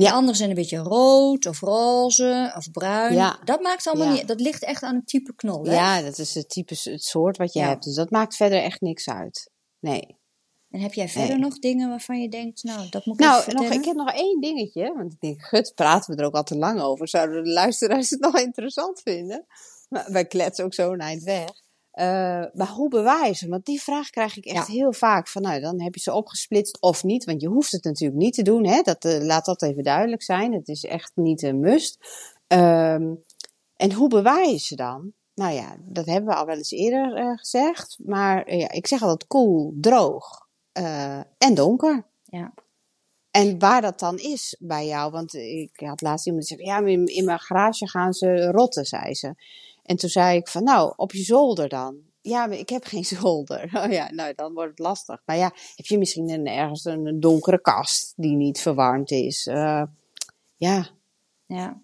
wit. 0.00 0.08
De 0.08 0.12
Ja. 0.14 0.18
andere 0.18 0.36
zijn 0.36 0.48
een 0.50 0.54
beetje 0.56 0.76
rood 0.78 1.46
of 1.46 1.60
roze 1.60 2.52
of 2.56 2.70
bruin. 2.70 3.14
Ja. 3.14 3.38
Dat 3.44 3.60
maakt 3.60 3.86
allemaal 3.86 4.06
Ja. 4.06 4.12
niet. 4.12 4.28
Dat 4.28 4.40
ligt 4.40 4.64
echt 4.64 4.82
aan 4.82 4.94
het 4.94 5.06
type 5.06 5.34
knol. 5.34 5.64
Hè? 5.64 5.74
Ja, 5.74 6.02
dat 6.02 6.18
is 6.18 6.34
het 6.34 6.48
type, 6.48 6.74
het 6.82 7.02
soort 7.02 7.36
wat 7.36 7.52
je 7.52 7.58
Ja. 7.60 7.66
hebt. 7.68 7.84
Dus 7.84 7.94
dat 7.94 8.10
maakt 8.10 8.36
verder 8.36 8.62
echt 8.62 8.80
niks 8.80 9.08
uit. 9.08 9.50
Nee. 9.80 10.18
En 10.70 10.80
heb 10.80 10.92
jij 10.92 11.08
verder 11.08 11.30
Nee. 11.30 11.38
nog 11.38 11.58
dingen 11.58 11.88
waarvan 11.88 12.20
je 12.20 12.28
denkt, 12.28 12.62
nou, 12.62 12.88
dat 12.90 13.06
moet 13.06 13.20
ik 13.20 13.26
Nou, 13.26 13.52
nog, 13.52 13.70
ik 13.72 13.84
heb 13.84 13.94
nog 13.96 14.12
één 14.12 14.40
dingetje. 14.40 14.92
Want 14.96 15.12
ik 15.12 15.20
denk, 15.20 15.42
gut, 15.42 15.72
praten 15.74 16.14
we 16.14 16.20
er 16.20 16.26
ook 16.26 16.34
al 16.34 16.42
te 16.42 16.56
lang 16.56 16.80
over. 16.80 17.08
Zouden 17.08 17.44
de 17.44 17.50
luisteraars 17.50 18.10
het 18.10 18.20
nog 18.30 18.38
interessant 18.38 19.00
vinden? 19.00 19.46
Maar 19.88 20.06
wij 20.12 20.24
kletsen 20.26 20.64
ook 20.64 20.74
zo 20.74 20.92
een 20.92 21.00
eind 21.00 21.22
weg. 21.22 21.50
Eh, 21.90 22.44
maar 22.52 22.68
hoe 22.68 22.88
ze? 23.34 23.48
Want 23.48 23.66
die 23.66 23.82
vraag 23.82 24.10
krijg 24.10 24.36
ik 24.36 24.44
echt 24.44 24.66
Ja. 24.66 24.72
heel 24.72 24.92
vaak. 24.92 25.28
Van, 25.28 25.42
nou, 25.42 25.60
dan 25.60 25.80
heb 25.80 25.94
je 25.94 26.00
ze 26.00 26.12
opgesplitst 26.12 26.80
of 26.80 27.04
niet. 27.04 27.24
Want 27.24 27.40
je 27.40 27.48
hoeft 27.48 27.72
het 27.72 27.84
natuurlijk 27.84 28.20
niet 28.20 28.34
te 28.34 28.42
doen. 28.42 28.66
Hè? 28.66 28.82
Dat, 28.82 29.04
eh, 29.04 29.20
laat 29.20 29.44
dat 29.44 29.62
even 29.62 29.82
duidelijk 29.82 30.22
zijn. 30.22 30.52
Het 30.52 30.68
is 30.68 30.84
echt 30.84 31.12
niet 31.14 31.42
een 31.42 31.60
must. 31.60 31.98
Ehm, 32.46 33.14
en 33.76 33.92
hoe 33.92 34.08
bewaar 34.08 34.48
je 34.48 34.58
ze 34.58 34.76
dan? 34.76 35.12
nou 35.34 35.54
ja, 35.54 35.76
dat 35.80 36.06
hebben 36.06 36.30
we 36.30 36.34
al 36.34 36.46
wel 36.46 36.56
eens 36.56 36.70
eerder 36.70 37.14
eh, 37.14 37.38
gezegd. 37.38 37.98
Maar 38.04 38.56
ja, 38.56 38.70
ik 38.70 38.86
zeg 38.86 39.02
altijd 39.02 39.26
koel, 39.26 39.74
droog 39.80 40.48
en 41.38 41.54
donker. 41.54 42.06
Ja. 42.24 42.52
En 43.30 43.58
waar 43.58 43.80
dat 43.80 43.98
dan 43.98 44.18
is 44.18 44.56
bij 44.58 44.86
jou, 44.86 45.10
want 45.12 45.34
ik 45.34 45.70
had 45.74 46.00
laatst 46.00 46.26
iemand 46.26 46.46
die 46.46 46.56
zei, 46.56 46.68
ja, 46.68 46.86
in, 46.86 47.06
in 47.06 47.24
mijn 47.24 47.38
garage 47.38 47.88
gaan 47.88 48.12
ze 48.12 48.50
rotten, 48.50 48.84
zei 48.84 49.14
ze. 49.14 49.34
En 49.82 49.96
toen 49.96 50.10
zei 50.10 50.36
ik 50.36 50.48
van, 50.48 50.62
nou, 50.64 50.92
op 50.96 51.12
je 51.12 51.22
zolder 51.22 51.68
dan. 51.68 51.98
Ja, 52.22 52.46
maar 52.46 52.58
ik 52.58 52.68
heb 52.68 52.84
geen 52.84 53.04
zolder. 53.20 53.70
Oh 53.84 53.92
ja, 53.92 54.10
nou, 54.12 54.32
dan 54.34 54.52
wordt 54.54 54.70
het 54.70 54.78
lastig. 54.78 55.22
Maar 55.24 55.36
ja, 55.36 55.52
heb 55.76 55.86
je 55.86 55.98
misschien 55.98 56.30
een, 56.30 56.46
ergens 56.46 56.84
een, 56.84 57.20
donkere 57.20 57.60
kast 57.60 58.12
die 58.16 58.36
niet 58.36 58.60
verwarmd 58.60 59.10
is? 59.10 59.46
Eh, 59.46 59.82
ja, 60.56 60.88
Ja. 61.46 61.80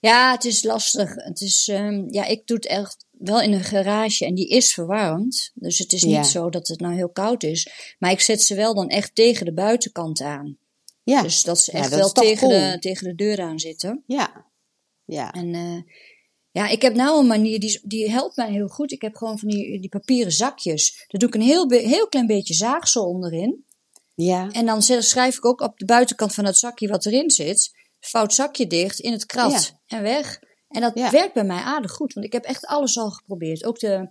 Ja, 0.00 0.32
het 0.32 0.44
is 0.44 0.62
lastig. 0.62 1.14
Het 1.14 1.40
is, 1.40 1.68
ehm, 1.68 2.04
ja, 2.10 2.24
ik 2.24 2.46
doe 2.46 2.56
het 2.56 2.66
echt 2.66 3.06
wel 3.10 3.40
in 3.40 3.52
een 3.52 3.64
garage 3.64 4.24
en 4.26 4.34
die 4.34 4.48
is 4.48 4.74
verwarmd. 4.74 5.50
Dus 5.54 5.78
het 5.78 5.92
is 5.92 6.02
niet 6.02 6.14
Ja. 6.14 6.22
zo 6.22 6.50
dat 6.50 6.68
het 6.68 6.80
nou 6.80 6.94
heel 6.94 7.08
koud 7.08 7.42
is. 7.42 7.94
Maar 7.98 8.10
ik 8.10 8.20
zet 8.20 8.42
ze 8.42 8.54
wel 8.54 8.74
dan 8.74 8.88
echt 8.88 9.14
tegen 9.14 9.46
de 9.46 9.52
buitenkant 9.52 10.20
aan. 10.20 10.58
ja, 11.02 11.22
Dus 11.22 11.42
dat 11.42 11.58
ze 11.60 11.72
Ja, 11.72 11.78
echt 11.78 11.90
dat 11.90 11.98
wel 11.98 12.12
tegen, 12.12 12.48
cool. 12.48 12.60
de, 12.60 12.78
tegen 12.78 13.06
de 13.08 13.14
deur 13.14 13.40
aan 13.40 13.58
zitten. 13.58 14.02
ja, 14.06 14.46
ja. 15.04 15.32
En 15.32 15.54
eh, 15.54 15.94
ja, 16.52 16.68
ik 16.68 16.82
heb 16.82 16.94
nou 16.94 17.18
een 17.20 17.26
manier, 17.26 17.60
die, 17.60 17.80
die 17.82 18.10
helpt 18.10 18.36
mij 18.36 18.50
heel 18.50 18.68
goed. 18.68 18.92
Ik 18.92 19.02
heb 19.02 19.16
gewoon 19.16 19.38
van 19.38 19.48
die, 19.48 19.80
die 19.80 19.88
papieren 19.88 20.32
zakjes. 20.32 21.04
Daar 21.08 21.20
doe 21.20 21.28
ik 21.28 21.34
een 21.34 21.40
heel, 21.40 21.70
heel 21.70 22.08
klein 22.08 22.26
beetje 22.26 22.54
zaagsel 22.54 23.04
onderin. 23.08 23.64
Ja, 24.14 24.48
En 24.50 24.66
dan 24.66 24.82
schrijf 24.82 25.36
ik 25.36 25.44
ook 25.44 25.60
op 25.60 25.78
de 25.78 25.84
buitenkant 25.84 26.34
van 26.34 26.44
het 26.44 26.56
zakje 26.56 26.88
wat 26.88 27.06
erin 27.06 27.30
zit. 27.30 27.70
Vouwt 28.00 28.34
zakje 28.34 28.66
dicht 28.66 28.98
in 28.98 29.12
het 29.12 29.26
krat 29.26 29.76
en 29.86 30.02
weg. 30.02 30.38
En 30.68 30.80
dat 30.80 30.92
Ja. 30.94 31.10
werkt 31.10 31.34
bij 31.34 31.44
mij 31.44 31.60
aardig 31.62 31.92
goed, 31.92 32.12
want 32.12 32.26
ik 32.26 32.32
heb 32.32 32.44
echt 32.44 32.66
alles 32.66 32.98
al 32.98 33.10
geprobeerd. 33.10 33.64
Ook 33.64 33.78
de 33.78 34.10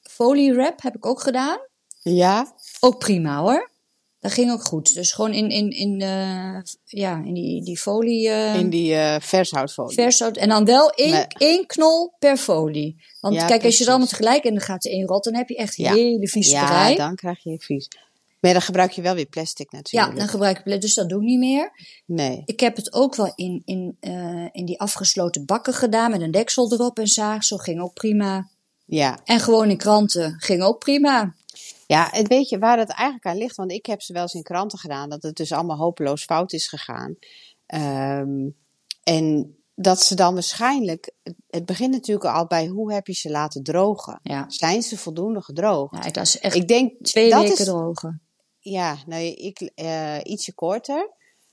folie 0.00 0.52
wrap 0.54 0.82
heb 0.82 0.94
ik 0.96 1.06
ook 1.06 1.20
gedaan. 1.20 1.58
ja, 2.02 2.54
Ook 2.80 2.98
prima 2.98 3.40
hoor. 3.40 3.70
Dat 4.20 4.32
ging 4.32 4.50
ook 4.52 4.62
goed. 4.64 4.94
Dus 4.94 5.12
gewoon 5.12 5.32
in, 5.32 5.48
in, 5.50 5.70
in, 5.70 6.00
eh, 6.00 6.58
ja, 6.84 7.22
in 7.24 7.34
die, 7.34 7.62
die 7.64 7.78
folie. 7.78 8.28
eh, 8.28 8.54
in 8.54 8.70
die 8.70 8.94
eh 8.94 9.20
vershoutfolie. 9.20 9.94
Vershout. 9.94 10.36
En 10.36 10.48
dan 10.48 10.64
wel 10.64 10.90
één, 10.90 11.10
Nee. 11.12 11.26
één 11.38 11.66
knol 11.66 12.12
per 12.18 12.36
folie. 12.36 12.96
Want 13.20 13.34
Ja, 13.34 13.46
kijk, 13.46 13.64
als 13.64 13.74
je 13.74 13.80
het 13.80 13.88
allemaal 13.88 14.08
tegelijk 14.08 14.44
in 14.44 14.54
de 14.54 14.60
gaten 14.60 14.90
in 14.90 15.06
rot, 15.06 15.24
dan 15.24 15.34
heb 15.34 15.48
je 15.48 15.56
echt 15.56 15.76
Ja. 15.76 15.92
hele 15.94 16.28
vieze 16.28 16.50
ja, 16.50 16.94
dan 16.94 17.14
krijg 17.14 17.42
je 17.42 17.56
vies. 17.60 17.88
Maar 18.40 18.52
dan 18.52 18.62
gebruik 18.62 18.90
je 18.92 19.02
wel 19.02 19.14
weer 19.14 19.26
plastic 19.26 19.66
Ja, 19.72 19.76
natuurlijk. 19.78 20.16
dan 20.16 20.28
gebruik 20.28 20.58
ik 20.58 20.64
pla- 20.64 20.76
dus 20.76 20.94
dat 20.94 21.08
doe 21.08 21.20
ik 21.20 21.26
niet 21.26 21.38
meer. 21.38 21.70
Nee. 22.06 22.42
Ik 22.46 22.60
heb 22.60 22.76
het 22.76 22.92
ook 22.92 23.14
wel 23.14 23.32
in, 23.34 23.62
in, 23.64 23.96
in 24.52 24.64
die 24.64 24.80
afgesloten 24.80 25.44
bakken 25.44 25.74
gedaan 25.74 26.10
met 26.10 26.20
een 26.20 26.30
deksel 26.30 26.72
erop 26.72 26.98
en 26.98 27.06
zaagsel. 27.06 27.56
Ging 27.58 27.80
ook 27.80 27.94
prima. 27.94 28.48
Ja. 28.84 29.18
En 29.24 29.40
gewoon 29.40 29.70
in 29.70 29.76
kranten 29.76 30.34
ging 30.38 30.62
ook 30.62 30.78
prima. 30.78 31.34
Ja, 31.88 32.12
en 32.12 32.26
weet 32.28 32.48
je 32.48 32.58
waar 32.58 32.78
het 32.78 32.90
eigenlijk 32.90 33.26
aan 33.26 33.36
ligt? 33.36 33.56
Want 33.56 33.72
ik 33.72 33.86
heb 33.86 34.02
ze 34.02 34.12
wel 34.12 34.22
eens 34.22 34.34
in 34.34 34.42
kranten 34.42 34.78
gedaan, 34.78 35.08
dat 35.08 35.22
het 35.22 35.36
dus 35.36 35.52
allemaal 35.52 35.76
hopeloos 35.76 36.24
fout 36.24 36.52
is 36.52 36.66
gegaan. 36.68 37.16
Ehm, 37.66 38.48
en 39.02 39.56
dat 39.74 40.02
ze 40.02 40.14
dan 40.14 40.34
waarschijnlijk, 40.34 41.12
het- 41.22 41.36
het 41.48 41.64
begint 41.66 41.90
natuurlijk 41.90 42.34
al 42.34 42.46
bij 42.46 42.66
hoe 42.66 42.92
heb 42.92 43.06
je 43.06 43.12
ze 43.14 43.30
laten 43.30 43.62
drogen? 43.62 44.20
Ja, 44.22 44.44
Zijn 44.48 44.82
ze 44.82 44.98
voldoende 44.98 45.42
gedroogd? 45.42 46.04
ja 46.04 46.10
laat 46.12 46.28
ze 46.28 46.38
echt 46.38 46.54
ik 46.54 46.68
denk, 46.68 46.92
twee 47.04 47.30
dat 47.30 47.40
weken 47.40 47.58
is, 47.58 47.64
drogen. 47.64 48.22
Ja, 48.58 48.96
nou, 49.06 49.22
ik 49.22 49.60
eh, 49.74 50.16
ietsje 50.22 50.54
korter. 50.54 51.10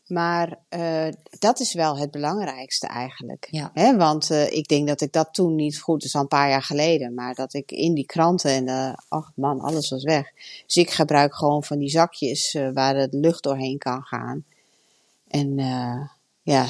Maar 0.07 0.59
eh, 0.69 1.07
dat 1.39 1.59
is 1.59 1.73
wel 1.73 1.97
het 1.97 2.11
belangrijkste 2.11 2.87
eigenlijk. 2.87 3.47
Ja. 3.51 3.71
Hè, 3.73 3.97
want 3.97 4.29
eh, 4.29 4.51
ik 4.51 4.67
denk 4.67 4.87
dat 4.87 5.01
ik 5.01 5.11
dat 5.11 5.33
toen 5.33 5.55
niet 5.55 5.79
goed, 5.79 6.03
is 6.03 6.15
al 6.15 6.21
een 6.21 6.27
paar 6.27 6.49
jaar 6.49 6.63
geleden, 6.63 7.13
maar 7.13 7.33
dat 7.33 7.53
ik 7.53 7.71
in 7.71 7.93
die 7.93 8.05
kranten 8.05 8.51
en 8.51 8.67
eh 8.67 8.93
ach 9.07 9.31
man, 9.35 9.59
alles 9.59 9.89
was 9.89 10.03
weg. 10.03 10.31
Dus 10.65 10.75
ik 10.75 10.89
gebruik 10.89 11.35
gewoon 11.35 11.63
van 11.63 11.79
die 11.79 11.89
zakjes 11.89 12.57
waar 12.73 12.93
de 12.93 13.17
lucht 13.17 13.43
doorheen 13.43 13.77
kan 13.77 14.03
gaan. 14.03 14.43
En 15.27 15.57
ja, 16.41 16.67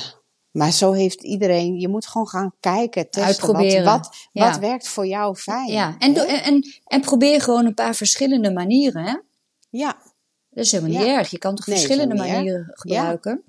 maar 0.52 0.71
zo 0.71 0.91
heeft 0.91 1.24
iedereen, 1.24 1.80
je 1.80 1.88
moet 1.88 2.08
gewoon 2.08 2.28
gaan 2.28 2.54
kijken, 2.60 3.04
testen. 3.04 3.24
Uitproberen. 3.24 3.84
Wat, 3.84 4.00
wat, 4.00 4.28
Ja. 4.32 4.50
wat 4.50 4.60
werkt 4.60 4.88
voor 4.88 5.08
jou 5.08 5.36
fijn? 5.36 5.71
Ja, 5.71 5.95
en, 6.00 6.15
en, 6.43 6.63
en 6.86 7.02
probeer 7.02 7.41
gewoon 7.41 7.65
een 7.65 7.74
paar 7.74 7.95
verschillende 7.95 8.52
manieren. 8.52 9.04
Hè? 9.04 9.15
ja, 9.69 9.98
Dat 10.56 10.65
is 10.65 10.72
helemaal 10.72 10.98
niet 10.98 11.08
Ja. 11.08 11.18
erg. 11.18 11.30
Je 11.32 11.38
kan 11.38 11.56
toch 11.56 11.65
Nee, 11.68 11.76
verschillende 11.78 12.15
manieren 12.15 12.72
gebruiken? 12.74 13.44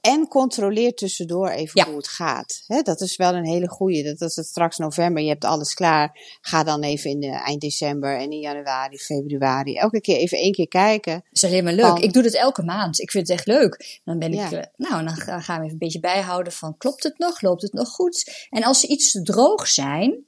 En 0.00 0.28
controleer 0.28 0.94
tussendoor 0.94 1.48
even 1.48 1.70
Ja. 1.74 1.86
hoe 1.86 1.96
het 1.96 2.08
gaat. 2.08 2.64
Dat 2.82 3.00
is 3.00 3.16
wel 3.16 3.34
een 3.34 3.44
hele 3.46 3.68
goeie. 3.68 4.04
Dat 4.04 4.20
is 4.20 4.36
het 4.36 4.46
straks 4.46 4.76
november, 4.76 5.22
je 5.22 5.28
hebt 5.28 5.44
alles 5.44 5.74
klaar. 5.74 6.18
Ga 6.40 6.62
dan 6.64 6.82
even 6.82 7.10
in 7.10 7.20
de 7.20 7.30
eind 7.30 7.60
december 7.60 8.18
en 8.18 8.30
in 8.30 8.38
januari, 8.38 8.98
februari. 8.98 9.74
Elke 9.76 10.00
keer 10.00 10.16
even 10.16 10.38
één 10.38 10.52
keer 10.52 10.68
kijken. 10.68 11.12
Dat 11.14 11.24
is 11.42 11.44
alleen 11.44 11.64
maar 11.64 11.72
leuk. 11.72 11.86
Van- 11.86 12.02
Ik 12.02 12.12
doe 12.12 12.22
dit 12.22 12.34
elke 12.34 12.62
maand. 12.62 13.00
Ik 13.00 13.10
vind 13.10 13.28
het 13.28 13.36
echt 13.36 13.46
leuk. 13.46 14.00
Dan 14.04 14.18
ben 14.18 14.32
ik, 14.32 14.38
Ja. 14.50 14.52
eh, 14.52 14.64
nou, 14.76 15.04
dan 15.04 15.16
ga- 15.16 15.40
gaan 15.40 15.56
we 15.58 15.62
even 15.62 15.72
een 15.72 15.78
beetje 15.78 16.00
bijhouden 16.00 16.52
van, 16.52 16.76
klopt 16.76 17.02
het 17.02 17.18
nog? 17.18 17.40
Loopt 17.42 17.62
het 17.62 17.72
nog 17.72 17.88
goed? 17.88 18.46
En 18.50 18.62
als 18.62 18.80
ze 18.80 18.86
iets 18.86 19.10
te 19.12 19.22
droog 19.22 19.66
zijn, 19.68 20.24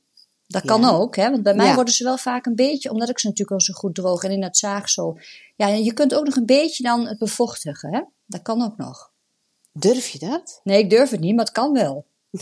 dat 0.46 0.64
kan 0.64 0.80
Ja. 0.80 0.88
ook, 0.90 1.16
hè? 1.16 1.30
Want 1.30 1.42
bij 1.42 1.54
mij 1.54 1.66
Ja. 1.66 1.74
worden 1.74 1.94
ze 1.94 2.04
wel 2.04 2.16
vaak 2.18 2.46
een 2.46 2.54
beetje, 2.54 2.90
omdat 2.90 3.08
ik 3.08 3.18
ze 3.18 3.26
natuurlijk 3.26 3.60
al 3.60 3.64
zo 3.64 3.72
goed 3.72 3.94
droog 3.94 4.22
en 4.22 4.30
in 4.30 4.40
dat 4.40 4.56
zaagsel. 4.56 5.18
Ja, 5.56 5.66
je 5.66 5.92
kunt 5.92 6.14
ook 6.14 6.24
nog 6.24 6.36
een 6.36 6.46
beetje 6.46 6.82
dan 6.82 7.06
het 7.06 7.18
bevochtigen, 7.18 7.94
hè? 7.94 8.00
Dat 8.26 8.42
kan 8.42 8.62
ook 8.62 8.76
nog. 8.76 9.10
Durf 9.72 10.08
je 10.08 10.18
dat? 10.18 10.60
Nee, 10.64 10.78
ik 10.78 10.90
durf 10.90 11.10
het 11.10 11.20
niet, 11.20 11.34
maar 11.34 11.44
het 11.44 11.54
kan 11.54 11.72
wel. 11.72 12.06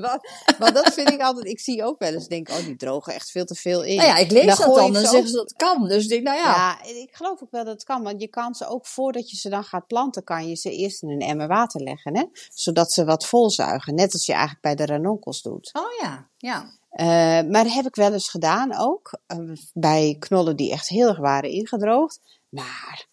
Wat- 0.00 0.28
Want 0.58 0.74
dat 0.74 0.94
vind 0.94 1.10
ik 1.10 1.20
altijd. 1.20 1.46
Ik 1.46 1.60
zie 1.60 1.84
ook 1.84 1.98
wel 1.98 2.12
eens, 2.12 2.28
denk 2.28 2.48
oh, 2.48 2.56
die 2.56 2.76
drogen 2.76 3.14
echt 3.14 3.30
veel 3.30 3.44
te 3.44 3.54
veel 3.54 3.82
in. 3.82 3.96
Nou 3.96 4.08
ja, 4.08 4.16
ik 4.16 4.30
lees 4.30 4.56
Dan 4.56 4.66
dat 4.66 4.76
dan 4.76 4.92
dan 4.92 5.02
zeggen 5.02 5.28
ze 5.28 5.36
dat 5.36 5.52
kan. 5.56 5.88
Dus 5.88 6.02
ik 6.02 6.08
denk, 6.08 6.22
nou 6.22 6.36
ja. 6.36 6.44
Ja, 6.44 6.82
ik 6.84 7.08
geloof 7.14 7.42
ook 7.42 7.50
wel 7.50 7.64
dat 7.64 7.72
het 7.74 7.84
kan. 7.84 8.02
Want 8.02 8.20
je 8.20 8.28
kan 8.28 8.54
ze 8.54 8.66
ook 8.66 8.86
voordat 8.86 9.30
je 9.30 9.36
ze 9.36 9.48
dan 9.48 9.64
gaat 9.64 9.86
planten, 9.86 10.24
kan 10.24 10.48
je 10.48 10.54
ze 10.54 10.70
eerst 10.70 11.02
in 11.02 11.10
een 11.10 11.20
emmer 11.20 11.48
water 11.48 11.80
leggen. 11.80 12.16
Hè? 12.16 12.24
Zodat 12.54 12.92
ze 12.92 13.04
wat 13.04 13.26
volzuigen. 13.26 13.94
Net 13.94 14.12
als 14.12 14.26
je 14.26 14.32
eigenlijk 14.32 14.62
bij 14.62 14.74
de 14.74 14.86
ranonkels 14.86 15.42
doet. 15.42 15.70
Oh 15.72 16.00
ja, 16.02 16.28
ja. 16.38 16.70
Eh, 16.90 17.06
maar 17.50 17.64
dat 17.64 17.72
heb 17.72 17.86
ik 17.86 17.94
wel 17.94 18.12
eens 18.12 18.28
gedaan 18.28 18.76
ook. 18.78 19.18
eh, 19.26 19.38
bij 19.72 20.16
knollen 20.18 20.56
die 20.56 20.72
echt 20.72 20.88
heel 20.88 21.08
erg 21.08 21.18
waren 21.18 21.50
ingedroogd. 21.50 22.20
Maar 22.48 23.06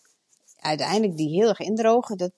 uiteindelijk 0.59 1.17
die 1.17 1.29
heel 1.29 1.47
erg 1.49 1.59
indrogen, 1.59 2.17
dat, 2.17 2.31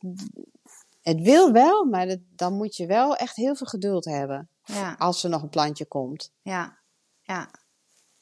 het 1.04 1.22
wil 1.22 1.52
wel, 1.52 1.86
maar 1.86 2.08
dat, 2.08 2.20
dan 2.36 2.54
moet 2.54 2.76
je 2.76 2.86
wel 2.86 3.16
echt 3.16 3.36
heel 3.36 3.56
veel 3.56 3.68
geduld 3.68 4.06
hebben. 4.06 4.50
Ja. 4.64 4.96
Als 4.98 5.24
er 5.24 5.30
nog 5.30 5.42
een 5.42 5.50
plantje 5.50 5.86
komt. 5.86 6.32
Ja, 6.42 6.80
ja. 7.22 7.50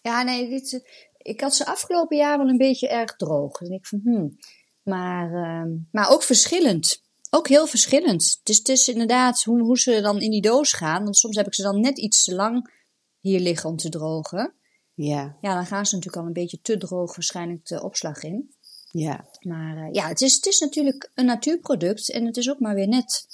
Ja, 0.01 0.23
nee, 0.23 0.49
dit, 0.49 0.89
ik 1.17 1.41
had 1.41 1.55
ze 1.55 1.65
afgelopen 1.65 2.17
jaar 2.17 2.37
wel 2.37 2.47
een 2.47 2.57
beetje 2.57 2.87
erg 2.87 3.15
droog. 3.15 3.61
En 3.61 3.71
ik 3.71 3.85
van, 3.85 3.99
hmm. 4.03 4.37
Maar, 4.83 5.33
ehm, 5.33 5.69
maar 5.91 6.09
ook 6.09 6.23
verschillend. 6.23 7.01
Ook 7.29 7.47
heel 7.47 7.67
verschillend. 7.67 8.39
Dus 8.43 8.57
het 8.57 8.69
is 8.69 8.87
inderdaad 8.87 9.43
hoe, 9.43 9.61
hoe 9.61 9.79
ze 9.79 10.01
dan 10.01 10.21
in 10.21 10.31
die 10.31 10.41
doos 10.41 10.73
gaan. 10.73 11.03
Want 11.03 11.17
soms 11.17 11.35
heb 11.35 11.45
ik 11.45 11.53
ze 11.53 11.61
dan 11.61 11.79
net 11.79 11.97
iets 11.97 12.23
te 12.23 12.35
lang 12.35 12.73
hier 13.19 13.39
liggen 13.39 13.69
om 13.69 13.77
te 13.77 13.89
drogen. 13.89 14.55
Ja, 14.93 15.37
Ja, 15.41 15.53
dan 15.53 15.65
gaan 15.65 15.85
ze 15.85 15.95
natuurlijk 15.95 16.21
al 16.21 16.27
een 16.27 16.41
beetje 16.41 16.61
te 16.61 16.77
droog 16.77 17.15
waarschijnlijk 17.15 17.65
de 17.65 17.83
opslag 17.83 18.23
in. 18.23 18.55
Ja. 18.91 19.25
Maar 19.39 19.77
eh, 19.77 19.87
ja, 19.91 20.07
het 20.07 20.21
is, 20.21 20.35
het 20.35 20.45
is 20.45 20.59
natuurlijk 20.59 21.11
een 21.15 21.25
natuurproduct. 21.25 22.11
En 22.11 22.25
het 22.25 22.37
is 22.37 22.49
ook 22.49 22.59
maar 22.59 22.75
weer 22.75 22.87
net 22.87 23.25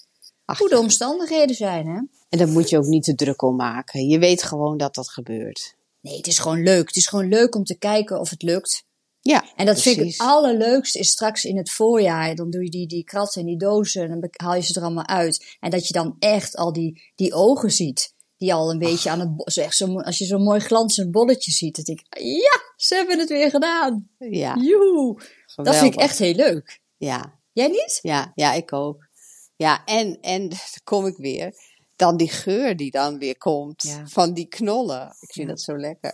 Ach, 0.45 0.57
hoe 0.59 0.69
de 0.69 0.79
omstandigheden 0.79 1.55
zijn, 1.55 1.87
hè. 1.87 2.01
En 2.29 2.37
daar 2.37 2.47
moet 2.47 2.69
je 2.69 2.77
ook 2.77 2.85
niet 2.85 3.03
te 3.03 3.15
druk 3.15 3.41
om 3.41 3.55
maken. 3.55 4.07
Je 4.07 4.19
weet 4.19 4.43
gewoon 4.43 4.77
dat 4.77 4.95
dat 4.95 5.09
gebeurt. 5.09 5.75
Nee, 6.01 6.17
het 6.17 6.27
is 6.27 6.39
gewoon 6.39 6.63
leuk. 6.63 6.87
Het 6.87 6.95
is 6.95 7.07
gewoon 7.07 7.27
leuk 7.27 7.55
om 7.55 7.63
te 7.63 7.77
kijken 7.77 8.19
of 8.19 8.29
het 8.29 8.41
lukt. 8.41 8.85
Ja, 9.21 9.45
En 9.55 9.65
dat 9.65 9.81
vind 9.81 9.97
ik 9.97 10.05
het 10.05 10.17
allerleukste 10.17 10.99
is 10.99 11.09
straks 11.09 11.43
in 11.45 11.57
het 11.57 11.69
voorjaar. 11.71 12.35
Dan 12.35 12.49
doe 12.49 12.63
je 12.63 12.69
die, 12.69 12.87
die 12.87 13.03
kratten 13.03 13.41
en 13.41 13.47
die 13.47 13.57
dozen 13.57 14.01
en 14.01 14.19
dan 14.19 14.29
haal 14.31 14.55
je 14.55 14.61
ze 14.61 14.73
er 14.73 14.81
allemaal 14.81 15.07
uit. 15.07 15.57
En 15.59 15.69
dat 15.69 15.87
je 15.87 15.93
dan 15.93 16.15
echt 16.19 16.55
al 16.55 16.73
die, 16.73 17.01
die 17.15 17.33
ogen 17.33 17.71
ziet. 17.71 18.13
Die 18.37 18.53
al 18.53 18.71
een 18.71 18.79
beetje 18.79 19.09
aan 19.09 19.19
het... 19.19 19.35
bo- 19.35 19.49
zo 19.49 19.61
echt 19.61 19.75
zo, 19.75 19.87
mo- 19.87 20.01
als 20.01 20.17
je 20.17 20.25
zo'n 20.25 20.43
mooi 20.43 20.59
glanzend 20.59 21.11
bolletje 21.11 21.51
ziet. 21.51 21.75
Dan 21.75 21.83
denk 21.85 21.99
ik, 21.99 22.19
ja, 22.21 22.73
ze 22.75 22.95
hebben 22.95 23.19
het 23.19 23.29
weer 23.29 23.49
gedaan. 23.49 24.09
Ja, 24.17 24.55
Joehoe. 24.55 25.21
Dat 25.65 25.75
vind 25.75 25.93
ik 25.93 25.99
echt 25.99 26.19
heel 26.19 26.33
leuk. 26.35 26.81
Ja, 26.97 27.39
Jij 27.51 27.67
niet? 27.67 27.99
ja, 28.01 28.31
ja, 28.35 28.53
ik 28.53 28.73
ook. 28.73 29.07
Ja, 29.55 29.85
en, 29.85 30.17
en 30.21 30.49
dan 30.49 30.59
kom 30.83 31.05
ik 31.05 31.17
weer. 31.17 31.53
Dan 31.95 32.17
die 32.17 32.29
geur 32.29 32.75
die 32.75 32.91
dan 32.91 33.17
weer 33.17 33.37
komt 33.37 33.81
Ja. 33.83 34.07
van 34.07 34.33
die 34.33 34.45
knollen. 34.47 35.07
Ik 35.19 35.33
vind 35.33 35.47
Ja. 35.47 35.53
dat 35.53 35.61
zo 35.61 35.77
lekker. 35.77 36.13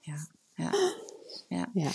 Ja. 0.00 0.28
ja. 0.54 0.70
ja. 1.48 1.68
Ja. 1.82 1.90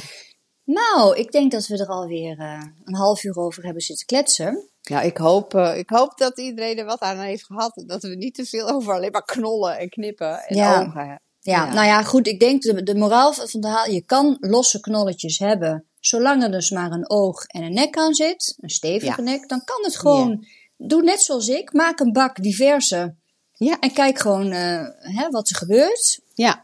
Nou, 0.63 1.15
ik 1.17 1.31
denk 1.31 1.51
dat 1.51 1.67
we 1.67 1.77
er 1.77 1.87
alweer 1.87 2.39
eh 2.39 2.63
een 2.83 2.95
half 2.95 3.23
uur 3.23 3.37
over 3.37 3.63
hebben 3.63 3.81
zitten 3.81 4.05
kletsen. 4.05 4.69
Nou, 4.81 5.05
ik 5.05 5.17
hoop, 5.17 5.53
eh, 5.55 5.77
ik 5.77 5.89
hoop 5.89 6.17
dat 6.17 6.37
iedereen 6.39 6.77
er 6.77 6.85
wat 6.85 6.99
aan 6.99 7.19
heeft 7.19 7.45
gehad. 7.45 7.83
Dat 7.85 8.01
we 8.03 8.15
niet 8.15 8.35
te 8.35 8.45
veel 8.45 8.69
over 8.69 8.93
alleen 8.93 9.11
maar 9.11 9.25
knollen 9.25 9.77
en 9.77 9.89
knippen 9.89 10.39
en 10.47 10.55
Ja. 10.55 10.79
ogen 10.81 10.99
hebben. 10.99 11.21
Ja, 11.39 11.65
Ja. 11.65 11.73
nou 11.73 11.87
ja, 11.87 12.03
goed. 12.03 12.27
Ik 12.27 12.39
denk 12.39 12.61
de, 12.61 12.83
de 12.83 12.95
moraal 12.95 13.33
van 13.33 13.43
het 13.43 13.51
verhaal: 13.51 13.85
je 13.91 14.01
kan 14.01 14.37
losse 14.39 14.79
knolletjes 14.79 15.39
hebben, 15.39 15.88
zolang 15.99 16.43
er 16.43 16.51
dus 16.51 16.69
maar 16.69 16.91
een 16.91 17.09
oog 17.09 17.43
en 17.45 17.63
een 17.63 17.73
nek 17.73 17.97
aan 17.97 18.13
zit, 18.13 18.55
een 18.59 18.69
stevige 18.69 19.21
Ja. 19.23 19.29
nek, 19.31 19.49
dan 19.49 19.63
kan 19.63 19.83
het 19.83 19.97
gewoon. 19.97 20.45
Doe 20.77 21.01
net 21.03 21.21
zoals 21.21 21.47
ik, 21.47 21.73
maak 21.73 21.99
een 21.99 22.11
bak 22.11 22.41
diverse 22.43 23.15
Ja. 23.53 23.77
En 23.79 23.93
kijk 23.93 24.19
gewoon 24.19 24.51
eh, 24.51 24.85
hè, 24.97 25.29
wat 25.29 25.49
er 25.49 25.55
gebeurt. 25.55 26.19
Ja, 26.33 26.61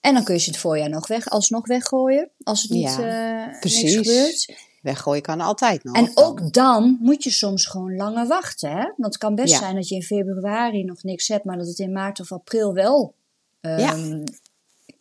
En 0.00 0.14
dan 0.14 0.24
kun 0.24 0.34
je 0.34 0.40
ze 0.40 0.50
het 0.50 0.58
voorjaar 0.58 0.88
nog 0.88 1.06
weg, 1.06 1.28
alsnog 1.28 1.66
weggooien. 1.66 2.30
Als 2.42 2.62
het 2.62 2.70
niet 2.70 2.82
Ja, 2.82 3.40
eh 3.40 3.46
niks 3.46 3.58
precies. 3.60 3.94
gebeurt. 3.96 4.54
weggooien 4.82 5.22
kan 5.22 5.40
altijd 5.40 5.84
nog. 5.84 5.96
En 5.96 6.10
ook 6.14 6.52
dan 6.52 6.98
moet 7.00 7.24
je 7.24 7.30
soms 7.30 7.66
gewoon 7.66 7.96
langer 7.96 8.26
wachten. 8.26 8.70
Hè? 8.70 8.82
Want 8.84 8.96
het 9.14 9.18
kan 9.18 9.34
best 9.34 9.52
Ja. 9.52 9.58
zijn 9.58 9.74
dat 9.74 9.88
je 9.88 9.94
in 9.94 10.02
februari 10.02 10.84
nog 10.84 11.02
niks 11.02 11.28
hebt, 11.28 11.44
maar 11.44 11.58
dat 11.58 11.66
het 11.66 11.78
in 11.78 11.92
maart 11.92 12.20
of 12.20 12.32
april 12.32 12.72
wel. 12.74 13.14
Ja. 13.60 13.96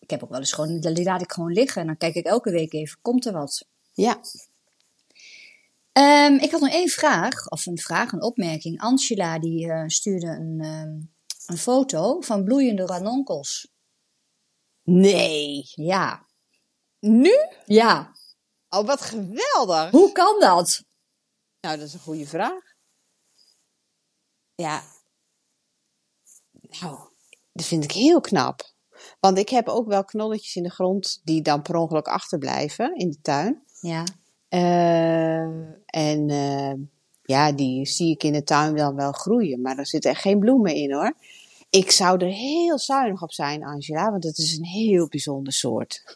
Ik 0.07 0.13
heb 0.13 0.23
ook 0.23 0.29
wel 0.29 0.39
eens 0.39 0.53
gewoon, 0.53 0.79
die 0.79 1.03
laat 1.03 1.21
ik 1.21 1.31
gewoon 1.31 1.51
liggen. 1.51 1.81
En 1.81 1.87
dan 1.87 1.97
kijk 1.97 2.15
ik 2.15 2.25
elke 2.25 2.51
week 2.51 2.73
even, 2.73 2.97
komt 3.01 3.25
er 3.25 3.33
wat? 3.33 3.67
Ja, 3.93 4.21
Ehm, 5.97 6.33
ik 6.33 6.51
had 6.51 6.61
nog 6.61 6.69
één 6.69 6.89
vraag, 6.89 7.49
of 7.49 7.65
een 7.65 7.77
vraag, 7.77 8.11
een 8.11 8.21
opmerking. 8.21 8.79
Angela 8.81 9.39
die 9.39 9.71
eh, 9.71 9.83
stuurde 9.87 10.27
een, 10.27 10.59
ehm, 10.61 10.99
een 11.45 11.57
foto 11.57 12.21
van 12.21 12.43
bloeiende 12.43 12.85
ranonkels. 12.85 13.71
nee. 14.83 15.63
Ja. 15.75 16.25
Nu? 16.99 17.33
Ja. 17.65 18.15
Oh, 18.69 18.85
wat 18.85 19.01
geweldig. 19.01 19.91
Hoe 19.91 20.11
kan 20.11 20.39
dat? 20.39 20.83
Nou, 21.61 21.77
dat 21.77 21.87
is 21.87 21.93
een 21.93 21.99
goede 21.99 22.27
vraag. 22.27 22.75
Ja. 24.55 24.83
Nou, 26.51 26.99
dat 27.51 27.65
vind 27.65 27.83
ik 27.83 27.91
heel 27.91 28.21
knap. 28.21 28.75
Want 29.19 29.37
ik 29.37 29.49
heb 29.49 29.67
ook 29.67 29.87
wel 29.87 30.03
knolletjes 30.03 30.55
in 30.55 30.63
de 30.63 30.69
grond 30.69 31.21
die 31.23 31.41
dan 31.41 31.61
per 31.61 31.75
ongeluk 31.75 32.07
achterblijven 32.07 32.95
in 32.95 33.09
de 33.09 33.21
tuin. 33.21 33.61
Ja. 33.81 34.03
Eh, 34.49 35.41
en 35.85 36.29
eh, 36.29 36.73
ja, 37.23 37.51
die 37.51 37.85
zie 37.85 38.11
ik 38.11 38.23
in 38.23 38.33
de 38.33 38.43
tuin 38.43 38.75
dan 38.75 38.95
wel 38.95 39.11
groeien. 39.11 39.61
Maar 39.61 39.77
er 39.77 39.87
zitten 39.87 40.11
echt 40.11 40.21
geen 40.21 40.39
bloemen 40.39 40.75
in 40.75 40.93
hoor. 40.93 41.13
Ik 41.69 41.91
zou 41.91 42.25
er 42.25 42.31
heel 42.31 42.79
zuinig 42.79 43.21
op 43.21 43.31
zijn, 43.31 43.63
Angela, 43.63 44.11
want 44.11 44.23
het 44.23 44.37
is 44.37 44.57
een 44.57 44.65
heel 44.65 45.07
bijzonder 45.07 45.53
soort. 45.53 46.03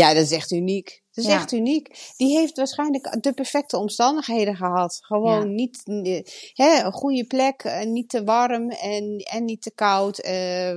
ja, 0.00 0.14
dat 0.14 0.22
is 0.22 0.32
echt 0.32 0.50
uniek. 0.50 1.02
Dat 1.18 1.26
is 1.26 1.32
Ja. 1.32 1.38
echt 1.38 1.52
uniek. 1.52 2.12
Die 2.16 2.38
heeft 2.38 2.56
waarschijnlijk 2.56 3.16
de 3.22 3.32
perfecte 3.32 3.76
omstandigheden 3.78 4.56
gehad. 4.56 4.98
Gewoon 5.00 5.38
Ja. 5.40 5.44
niet 5.54 5.82
eh, 5.84 6.22
hè, 6.52 6.84
een 6.84 6.92
goede 6.92 7.24
plek, 7.26 7.62
eh, 7.62 7.86
niet 7.86 8.08
te 8.08 8.24
warm 8.24 8.70
en, 8.70 9.16
en 9.18 9.44
niet 9.44 9.62
te 9.62 9.70
koud. 9.74 10.18
eh, 10.18 10.76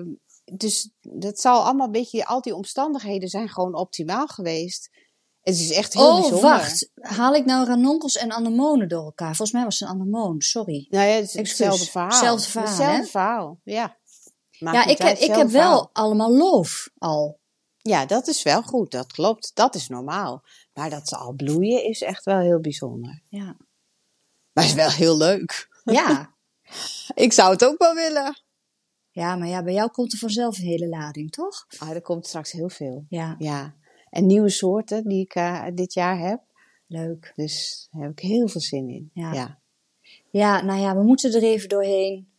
dus 0.54 0.90
dat 1.02 1.40
zal 1.40 1.64
allemaal 1.64 1.86
een 1.86 1.92
beetje, 1.92 2.26
al 2.26 2.42
die 2.42 2.56
omstandigheden 2.56 3.30
zijn 3.30 3.50
gewoon 3.50 3.76
optimaal 3.76 4.28
geweest. 4.28 4.90
Het 5.42 5.56
is 5.56 5.72
echt 5.72 5.94
heel 5.94 6.08
Oh, 6.08 6.16
bijzonder. 6.20 6.42
wacht. 6.50 6.90
Haal 6.96 7.34
ik 7.36 7.46
nou 7.46 7.66
ranonkels 7.68 8.16
en 8.18 8.32
anemonen 8.32 8.88
door 8.90 9.04
elkaar? 9.04 9.28
Volgens 9.36 9.52
mij 9.52 9.64
was 9.64 9.80
het 9.80 9.90
een 9.90 9.96
anemoon, 9.96 10.42
sorry. 10.42 10.88
Nou 10.90 11.08
ja, 11.08 11.14
het 11.16 11.24
is 11.28 11.34
hetzelfde 11.34 11.86
verhaal. 11.86 12.10
Hetzelfde 12.10 12.50
verhaal, 12.50 12.70
Hetzelfde 12.70 13.02
hè? 13.04 13.10
verhaal, 13.10 13.60
ja. 13.64 13.98
Maakt 14.60 14.76
ja, 14.78 14.86
ik 14.92 14.98
heb, 14.98 15.18
ik 15.18 15.36
heb 15.36 15.48
wel 15.50 15.90
allemaal 15.94 16.32
loof 16.32 16.90
al. 16.98 17.40
Ja, 17.82 18.06
dat 18.06 18.28
is 18.28 18.44
wel 18.44 18.62
goed, 18.64 18.92
dat 18.92 19.12
klopt. 19.12 19.52
Dat 19.54 19.76
is 19.76 19.88
normaal. 19.88 20.44
Maar 20.74 20.90
dat 20.90 21.08
ze 21.08 21.16
al 21.18 21.34
bloeien 21.34 21.84
is 21.84 22.02
echt 22.02 22.24
wel 22.26 22.40
heel 22.40 22.60
bijzonder. 22.60 23.22
Ja. 23.30 23.58
Maar 24.52 24.64
is 24.64 24.74
wel 24.74 24.90
heel 24.90 25.18
leuk. 25.18 25.70
Ja. 25.84 26.36
Ik 27.14 27.34
zou 27.34 27.52
het 27.52 27.66
ook 27.66 27.78
wel 27.78 27.94
willen. 27.94 28.42
ja, 29.12 29.36
maar 29.36 29.48
ja, 29.48 29.64
bij 29.64 29.74
jou 29.74 29.92
komt 29.92 30.14
er 30.14 30.20
vanzelf 30.20 30.58
een 30.58 30.66
hele 30.66 30.88
lading, 30.88 31.32
toch? 31.32 31.66
Ah, 31.78 31.90
er 31.90 32.02
komt 32.02 32.28
straks 32.28 32.52
heel 32.52 32.70
veel. 32.70 33.06
Ja, 33.10 33.36
Ja. 33.40 33.76
En 34.10 34.26
nieuwe 34.26 34.50
soorten 34.50 35.08
die 35.08 35.22
ik 35.22 35.36
eh, 35.36 35.66
dit 35.74 35.94
jaar 35.94 36.20
heb. 36.20 36.42
leuk. 36.88 37.32
Dus 37.36 37.88
daar 37.92 38.02
heb 38.02 38.12
ik 38.12 38.20
heel 38.20 38.48
veel 38.48 38.62
zin 38.62 38.90
in. 38.90 39.10
Ja. 39.14 39.34
ja. 39.34 39.62
Ja, 40.30 40.62
nou 40.62 40.80
ja, 40.80 40.96
we 40.96 41.04
moeten 41.04 41.34
er 41.34 41.44
even 41.44 41.70
doorheen. 41.70 42.31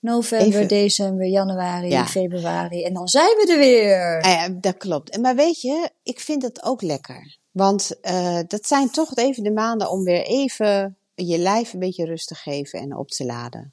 November, 0.00 0.46
Even. 0.46 0.68
december, 0.68 1.26
januari, 1.26 1.88
Ja. 1.88 2.06
februari. 2.06 2.84
En 2.84 2.94
dan 2.94 3.08
zijn 3.08 3.26
we 3.36 3.52
er 3.52 3.58
weer. 3.58 4.20
Ah 4.22 4.30
ja, 4.32 4.48
dat 4.48 4.76
klopt. 4.76 5.10
En 5.10 5.20
Maar 5.20 5.34
weet 5.36 5.60
je, 5.60 5.90
ik 6.02 6.20
vind 6.20 6.42
het 6.42 6.62
ook 6.62 6.82
lekker. 6.82 7.36
Want 7.50 8.00
eh, 8.00 8.38
dat 8.46 8.66
zijn 8.66 8.90
toch 8.90 9.16
even 9.16 9.42
de 9.42 9.52
maanden 9.52 9.90
om 9.90 10.04
weer 10.04 10.22
even 10.24 10.96
je 11.14 11.38
lijf 11.38 11.72
een 11.72 11.78
beetje 11.78 12.04
rust 12.04 12.28
te 12.28 12.34
geven 12.34 12.80
en 12.80 12.96
op 12.96 13.08
te 13.08 13.24
laden. 13.24 13.72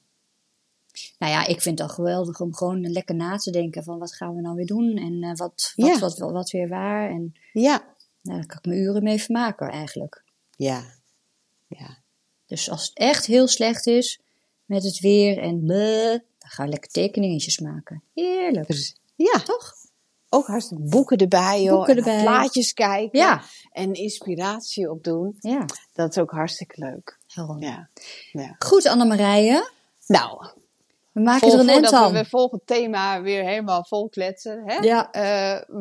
Nou 1.19 1.32
ja, 1.32 1.45
ik 1.47 1.61
vind 1.61 1.80
het 1.80 1.88
al 1.89 1.93
geweldig 1.95 2.39
om 2.39 2.55
gewoon 2.55 2.91
lekker 2.91 3.15
na 3.15 3.36
te 3.38 3.51
denken 3.51 3.84
van 3.84 3.99
wat 3.99 4.13
gaan 4.15 4.36
we 4.36 4.41
nou 4.41 4.55
weer 4.55 4.65
doen 4.65 4.97
en 4.97 5.24
eh, 5.24 5.30
wat, 5.36 5.74
wat, 5.76 5.88
Ja. 5.88 5.99
wat, 5.99 6.17
wat, 6.17 6.32
wat 6.32 6.49
weer 6.51 6.67
waar. 6.69 7.09
En 7.09 7.34
Ja. 7.53 7.84
nou, 8.21 8.38
daar 8.38 8.45
kan 8.47 8.57
ik 8.57 8.65
me 8.65 8.76
uren 8.76 9.03
mee 9.03 9.21
vermaken 9.21 9.69
eigenlijk. 9.69 10.24
Ja. 10.55 10.84
Ja. 11.67 11.97
Dus 12.45 12.69
als 12.69 12.84
het 12.88 12.97
echt 12.97 13.26
heel 13.26 13.47
slecht 13.47 13.88
is 13.88 14.19
met 14.74 14.84
het 14.84 14.99
weer 14.99 15.38
en 15.38 15.63
bleh, 15.65 16.09
dan 16.09 16.49
ga 16.49 16.63
ik 16.63 16.69
lekker 16.69 16.91
tekeningetjes 16.91 17.59
maken. 17.59 18.03
Heerlijk. 18.13 18.93
Ja. 19.15 19.39
Toch? 19.39 19.74
Ook 20.30 20.47
hartstikke 20.47 20.84
boeken 20.84 21.17
erbij, 21.17 21.61
joh. 21.61 21.76
Boeken 21.76 21.97
erbij. 21.97 22.21
plaatjes 22.21 22.74
kijken. 22.74 23.19
Ja. 23.19 23.41
En 23.71 23.93
inspiratie 23.93 24.91
opdoen. 24.91 25.36
Ja, 25.39 25.65
Dat 25.93 26.09
is 26.09 26.17
ook 26.21 26.32
hartstikke 26.32 26.80
leuk. 26.80 27.19
daarom. 27.36 27.61
Ja. 27.61 27.89
ja. 28.32 28.55
Goed, 28.59 28.88
Annemarije. 28.88 29.71
Nou, 30.07 30.45
We 31.11 31.21
maken 31.21 31.39
vol, 31.49 31.59
er 31.59 31.76
een 31.76 31.82
we 31.82 31.91
aan. 31.95 32.13
weer 32.13 32.26
volgend 32.26 32.61
thema 32.65 33.21
weer 33.21 33.43
helemaal 33.43 33.86
vol 33.86 34.09
kletsen. 34.09 34.63
Hè? 34.65 34.76
Ja. 34.76 35.11
Eh, 35.11 35.76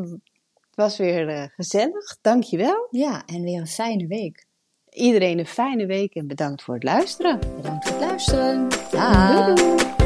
het 0.54 0.74
was 0.74 0.96
weer 0.96 1.28
eh, 1.28 1.44
gezellig. 1.48 2.18
Dankjewel. 2.20 2.86
Ja, 2.90 3.22
en 3.26 3.42
weer 3.42 3.60
een 3.60 3.66
fijne 3.66 4.06
week. 4.06 4.46
Iedereen 4.92 5.38
een 5.38 5.46
fijne 5.46 5.86
week 5.86 6.14
en 6.14 6.26
bedankt 6.26 6.62
voor 6.62 6.74
het 6.74 6.82
luisteren. 6.82 7.38
Bedankt 7.56 7.88
voor 7.88 7.96
het 7.98 8.06
luisteren. 8.08 8.68
Dag. 8.90 9.54
Doei. 9.54 10.01